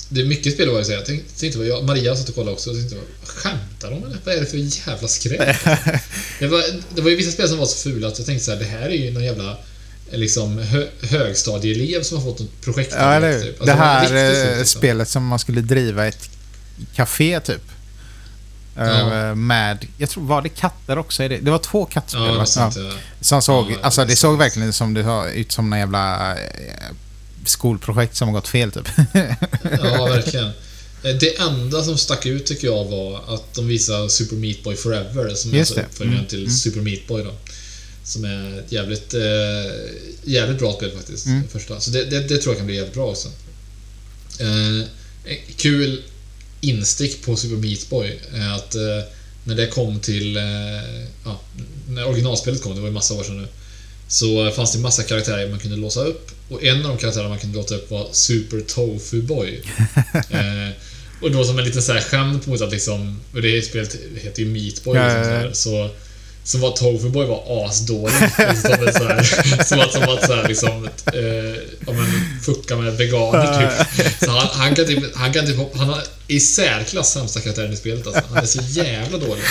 det 0.09 0.20
är 0.20 0.24
mycket 0.24 0.53
spel 0.53 0.70
var 0.70 0.79
det 0.79 0.85
säga. 0.85 0.98
Jag 0.98 1.07
tänkte, 1.07 1.59
jag, 1.59 1.85
Maria 1.85 2.16
satt 2.16 2.29
och 2.29 2.35
kollade 2.35 2.53
också 2.53 2.70
och 2.70 2.77
tänkte, 2.77 2.96
skämtar 3.24 3.90
de 3.90 4.05
eller? 4.05 4.16
Vad 4.24 4.35
är 4.35 4.40
det 4.40 4.46
för 4.46 4.88
jävla 4.88 5.09
skräp? 5.09 5.38
det, 6.38 6.46
var, 6.46 6.62
det 6.94 7.01
var 7.03 7.11
ju 7.11 7.16
vissa 7.16 7.31
spel 7.31 7.48
som 7.48 7.59
var 7.59 7.66
så 7.66 7.77
fula 7.90 8.09
att 8.09 8.18
jag 8.18 8.27
tänkte 8.27 8.44
så 8.44 8.51
här, 8.53 8.59
det 8.59 8.64
här 8.64 8.87
är 8.88 8.94
ju 8.94 9.11
någon 9.11 9.24
jävla 9.24 9.57
liksom, 10.12 10.59
hö, 10.59 10.87
högstadieelev 11.03 12.03
som 12.03 12.18
har 12.18 12.25
fått 12.25 12.40
ett 12.40 12.61
projekt. 12.61 12.92
Ja, 12.99 13.12
eller 13.14 13.40
typ. 13.40 13.49
Alltså, 13.61 13.64
Det 13.64 13.73
här 13.73 14.01
riktigt 14.01 14.47
eh, 14.53 14.59
liksom. 14.59 14.81
spelet 14.81 15.09
som 15.09 15.27
man 15.27 15.38
skulle 15.38 15.61
driva 15.61 16.07
ett 16.07 16.31
café 16.94 17.40
typ. 17.40 17.62
Ja. 18.77 19.29
Eh, 19.29 19.35
Med, 19.35 19.87
jag 19.97 20.11
tror, 20.11 20.25
var 20.25 20.42
det 20.42 20.49
katter 20.49 20.99
också? 20.99 21.29
Det, 21.29 21.37
det 21.38 21.51
var 21.51 21.59
två 21.59 21.85
kattspel 21.85 22.23
Ja, 22.23 22.33
det 22.33 22.38
va? 22.38 22.47
Ja. 22.57 22.71
Som 23.21 23.42
såg, 23.42 23.71
Ja, 23.71 23.77
alltså 23.83 24.01
det 24.01 24.07
det 24.07 24.12
är 24.12 24.16
såg 24.16 24.38
verkligen 24.38 24.73
som 24.73 24.94
det 24.94 25.05
såg 25.05 25.27
ut 25.31 25.53
som 25.53 25.73
en 25.73 25.79
jävla 25.79 26.33
eh, 26.37 26.44
skolprojekt 27.44 28.16
som 28.16 28.29
har 28.29 28.35
gått 28.35 28.49
fel 28.49 28.73
typ. 28.73 28.88
Ja, 29.83 30.07
verkligen. 30.07 30.51
Det 31.03 31.38
enda 31.38 31.83
som 31.83 31.99
stack 31.99 32.27
ut 32.27 32.47
tycker 32.47 32.66
jag 32.66 32.85
var 32.85 33.35
att 33.35 33.55
de 33.55 33.66
visade 33.68 34.11
Super 34.11 34.37
Meat 34.37 34.62
Boy 34.62 34.77
Forever 34.77 35.35
som 35.35 35.53
är 35.53 35.57
Just 35.59 35.71
alltså 35.71 35.75
det. 35.75 35.87
uppföljaren 35.87 36.18
Mm, 36.18 36.29
till 36.29 36.38
mm. 36.42 36.51
Super 36.51 36.81
Meat 36.81 37.07
Boy 37.07 37.23
då. 37.25 37.31
Som 38.09 38.25
är 38.25 38.59
ett 38.59 38.73
jävligt, 38.73 39.14
eh, 39.14 39.21
jävligt 40.25 40.59
bra 40.59 40.73
spel 40.73 40.90
faktiskt. 40.90 41.27
Mm. 41.27 41.49
Första. 41.49 41.81
Så 41.81 41.90
det, 41.90 42.05
det, 42.05 42.21
det 42.21 42.38
tror 42.38 42.53
jag 42.53 42.57
kan 42.57 42.66
bli 42.66 42.77
jävligt 42.77 42.94
bra 42.94 43.07
också. 43.07 43.29
Eh, 44.38 44.87
kul 45.57 46.03
instick 46.61 47.23
på 47.25 47.37
Super 47.37 47.57
Meat 47.57 47.88
Boy 47.90 48.18
är 48.35 48.55
att 48.55 48.75
eh, 48.75 48.81
när 49.44 49.55
det 49.55 49.66
kom 49.66 50.01
till, 50.01 50.37
eh, 50.37 50.42
ja, 51.25 51.40
när 51.88 52.09
originalspelet 52.09 52.62
kom, 52.62 52.75
det 52.75 52.81
var 52.81 52.88
ju 52.88 52.94
massa 52.94 53.14
år 53.14 53.23
sedan 53.23 53.42
nu. 53.42 53.49
Så 54.09 54.51
fanns 54.51 54.73
det 54.73 54.79
massa 54.79 55.03
karaktärer 55.03 55.51
man 55.51 55.59
kunde 55.59 55.77
låsa 55.77 56.05
upp. 56.05 56.31
Och 56.49 56.64
en 56.64 56.77
av 56.77 56.88
de 56.88 56.99
karaktärerna 56.99 57.29
man 57.29 57.38
kunde 57.38 57.59
låsa 57.59 57.75
upp 57.75 57.90
var 57.90 58.09
Super 58.12 58.61
Tofu 58.61 59.23
Boy. 59.23 59.62
eh, 60.31 60.75
och 61.21 61.31
då 61.31 61.44
som 61.44 61.59
en 61.59 61.64
liten 61.64 61.83
så 61.83 61.92
här 61.92 62.01
skämt 62.01 62.47
mot 62.47 62.61
att 62.61 62.73
liksom, 62.73 63.21
och 63.33 63.42
det 63.42 63.62
spelet 63.62 63.97
heter 64.14 64.42
ju 64.42 64.49
Meat 64.49 64.85
Boy 64.85 64.97
Ja, 64.97 65.05
liksom, 65.07 65.25
så, 65.25 65.31
här, 65.31 65.53
så 65.53 65.90
så 66.44 66.59
var 66.59 66.70
Tofu 66.70 67.09
Boy 67.09 67.27
var 67.27 67.66
asdålig. 67.66 68.14
Som, 68.38 68.92
så 68.92 69.05
här, 69.05 69.22
som 69.64 69.81
att, 69.81 69.92
som 69.92 70.03
att 70.03 70.27
så 70.27 70.33
här, 70.35 70.48
liksom, 70.48 70.88
eh, 71.07 71.62
ja, 71.87 71.92
men, 71.92 72.40
fucka 72.42 72.77
med 72.77 72.96
veganer 72.96 73.70
typ. 73.96 74.07
Så 74.24 74.31
han, 74.31 74.48
han 74.53 74.74
kan 74.74 74.87
typ, 74.87 75.14
han 75.14 75.33
kan 75.33 75.46
typ, 75.46 75.57
han 75.74 75.88
har 75.88 76.03
i 76.27 76.40
särklass 76.40 77.12
sämsta 77.12 77.40
karaktären 77.40 77.72
i 77.72 77.77
spelet 77.77 78.07
alltså. 78.07 78.22
Han 78.29 78.42
är 78.42 78.46
så 78.46 78.61
jävla 78.62 79.18
dålig. 79.18 79.44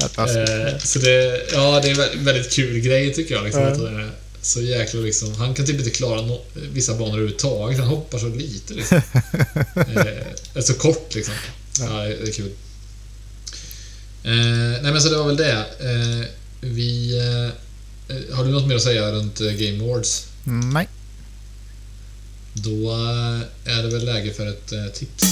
Eh, 0.00 0.78
så 0.78 0.98
det, 0.98 1.42
ja, 1.52 1.80
det 1.80 1.90
är 1.90 2.16
en 2.16 2.24
väldigt, 2.24 2.52
kul 2.52 2.78
grej 2.78 3.14
tycker 3.14 3.34
jag. 3.34 3.44
Liksom, 3.44 3.62
att 3.62 3.78
han 3.78 4.00
är 4.00 4.10
så 4.42 4.62
jäkla 4.62 5.00
liksom, 5.00 5.34
han 5.34 5.54
kan 5.54 5.66
typ 5.66 5.78
inte 5.78 5.90
klara 5.90 6.22
no, 6.22 6.40
vissa 6.72 6.92
banor 6.92 7.08
överhuvudtaget. 7.08 7.78
Han 7.78 7.88
hoppar 7.88 8.18
så 8.18 8.28
lite 8.28 8.74
liksom. 8.74 8.96
eh, 10.54 10.62
så 10.62 10.74
kort 10.74 11.14
liksom. 11.14 11.34
Ja, 11.80 11.86
det 11.86 12.28
är 12.28 12.32
kul. 12.32 12.50
Eh, 14.26 14.82
nej 14.82 14.92
men 14.92 15.00
så 15.00 15.08
det 15.08 15.16
var 15.16 15.26
väl 15.26 15.36
det. 15.36 15.66
Eh, 15.80 16.26
vi... 16.60 17.18
Eh, 17.18 18.34
har 18.36 18.44
du 18.44 18.50
något 18.50 18.66
mer 18.66 18.76
att 18.76 18.82
säga 18.82 19.12
runt 19.12 19.40
eh, 19.40 19.52
Game 19.52 19.84
Awards? 19.84 20.26
Nej. 20.44 20.88
Då 22.52 22.92
eh, 22.92 23.76
är 23.76 23.82
det 23.82 23.88
väl 23.88 24.04
läge 24.04 24.32
för 24.32 24.46
ett 24.46 24.72
eh, 24.72 24.86
tips. 24.86 25.24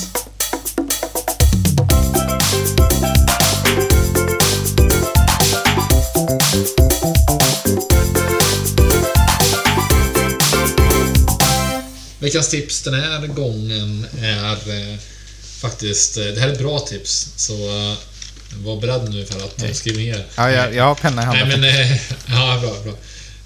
Veckans 12.19 12.49
tips 12.49 12.83
den 12.83 12.95
här 12.95 13.27
gången 13.27 14.07
är 14.21 14.99
faktiskt... 15.61 16.15
Det 16.15 16.41
här 16.41 16.49
är 16.49 16.53
ett 16.53 16.59
bra 16.59 16.79
tips, 16.79 17.33
så 17.37 17.55
var 18.57 18.81
beredd 18.81 19.11
nu 19.11 19.25
för 19.27 19.45
att 19.45 19.63
eh, 19.63 19.73
skriva 19.73 19.99
ner. 19.99 20.27
Ja, 20.37 20.51
jag, 20.51 20.75
jag 20.75 20.85
har 20.85 20.95
penna 20.95 21.23
i 21.23 21.27
Nej 21.27 21.37
handen. 21.37 21.61
men, 21.61 21.69
eh, 21.93 21.97
ja 22.29 22.59
bra, 22.63 22.83
bra. 22.85 22.95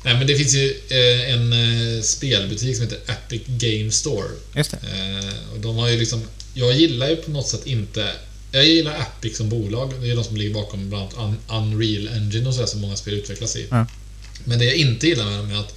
Nej 0.04 0.14
men 0.18 0.26
det 0.26 0.36
finns 0.36 0.54
ju 0.54 0.70
eh, 0.88 1.32
en 1.34 1.52
eh, 1.52 2.02
spelbutik 2.02 2.76
som 2.76 2.84
heter 2.84 2.98
Epic 3.12 3.42
Game 3.46 3.90
Store. 3.90 4.28
Just 4.56 4.70
det. 4.70 4.78
Och 5.54 5.60
de 5.60 5.76
har 5.76 5.88
ju 5.88 5.98
liksom... 5.98 6.22
Jag 6.54 6.72
gillar 6.72 7.08
ju 7.08 7.16
på 7.16 7.30
något 7.30 7.48
sätt 7.48 7.66
inte... 7.66 8.12
Jag 8.52 8.66
gillar 8.66 9.00
Epic 9.00 9.36
som 9.36 9.48
bolag. 9.48 9.92
Det 10.00 10.10
är 10.10 10.16
de 10.16 10.24
som 10.24 10.36
ligger 10.36 10.54
bakom 10.54 10.88
bland 10.90 11.14
annat 11.16 11.38
Un- 11.48 11.56
Unreal 11.56 12.08
Engine 12.08 12.48
och 12.48 12.54
sådär 12.54 12.66
som 12.66 12.80
många 12.80 12.96
spel 12.96 13.14
utvecklas 13.14 13.56
i. 13.56 13.66
Ja. 13.70 13.86
Men 14.44 14.58
det 14.58 14.64
jag 14.64 14.74
inte 14.74 15.06
gillar 15.06 15.24
med 15.24 15.38
dem 15.38 15.50
är 15.50 15.60
att 15.60 15.74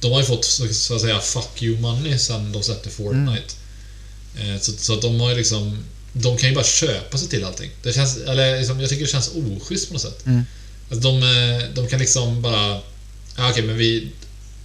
de 0.00 0.12
har 0.12 0.20
ju 0.20 0.26
fått 0.26 0.44
så 0.44 0.68
så 0.68 0.94
att 0.94 1.00
säga 1.00 1.18
fuck 1.20 1.62
you 1.62 1.80
money 1.80 2.18
sen 2.18 2.52
de 2.52 2.62
släppte 2.62 2.90
Fortnite. 2.90 3.54
Eh, 4.40 4.60
så, 4.60 4.72
så 4.72 4.92
att 4.94 5.02
de 5.02 5.20
har 5.20 5.30
ju 5.30 5.36
liksom... 5.36 5.78
De 6.12 6.36
kan 6.36 6.48
ju 6.48 6.54
bara 6.54 6.64
köpa 6.64 7.18
sig 7.18 7.28
till 7.28 7.44
allting. 7.44 7.70
Det 7.82 7.92
känns, 7.92 8.16
eller 8.16 8.58
liksom, 8.58 8.80
jag 8.80 8.88
tycker 8.90 9.04
det 9.04 9.10
känns 9.10 9.30
oschysst 9.34 9.88
på 9.88 9.92
något 9.92 10.02
sätt. 10.02 10.26
Mm. 10.26 10.42
Alltså 10.90 11.08
de, 11.12 11.22
eh, 11.22 11.68
de 11.74 11.88
kan 11.88 11.98
liksom 11.98 12.42
bara... 12.42 12.80
Ja, 13.36 13.50
okej, 13.50 13.62
men 13.62 13.76
vi, 13.76 14.08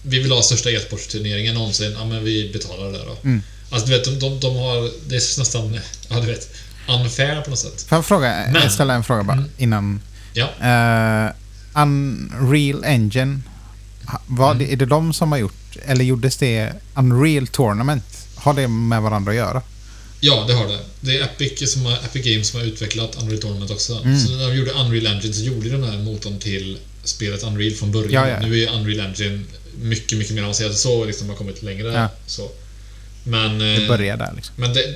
vi 0.03 0.19
vill 0.19 0.31
ha 0.31 0.41
största 0.41 0.69
e-sportsturneringen 0.69 1.53
någonsin. 1.55 1.95
Ja, 1.99 2.05
men 2.05 2.23
vi 2.23 2.49
betalar 2.53 2.91
det 2.91 2.97
då. 3.05 3.17
Mm. 3.23 3.41
Alltså, 3.69 3.87
du 3.87 3.93
vet, 3.97 4.05
de, 4.05 4.19
de, 4.19 4.39
de 4.39 4.55
har... 4.55 4.91
Det 5.07 5.15
är 5.15 5.39
nästan... 5.39 5.79
Ja, 6.09 6.19
du 6.19 6.27
vet. 6.27 6.49
Unfair 6.89 7.41
på 7.41 7.49
något 7.49 7.59
sätt. 7.59 7.81
Får 7.81 7.97
jag 7.97 8.05
fråga, 8.05 8.27
Men- 8.51 8.61
jag 8.61 8.71
ställa 8.71 8.93
en 8.93 9.03
fråga 9.03 9.23
bara 9.23 9.37
Mm. 9.37 9.49
innan? 9.57 10.01
Ja. 10.33 10.45
Uh, 10.45 11.81
Unreal 11.81 12.83
Engine. 12.83 13.39
Vad, 14.27 14.55
Mm. 14.55 14.71
Är 14.71 14.75
det 14.75 14.85
de 14.85 15.13
som 15.13 15.31
har 15.31 15.39
gjort, 15.39 15.77
eller 15.85 16.05
gjordes 16.05 16.37
det 16.37 16.71
Unreal 16.95 17.47
Tournament? 17.47 18.27
Har 18.35 18.53
det 18.53 18.67
med 18.67 19.01
varandra 19.01 19.31
att 19.31 19.35
göra? 19.37 19.61
Ja, 20.19 20.45
det 20.47 20.53
har 20.53 20.67
det. 20.67 20.79
Det 21.01 21.17
är 21.17 21.23
Epic, 21.23 21.71
som 21.73 21.85
har, 21.85 21.93
Epic 21.93 22.25
Games 22.25 22.47
som 22.47 22.59
har 22.59 22.67
utvecklat 22.67 23.15
Unreal 23.21 23.41
Tournament 23.41 23.71
också. 23.71 23.93
Mm. 24.05 24.19
Så 24.19 24.31
när 24.31 24.47
de 24.49 24.55
gjorde 24.57 24.71
Unreal 24.71 25.07
Engine 25.07 25.33
så 25.33 25.41
gjorde 25.43 25.69
de 25.69 25.81
den 25.81 25.89
här 25.91 25.97
motorn 25.97 26.39
till 26.39 26.77
spelet 27.03 27.43
Unreal 27.43 27.73
från 27.73 27.91
början. 27.91 28.29
Ja, 28.29 28.39
ja. 28.41 28.47
Nu 28.47 28.63
är 28.63 28.73
Unreal 28.73 28.99
Engine 29.07 29.43
mycket, 29.81 30.17
mycket 30.17 30.33
mer 30.33 30.41
avancerat. 30.41 30.77
Så 30.77 31.05
liksom 31.05 31.29
har 31.29 31.35
kommit 31.35 31.63
längre. 31.63 31.87
Ja. 31.93 32.09
Så. 32.27 32.51
Men... 33.23 33.59
Det 33.59 33.75
eh, 33.83 33.87
börjar 33.87 34.17
där 34.17 34.33
liksom. 34.35 34.55
Men, 34.57 34.73
det, 34.73 34.95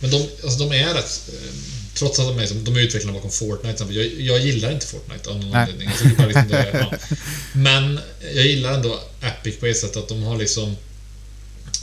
men 0.00 0.10
de, 0.10 0.16
alltså 0.44 0.58
de 0.58 0.72
är 0.72 0.94
rätt... 0.94 1.28
eh, 1.28 1.50
Trots 1.94 2.18
att 2.18 2.26
de 2.28 2.38
är, 2.38 2.46
som- 2.46 2.64
de 2.64 2.76
är 2.76 2.80
utvecklarna 2.80 3.14
bakom 3.16 3.30
Fortnite. 3.30 3.86
till. 3.86 3.96
Jag, 3.96 4.06
jag 4.20 4.46
gillar 4.46 4.72
inte 4.72 4.86
Fortnite 4.86 5.30
av 5.30 5.36
någon 5.38 5.50
Nej. 5.50 5.62
anledning. 5.62 5.90
Jag 6.18 6.26
liksom 6.28 6.48
det, 6.48 6.70
ja. 6.90 6.92
Men 7.52 8.00
jag 8.34 8.46
gillar 8.46 8.72
ändå 8.72 9.00
Epic 9.22 9.58
på 9.60 9.66
ett 9.66 9.76
sätt 9.76 9.96
att 9.96 10.08
de 10.08 10.22
har 10.22 10.36
liksom... 10.38 10.76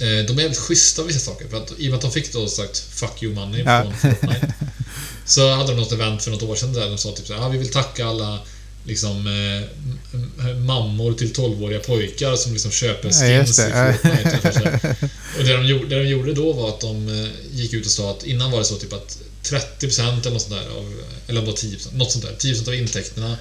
eh, 0.02 0.26
De 0.26 0.38
är 0.38 0.42
jävligt 0.42 0.60
schyssta 0.60 1.04
vissa 1.04 1.20
saker. 1.20 1.48
För 1.48 1.58
att, 1.58 1.72
I 1.78 1.88
och 1.88 1.90
med 1.92 1.96
att 1.96 2.02
de 2.02 2.12
fick 2.12 2.34
då 2.34 2.48
sagt 2.48 2.84
'fuck 2.92 3.24
you 3.24 3.34
money' 3.36 3.64
Ja. 3.66 3.82
från 4.02 4.12
Fortnite. 4.14 4.54
Så 5.26 5.54
hade 5.56 5.70
de 5.72 5.78
något 5.78 5.92
event 5.92 6.24
för 6.24 6.32
något 6.32 6.44
år 6.44 6.56
sedan 6.56 6.74
där 6.74 6.90
de 6.90 6.98
sa 6.98 7.12
typ 7.12 7.28
så 7.28 7.34
här, 7.34 7.46
ah, 7.46 7.50
vi 7.50 7.58
vill 7.58 7.72
tacka 7.72 8.06
alla 8.06 8.40
liksom 8.86 9.28
eh, 9.28 10.56
mammor 10.58 11.14
till 11.14 11.34
12-åriga 11.34 11.80
pojkar 11.80 12.36
som 12.36 12.54
liksom 12.54 12.72
köper 12.72 13.10
Ja, 13.10 13.14
skins 13.14 13.48
just 13.48 13.60
i 13.60 13.62
det. 13.62 13.98
Fortnite. 14.02 14.50
och. 15.34 15.40
Och 15.40 15.44
det 15.46 15.54
de, 15.58 15.66
gjorde, 15.66 15.88
det 15.88 16.04
de 16.04 16.10
gjorde 16.10 16.34
då 16.34 16.54
var 16.54 16.70
att 16.70 16.82
de 16.82 17.24
eh, 17.24 17.30
gick 17.52 17.74
ut 17.74 17.86
och 17.86 17.92
sa 17.92 18.12
att 18.12 18.24
innan 18.24 18.52
var 18.52 18.60
det 18.60 18.66
så 18.66 18.76
typ 18.76 18.94
att 18.94 19.18
30% 19.44 20.02
eller 20.22 20.32
något 20.32 20.42
sånt 20.42 20.54
där. 20.54 20.78
Av, 20.78 20.94
eller 21.28 21.40
om 21.40 21.46
det 21.46 21.52
var 21.52 21.58
10%. 21.58 21.88
Något 21.98 22.12
sånt 22.12 22.26
där. 22.26 22.54
10% 22.54 22.68
av 22.68 22.76
intäkterna 22.76 23.38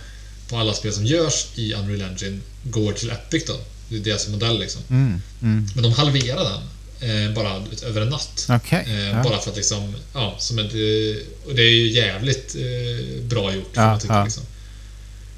på 0.48 0.56
alla 0.56 0.74
spel 0.74 0.92
som 0.92 1.06
görs 1.06 1.46
i 1.54 1.74
Unreal 1.74 2.02
Engine 2.10 2.40
går 2.64 2.92
till 2.92 3.10
Epic 3.10 3.44
då. 3.46 3.56
Det 3.88 3.96
är 3.96 4.00
deras 4.00 4.28
modell 4.28 4.58
liksom. 4.60 4.82
Mm, 4.90 5.22
mm. 5.42 5.68
Men 5.74 5.82
de 5.82 5.92
halverar 5.92 6.44
den. 6.44 6.62
Eh, 7.10 7.34
bara 7.34 7.62
över 7.82 8.00
en 8.00 8.08
natt. 8.08 8.46
Okej. 8.48 8.84
Eh, 8.88 9.08
ja. 9.08 9.22
Bara 9.22 9.38
för 9.40 9.50
att 9.50 9.56
liksom, 9.56 9.94
ja, 10.14 10.36
som 10.38 10.58
ett, 10.58 10.72
eh, 10.74 11.48
och 11.48 11.54
det 11.54 11.62
är 11.62 11.70
ju 11.70 11.90
jävligt 11.90 12.54
eh, 12.54 13.22
bra 13.22 13.54
gjort. 13.54 13.70
Ja, 13.74 13.98
tycka, 14.00 14.14
ja. 14.14 14.24
liksom. 14.24 14.42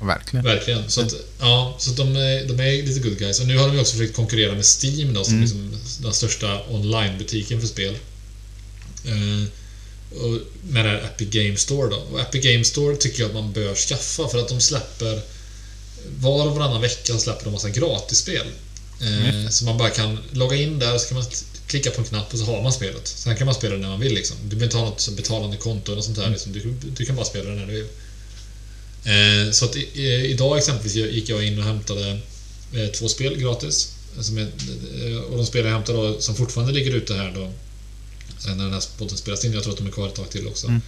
Verkligen. 0.01 0.45
Verkligen. 0.45 0.91
Så 0.91 1.01
att, 1.01 1.15
ja, 1.41 1.77
så 1.79 1.91
de, 1.91 2.17
är, 2.17 2.49
de 2.49 2.61
är 2.61 2.83
lite 2.83 3.01
good 3.09 3.19
guys. 3.19 3.41
Och 3.41 3.47
nu 3.47 3.59
har 3.59 3.69
de 3.69 3.81
också 3.81 3.93
försökt 3.97 4.17
konkurrera 4.17 4.53
med 4.55 4.65
Steam 4.65 5.15
då, 5.15 5.25
som 5.25 5.33
Mm. 5.33 5.43
liksom 5.43 5.79
den 6.03 6.13
största 6.15 6.61
online-butiken 6.71 7.61
för 7.61 7.67
spel. 7.67 7.97
Eh, 9.05 9.49
och 10.23 10.39
med 10.69 10.85
det 10.85 10.91
här 10.91 10.97
Epic 11.05 11.29
Game 11.31 11.57
Store 11.57 11.91
då. 11.91 11.97
Och 11.97 12.21
Epic 12.21 12.45
Game 12.45 12.65
Store 12.65 12.97
tycker 12.97 13.21
jag 13.21 13.29
att 13.29 13.35
man 13.35 13.53
bör 13.53 13.75
skaffa 13.75 14.29
för 14.29 14.39
att 14.39 14.49
de 14.49 14.61
släpper 14.61 15.21
var 16.21 16.47
och 16.47 16.55
varannan 16.57 16.81
vecka 16.81 17.19
släpper 17.19 17.45
de 17.45 17.53
massa 17.53 17.69
gratisspel. 17.69 18.47
Eh, 19.01 19.49
Så 19.51 19.65
man 19.65 19.79
bara 19.79 19.91
kan 19.91 20.19
logga 20.33 20.57
in 20.57 20.79
där 20.79 20.95
och 20.95 21.01
så 21.01 21.09
kan 21.09 21.17
man 21.19 21.27
klicka 21.67 21.91
på 21.91 22.01
en 22.01 22.07
knapp 22.07 22.33
och 22.33 22.39
så 22.39 22.45
har 22.45 22.63
man 22.63 22.73
spelet. 22.73 23.09
Sen 23.09 23.37
kan 23.37 23.47
man 23.47 23.55
spela 23.55 23.75
det 23.75 23.81
när 23.81 23.89
man 23.89 24.01
vill 24.01 24.15
liksom. 24.15 24.37
Du 24.43 24.49
behöver 24.49 24.65
inte 24.65 24.77
ha 24.77 24.85
något 24.85 25.09
betalande 25.17 25.57
konto 25.57 25.93
eller 25.93 26.03
sånt 26.03 26.17
där. 26.17 26.31
Liksom. 26.31 26.53
Du, 26.53 26.75
du 26.97 27.07
kan 27.07 27.17
bara 27.17 27.27
spela 27.27 27.51
det 27.51 27.57
när 27.57 27.67
du 27.67 27.73
vill. 27.73 27.87
Eh, 29.05 29.53
Så 29.53 29.65
att 29.65 29.77
i, 29.77 30.01
idag 30.31 30.59
exempelvis 30.59 30.95
gick 30.95 31.29
jag 31.29 31.47
in 31.47 31.59
och 31.59 31.65
hämtade 31.65 32.19
eh, 32.75 32.87
två 32.99 33.09
spel 33.09 33.37
gratis. 33.37 33.89
Är, 34.17 35.23
och 35.23 35.37
de 35.37 35.47
spel 35.47 35.65
jag 35.65 35.73
hämtade 35.73 35.99
då, 35.99 36.21
som 36.21 36.35
fortfarande 36.35 36.73
ligger 36.73 36.93
ute 36.95 37.15
här 37.15 37.33
då. 37.35 37.53
Sen 38.39 38.57
när 38.57 38.65
den 38.65 38.73
här 38.73 38.83
podden 38.99 39.17
spelas 39.17 39.45
in, 39.45 39.53
jag 39.53 39.63
tror 39.63 39.73
att 39.73 39.79
de 39.79 39.87
är 39.87 39.91
kvar 39.93 40.09
ett 40.09 40.15
tag 40.15 40.31
till 40.31 40.47
också. 40.47 40.67
Mm. 40.67 40.81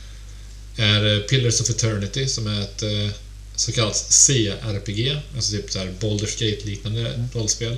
Är 0.76 1.20
Pillars 1.28 1.60
of 1.60 1.70
Eternity 1.70 2.28
som 2.28 2.46
är 2.46 2.60
ett 2.60 2.82
eh, 2.82 3.08
så 3.56 3.72
kallat 3.72 3.96
C-RPG. 3.96 5.20
Alltså 5.36 5.52
typ 5.52 5.72
så 5.72 5.78
här 5.78 5.94
Baldur's 6.00 6.38
Gate-liknande 6.40 7.28
rollspel. 7.34 7.76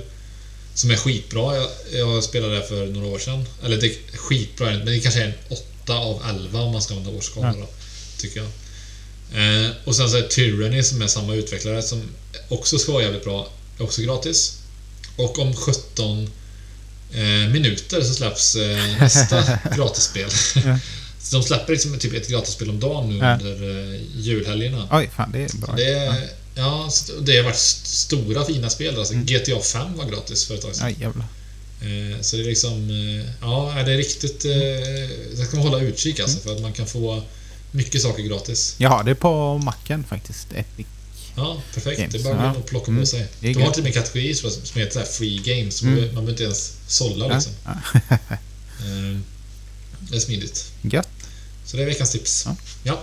Som 0.73 0.91
är 0.91 0.95
skitbra. 0.95 1.55
Jag, 1.55 1.69
jag 1.91 2.23
spelade 2.23 2.55
det 2.55 2.67
för 2.67 2.87
några 2.87 3.07
år 3.07 3.19
sedan. 3.19 3.45
Eller 3.63 3.77
det 3.77 3.87
är 3.87 4.17
skitbra, 4.17 4.65
men 4.65 4.85
det 4.85 4.99
kanske 4.99 5.21
är 5.21 5.27
en 5.27 5.57
8 5.83 5.97
av 5.97 6.23
11 6.29 6.61
om 6.61 6.71
man 6.71 6.81
ska 6.81 6.93
använda 6.93 7.17
årsskala 7.17 7.53
då. 7.53 7.67
Tycker 8.17 8.39
jag. 8.39 8.49
Eh, 9.33 9.71
och 9.83 9.95
sen 9.95 10.09
så 10.09 10.17
är 10.17 10.21
Tyranny 10.21 10.83
som 10.83 11.01
är 11.01 11.07
samma 11.07 11.35
utvecklare 11.35 11.81
som 11.81 12.01
också 12.49 12.79
ska 12.79 12.91
vara 12.91 13.03
jävligt 13.03 13.23
bra. 13.23 13.51
Också 13.77 14.01
gratis. 14.01 14.57
Och 15.15 15.39
om 15.39 15.55
17 15.55 16.29
eh, 17.13 17.51
minuter 17.51 18.01
så 18.01 18.13
släpps 18.13 18.55
eh, 18.55 18.97
nästa 18.99 19.59
gratisspel. 19.75 20.29
Så 21.21 21.35
de 21.35 21.43
släpper 21.43 21.73
liksom 21.73 21.99
typ 21.99 22.13
ett 22.13 22.27
gratisspel 22.29 22.69
om 22.69 22.79
dagen 22.79 23.09
nu 23.09 23.17
Ja. 23.17 23.33
under 23.33 23.93
eh, 23.93 23.99
julhelgerna. 24.15 24.87
Oj, 24.91 25.09
fan 25.15 25.31
det 25.31 25.39
är 25.39 25.57
bra. 25.57 25.75
Det, 25.75 26.13
ja, 26.55 26.87
så 26.91 27.13
det 27.21 27.37
har 27.37 27.43
varit 27.43 27.55
st- 27.55 27.87
stora 27.87 28.45
fina 28.45 28.69
spel. 28.69 28.99
Alltså, 28.99 29.13
GTA 29.13 29.59
5 29.61 29.97
var 29.97 30.05
gratis 30.05 30.45
för 30.45 30.55
ett 30.55 30.61
tag 30.61 30.75
sedan. 30.75 30.95
Jävlar. 30.99 31.25
Eh, 31.81 32.21
Så 32.21 32.35
det 32.35 32.41
är 32.43 32.45
liksom... 32.45 32.89
eh, 32.89 33.29
Ja, 33.41 33.73
det 33.85 33.93
är 33.93 33.97
riktigt... 33.97 34.39
Det 35.37 35.45
ska 35.47 35.57
man 35.57 35.67
hålla 35.67 35.81
utkik 35.83 36.19
alltså, 36.19 36.39
för 36.39 36.55
att 36.55 36.61
man 36.61 36.73
kan 36.73 36.87
få 36.87 37.23
mycket 37.71 38.01
saker 38.01 38.23
gratis. 38.23 38.75
Jag 38.77 38.89
har 38.89 39.03
det 39.03 39.15
på 39.15 39.57
macken 39.57 40.03
faktiskt. 40.03 40.47
Epic. 40.55 40.85
Ja, 41.35 41.61
perfekt. 41.73 41.99
Games, 41.99 42.13
Det 42.13 42.19
är 42.19 42.23
bara 42.33 42.49
att 42.49 42.55
ja. 42.55 42.61
plocka 42.61 42.87
Mm, 42.91 43.01
på 43.01 43.07
sig. 43.07 43.25
det 43.39 43.49
är 43.49 43.53
De 43.53 43.61
har 43.63 43.71
till 43.71 43.81
och 43.81 43.83
med 43.83 43.93
kategorier 43.93 44.33
som 44.33 44.81
heter 44.81 45.05
så 45.05 45.11
Free 45.11 45.37
Games. 45.45 45.81
Mm. 45.81 45.95
Man 45.95 46.09
behöver 46.09 46.29
inte 46.31 46.43
ens 46.43 46.73
sålla 46.87 47.25
Ja, 47.27 47.33
liksom. 47.33 47.53
ja. 47.65 47.71
Det 49.99 50.15
är 50.15 50.19
smidigt. 50.19 50.71
Gött. 50.81 51.09
Så 51.65 51.77
det 51.77 51.83
är 51.83 51.87
veckans 51.87 52.11
tips. 52.11 52.43
Ja. 52.45 52.55
Ja. 52.83 52.99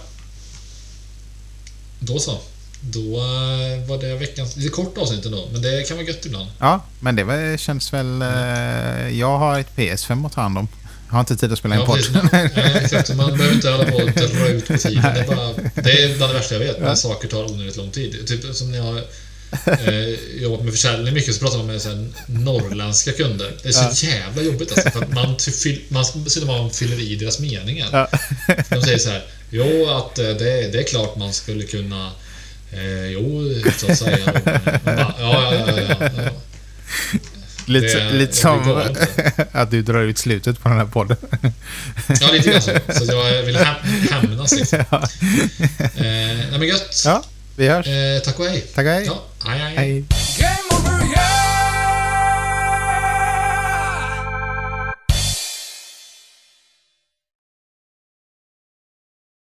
Då 2.01 2.18
så. 2.18 2.38
Då 2.80 3.01
eh, 3.16 3.86
var 3.88 4.01
det 4.01 4.14
veckans... 4.14 4.57
Lite 4.57 4.68
kort 4.70 4.99
avsnitt 4.99 5.24
ändå, 5.26 5.49
men 5.53 5.62
det 5.62 5.88
kan 5.88 5.97
vara 5.97 6.07
gött 6.07 6.26
ibland. 6.26 6.51
Ja, 6.59 6.84
men 7.01 7.16
det 7.16 7.24
var, 7.24 7.57
känns 7.57 7.92
väl... 7.92 8.22
Eh, 8.22 9.18
jag 9.18 9.38
har 9.38 9.59
ett 9.61 9.76
PS5 9.76 10.26
att 10.26 10.32
ta 10.32 10.40
hand 10.40 10.59
om. 10.59 10.68
Jag 11.07 11.12
har 11.12 11.20
inte 11.20 11.36
tid 11.36 11.53
att 11.53 11.59
spela 11.59 11.74
Ja, 11.74 11.86
podd. 11.86 11.97
precis. 11.97 12.16
Nej, 12.32 12.51
exakt. 12.82 13.14
Man 13.14 13.36
behöver 13.36 13.55
inte 13.55 13.70
hålla 13.70 13.84
på 13.90 13.97
och 13.97 14.11
dra 14.11 14.49
ut 14.49 14.66
på 14.66 14.78
tiden. 14.78 15.03
Det 15.03 15.20
är, 15.20 15.26
bara, 15.26 15.53
det 15.74 16.03
är 16.03 16.16
bland 16.16 16.32
det 16.32 16.38
värsta 16.38 16.55
jag 16.55 16.61
vet, 16.61 16.80
när 16.80 16.94
saker 16.94 17.28
tar 17.28 17.44
onödigt 17.53 17.76
lång 17.76 17.90
tid. 17.90 18.26
Typ 18.26 18.55
som 18.55 18.70
när 18.70 18.78
jag 18.78 19.03
eh, 19.66 20.40
jobbat 20.42 20.64
med 20.64 20.72
försäljning 20.72 21.14
mycket 21.14 21.34
så 21.34 21.40
pratar 21.40 21.59
man 21.59 21.66
med 21.66 21.82
så 21.82 21.88
här, 21.88 22.07
norrländska 22.26 23.12
kunder. 23.12 23.52
Det 23.62 23.68
är 23.68 23.72
så 23.72 24.07
jävla 24.07 24.42
jobbigt 24.42 24.72
alltså. 24.72 24.90
För 24.90 25.02
att 25.02 25.12
man, 25.12 25.36
fyll, 25.38 25.82
man, 25.88 26.04
man 26.46 26.70
fyller 26.70 27.00
i 27.00 27.16
deras 27.16 27.38
meningar. 27.38 27.88
Ja. 27.92 28.09
De 28.70 28.82
säger 28.82 28.98
så 28.98 29.11
här. 29.11 29.24
Jo, 29.50 29.88
att 29.90 30.18
eh, 30.18 30.24
det, 30.24 30.68
det 30.72 30.78
är 30.78 30.82
klart 30.86 31.16
man 31.16 31.32
skulle 31.32 31.64
kunna... 31.64 32.11
Eh, 32.72 33.07
jo, 33.07 33.54
så 33.78 33.92
att 33.92 33.98
säga. 33.98 34.18
Man 34.24 34.42
bara, 34.44 34.70
ja, 34.86 35.14
ja, 35.20 35.64
ja, 35.66 35.82
ja, 36.00 36.11
ja. 36.24 36.30
lite, 37.66 37.86
Det- 38.04 38.12
lite 38.12 38.36
som 38.36 38.82
att 39.52 39.70
du 39.70 39.82
drar 39.82 40.02
ut 40.02 40.18
slutet 40.18 40.61
på 40.62 40.68
den 40.68 40.78
här 40.78 40.84
podden. 40.86 41.16
Ja, 42.20 42.32
lite 42.32 42.50
grann 42.50 42.62
så. 42.62 42.70
Så 42.92 43.04
jag 43.12 43.42
vill 43.42 43.57
häm- 43.57 44.11
hämnas 44.11 44.52
liksom. 44.52 44.78
Eh, 44.78 45.02
nej 45.96 46.59
men 46.59 46.68
gött. 46.68 47.02
ja, 47.04 47.24
vi 47.57 47.68
hörs. 47.68 47.86
Eh, 47.86 48.22
tack 48.24 48.38
och 48.38 48.46
hej. 48.46 48.61
Tack 48.74 48.86
och 48.86 48.92
hej. 48.92 49.04
Ja, 49.07 49.24
hej, 49.46 49.59
hej. 49.59 50.04
Hej. 50.38 50.55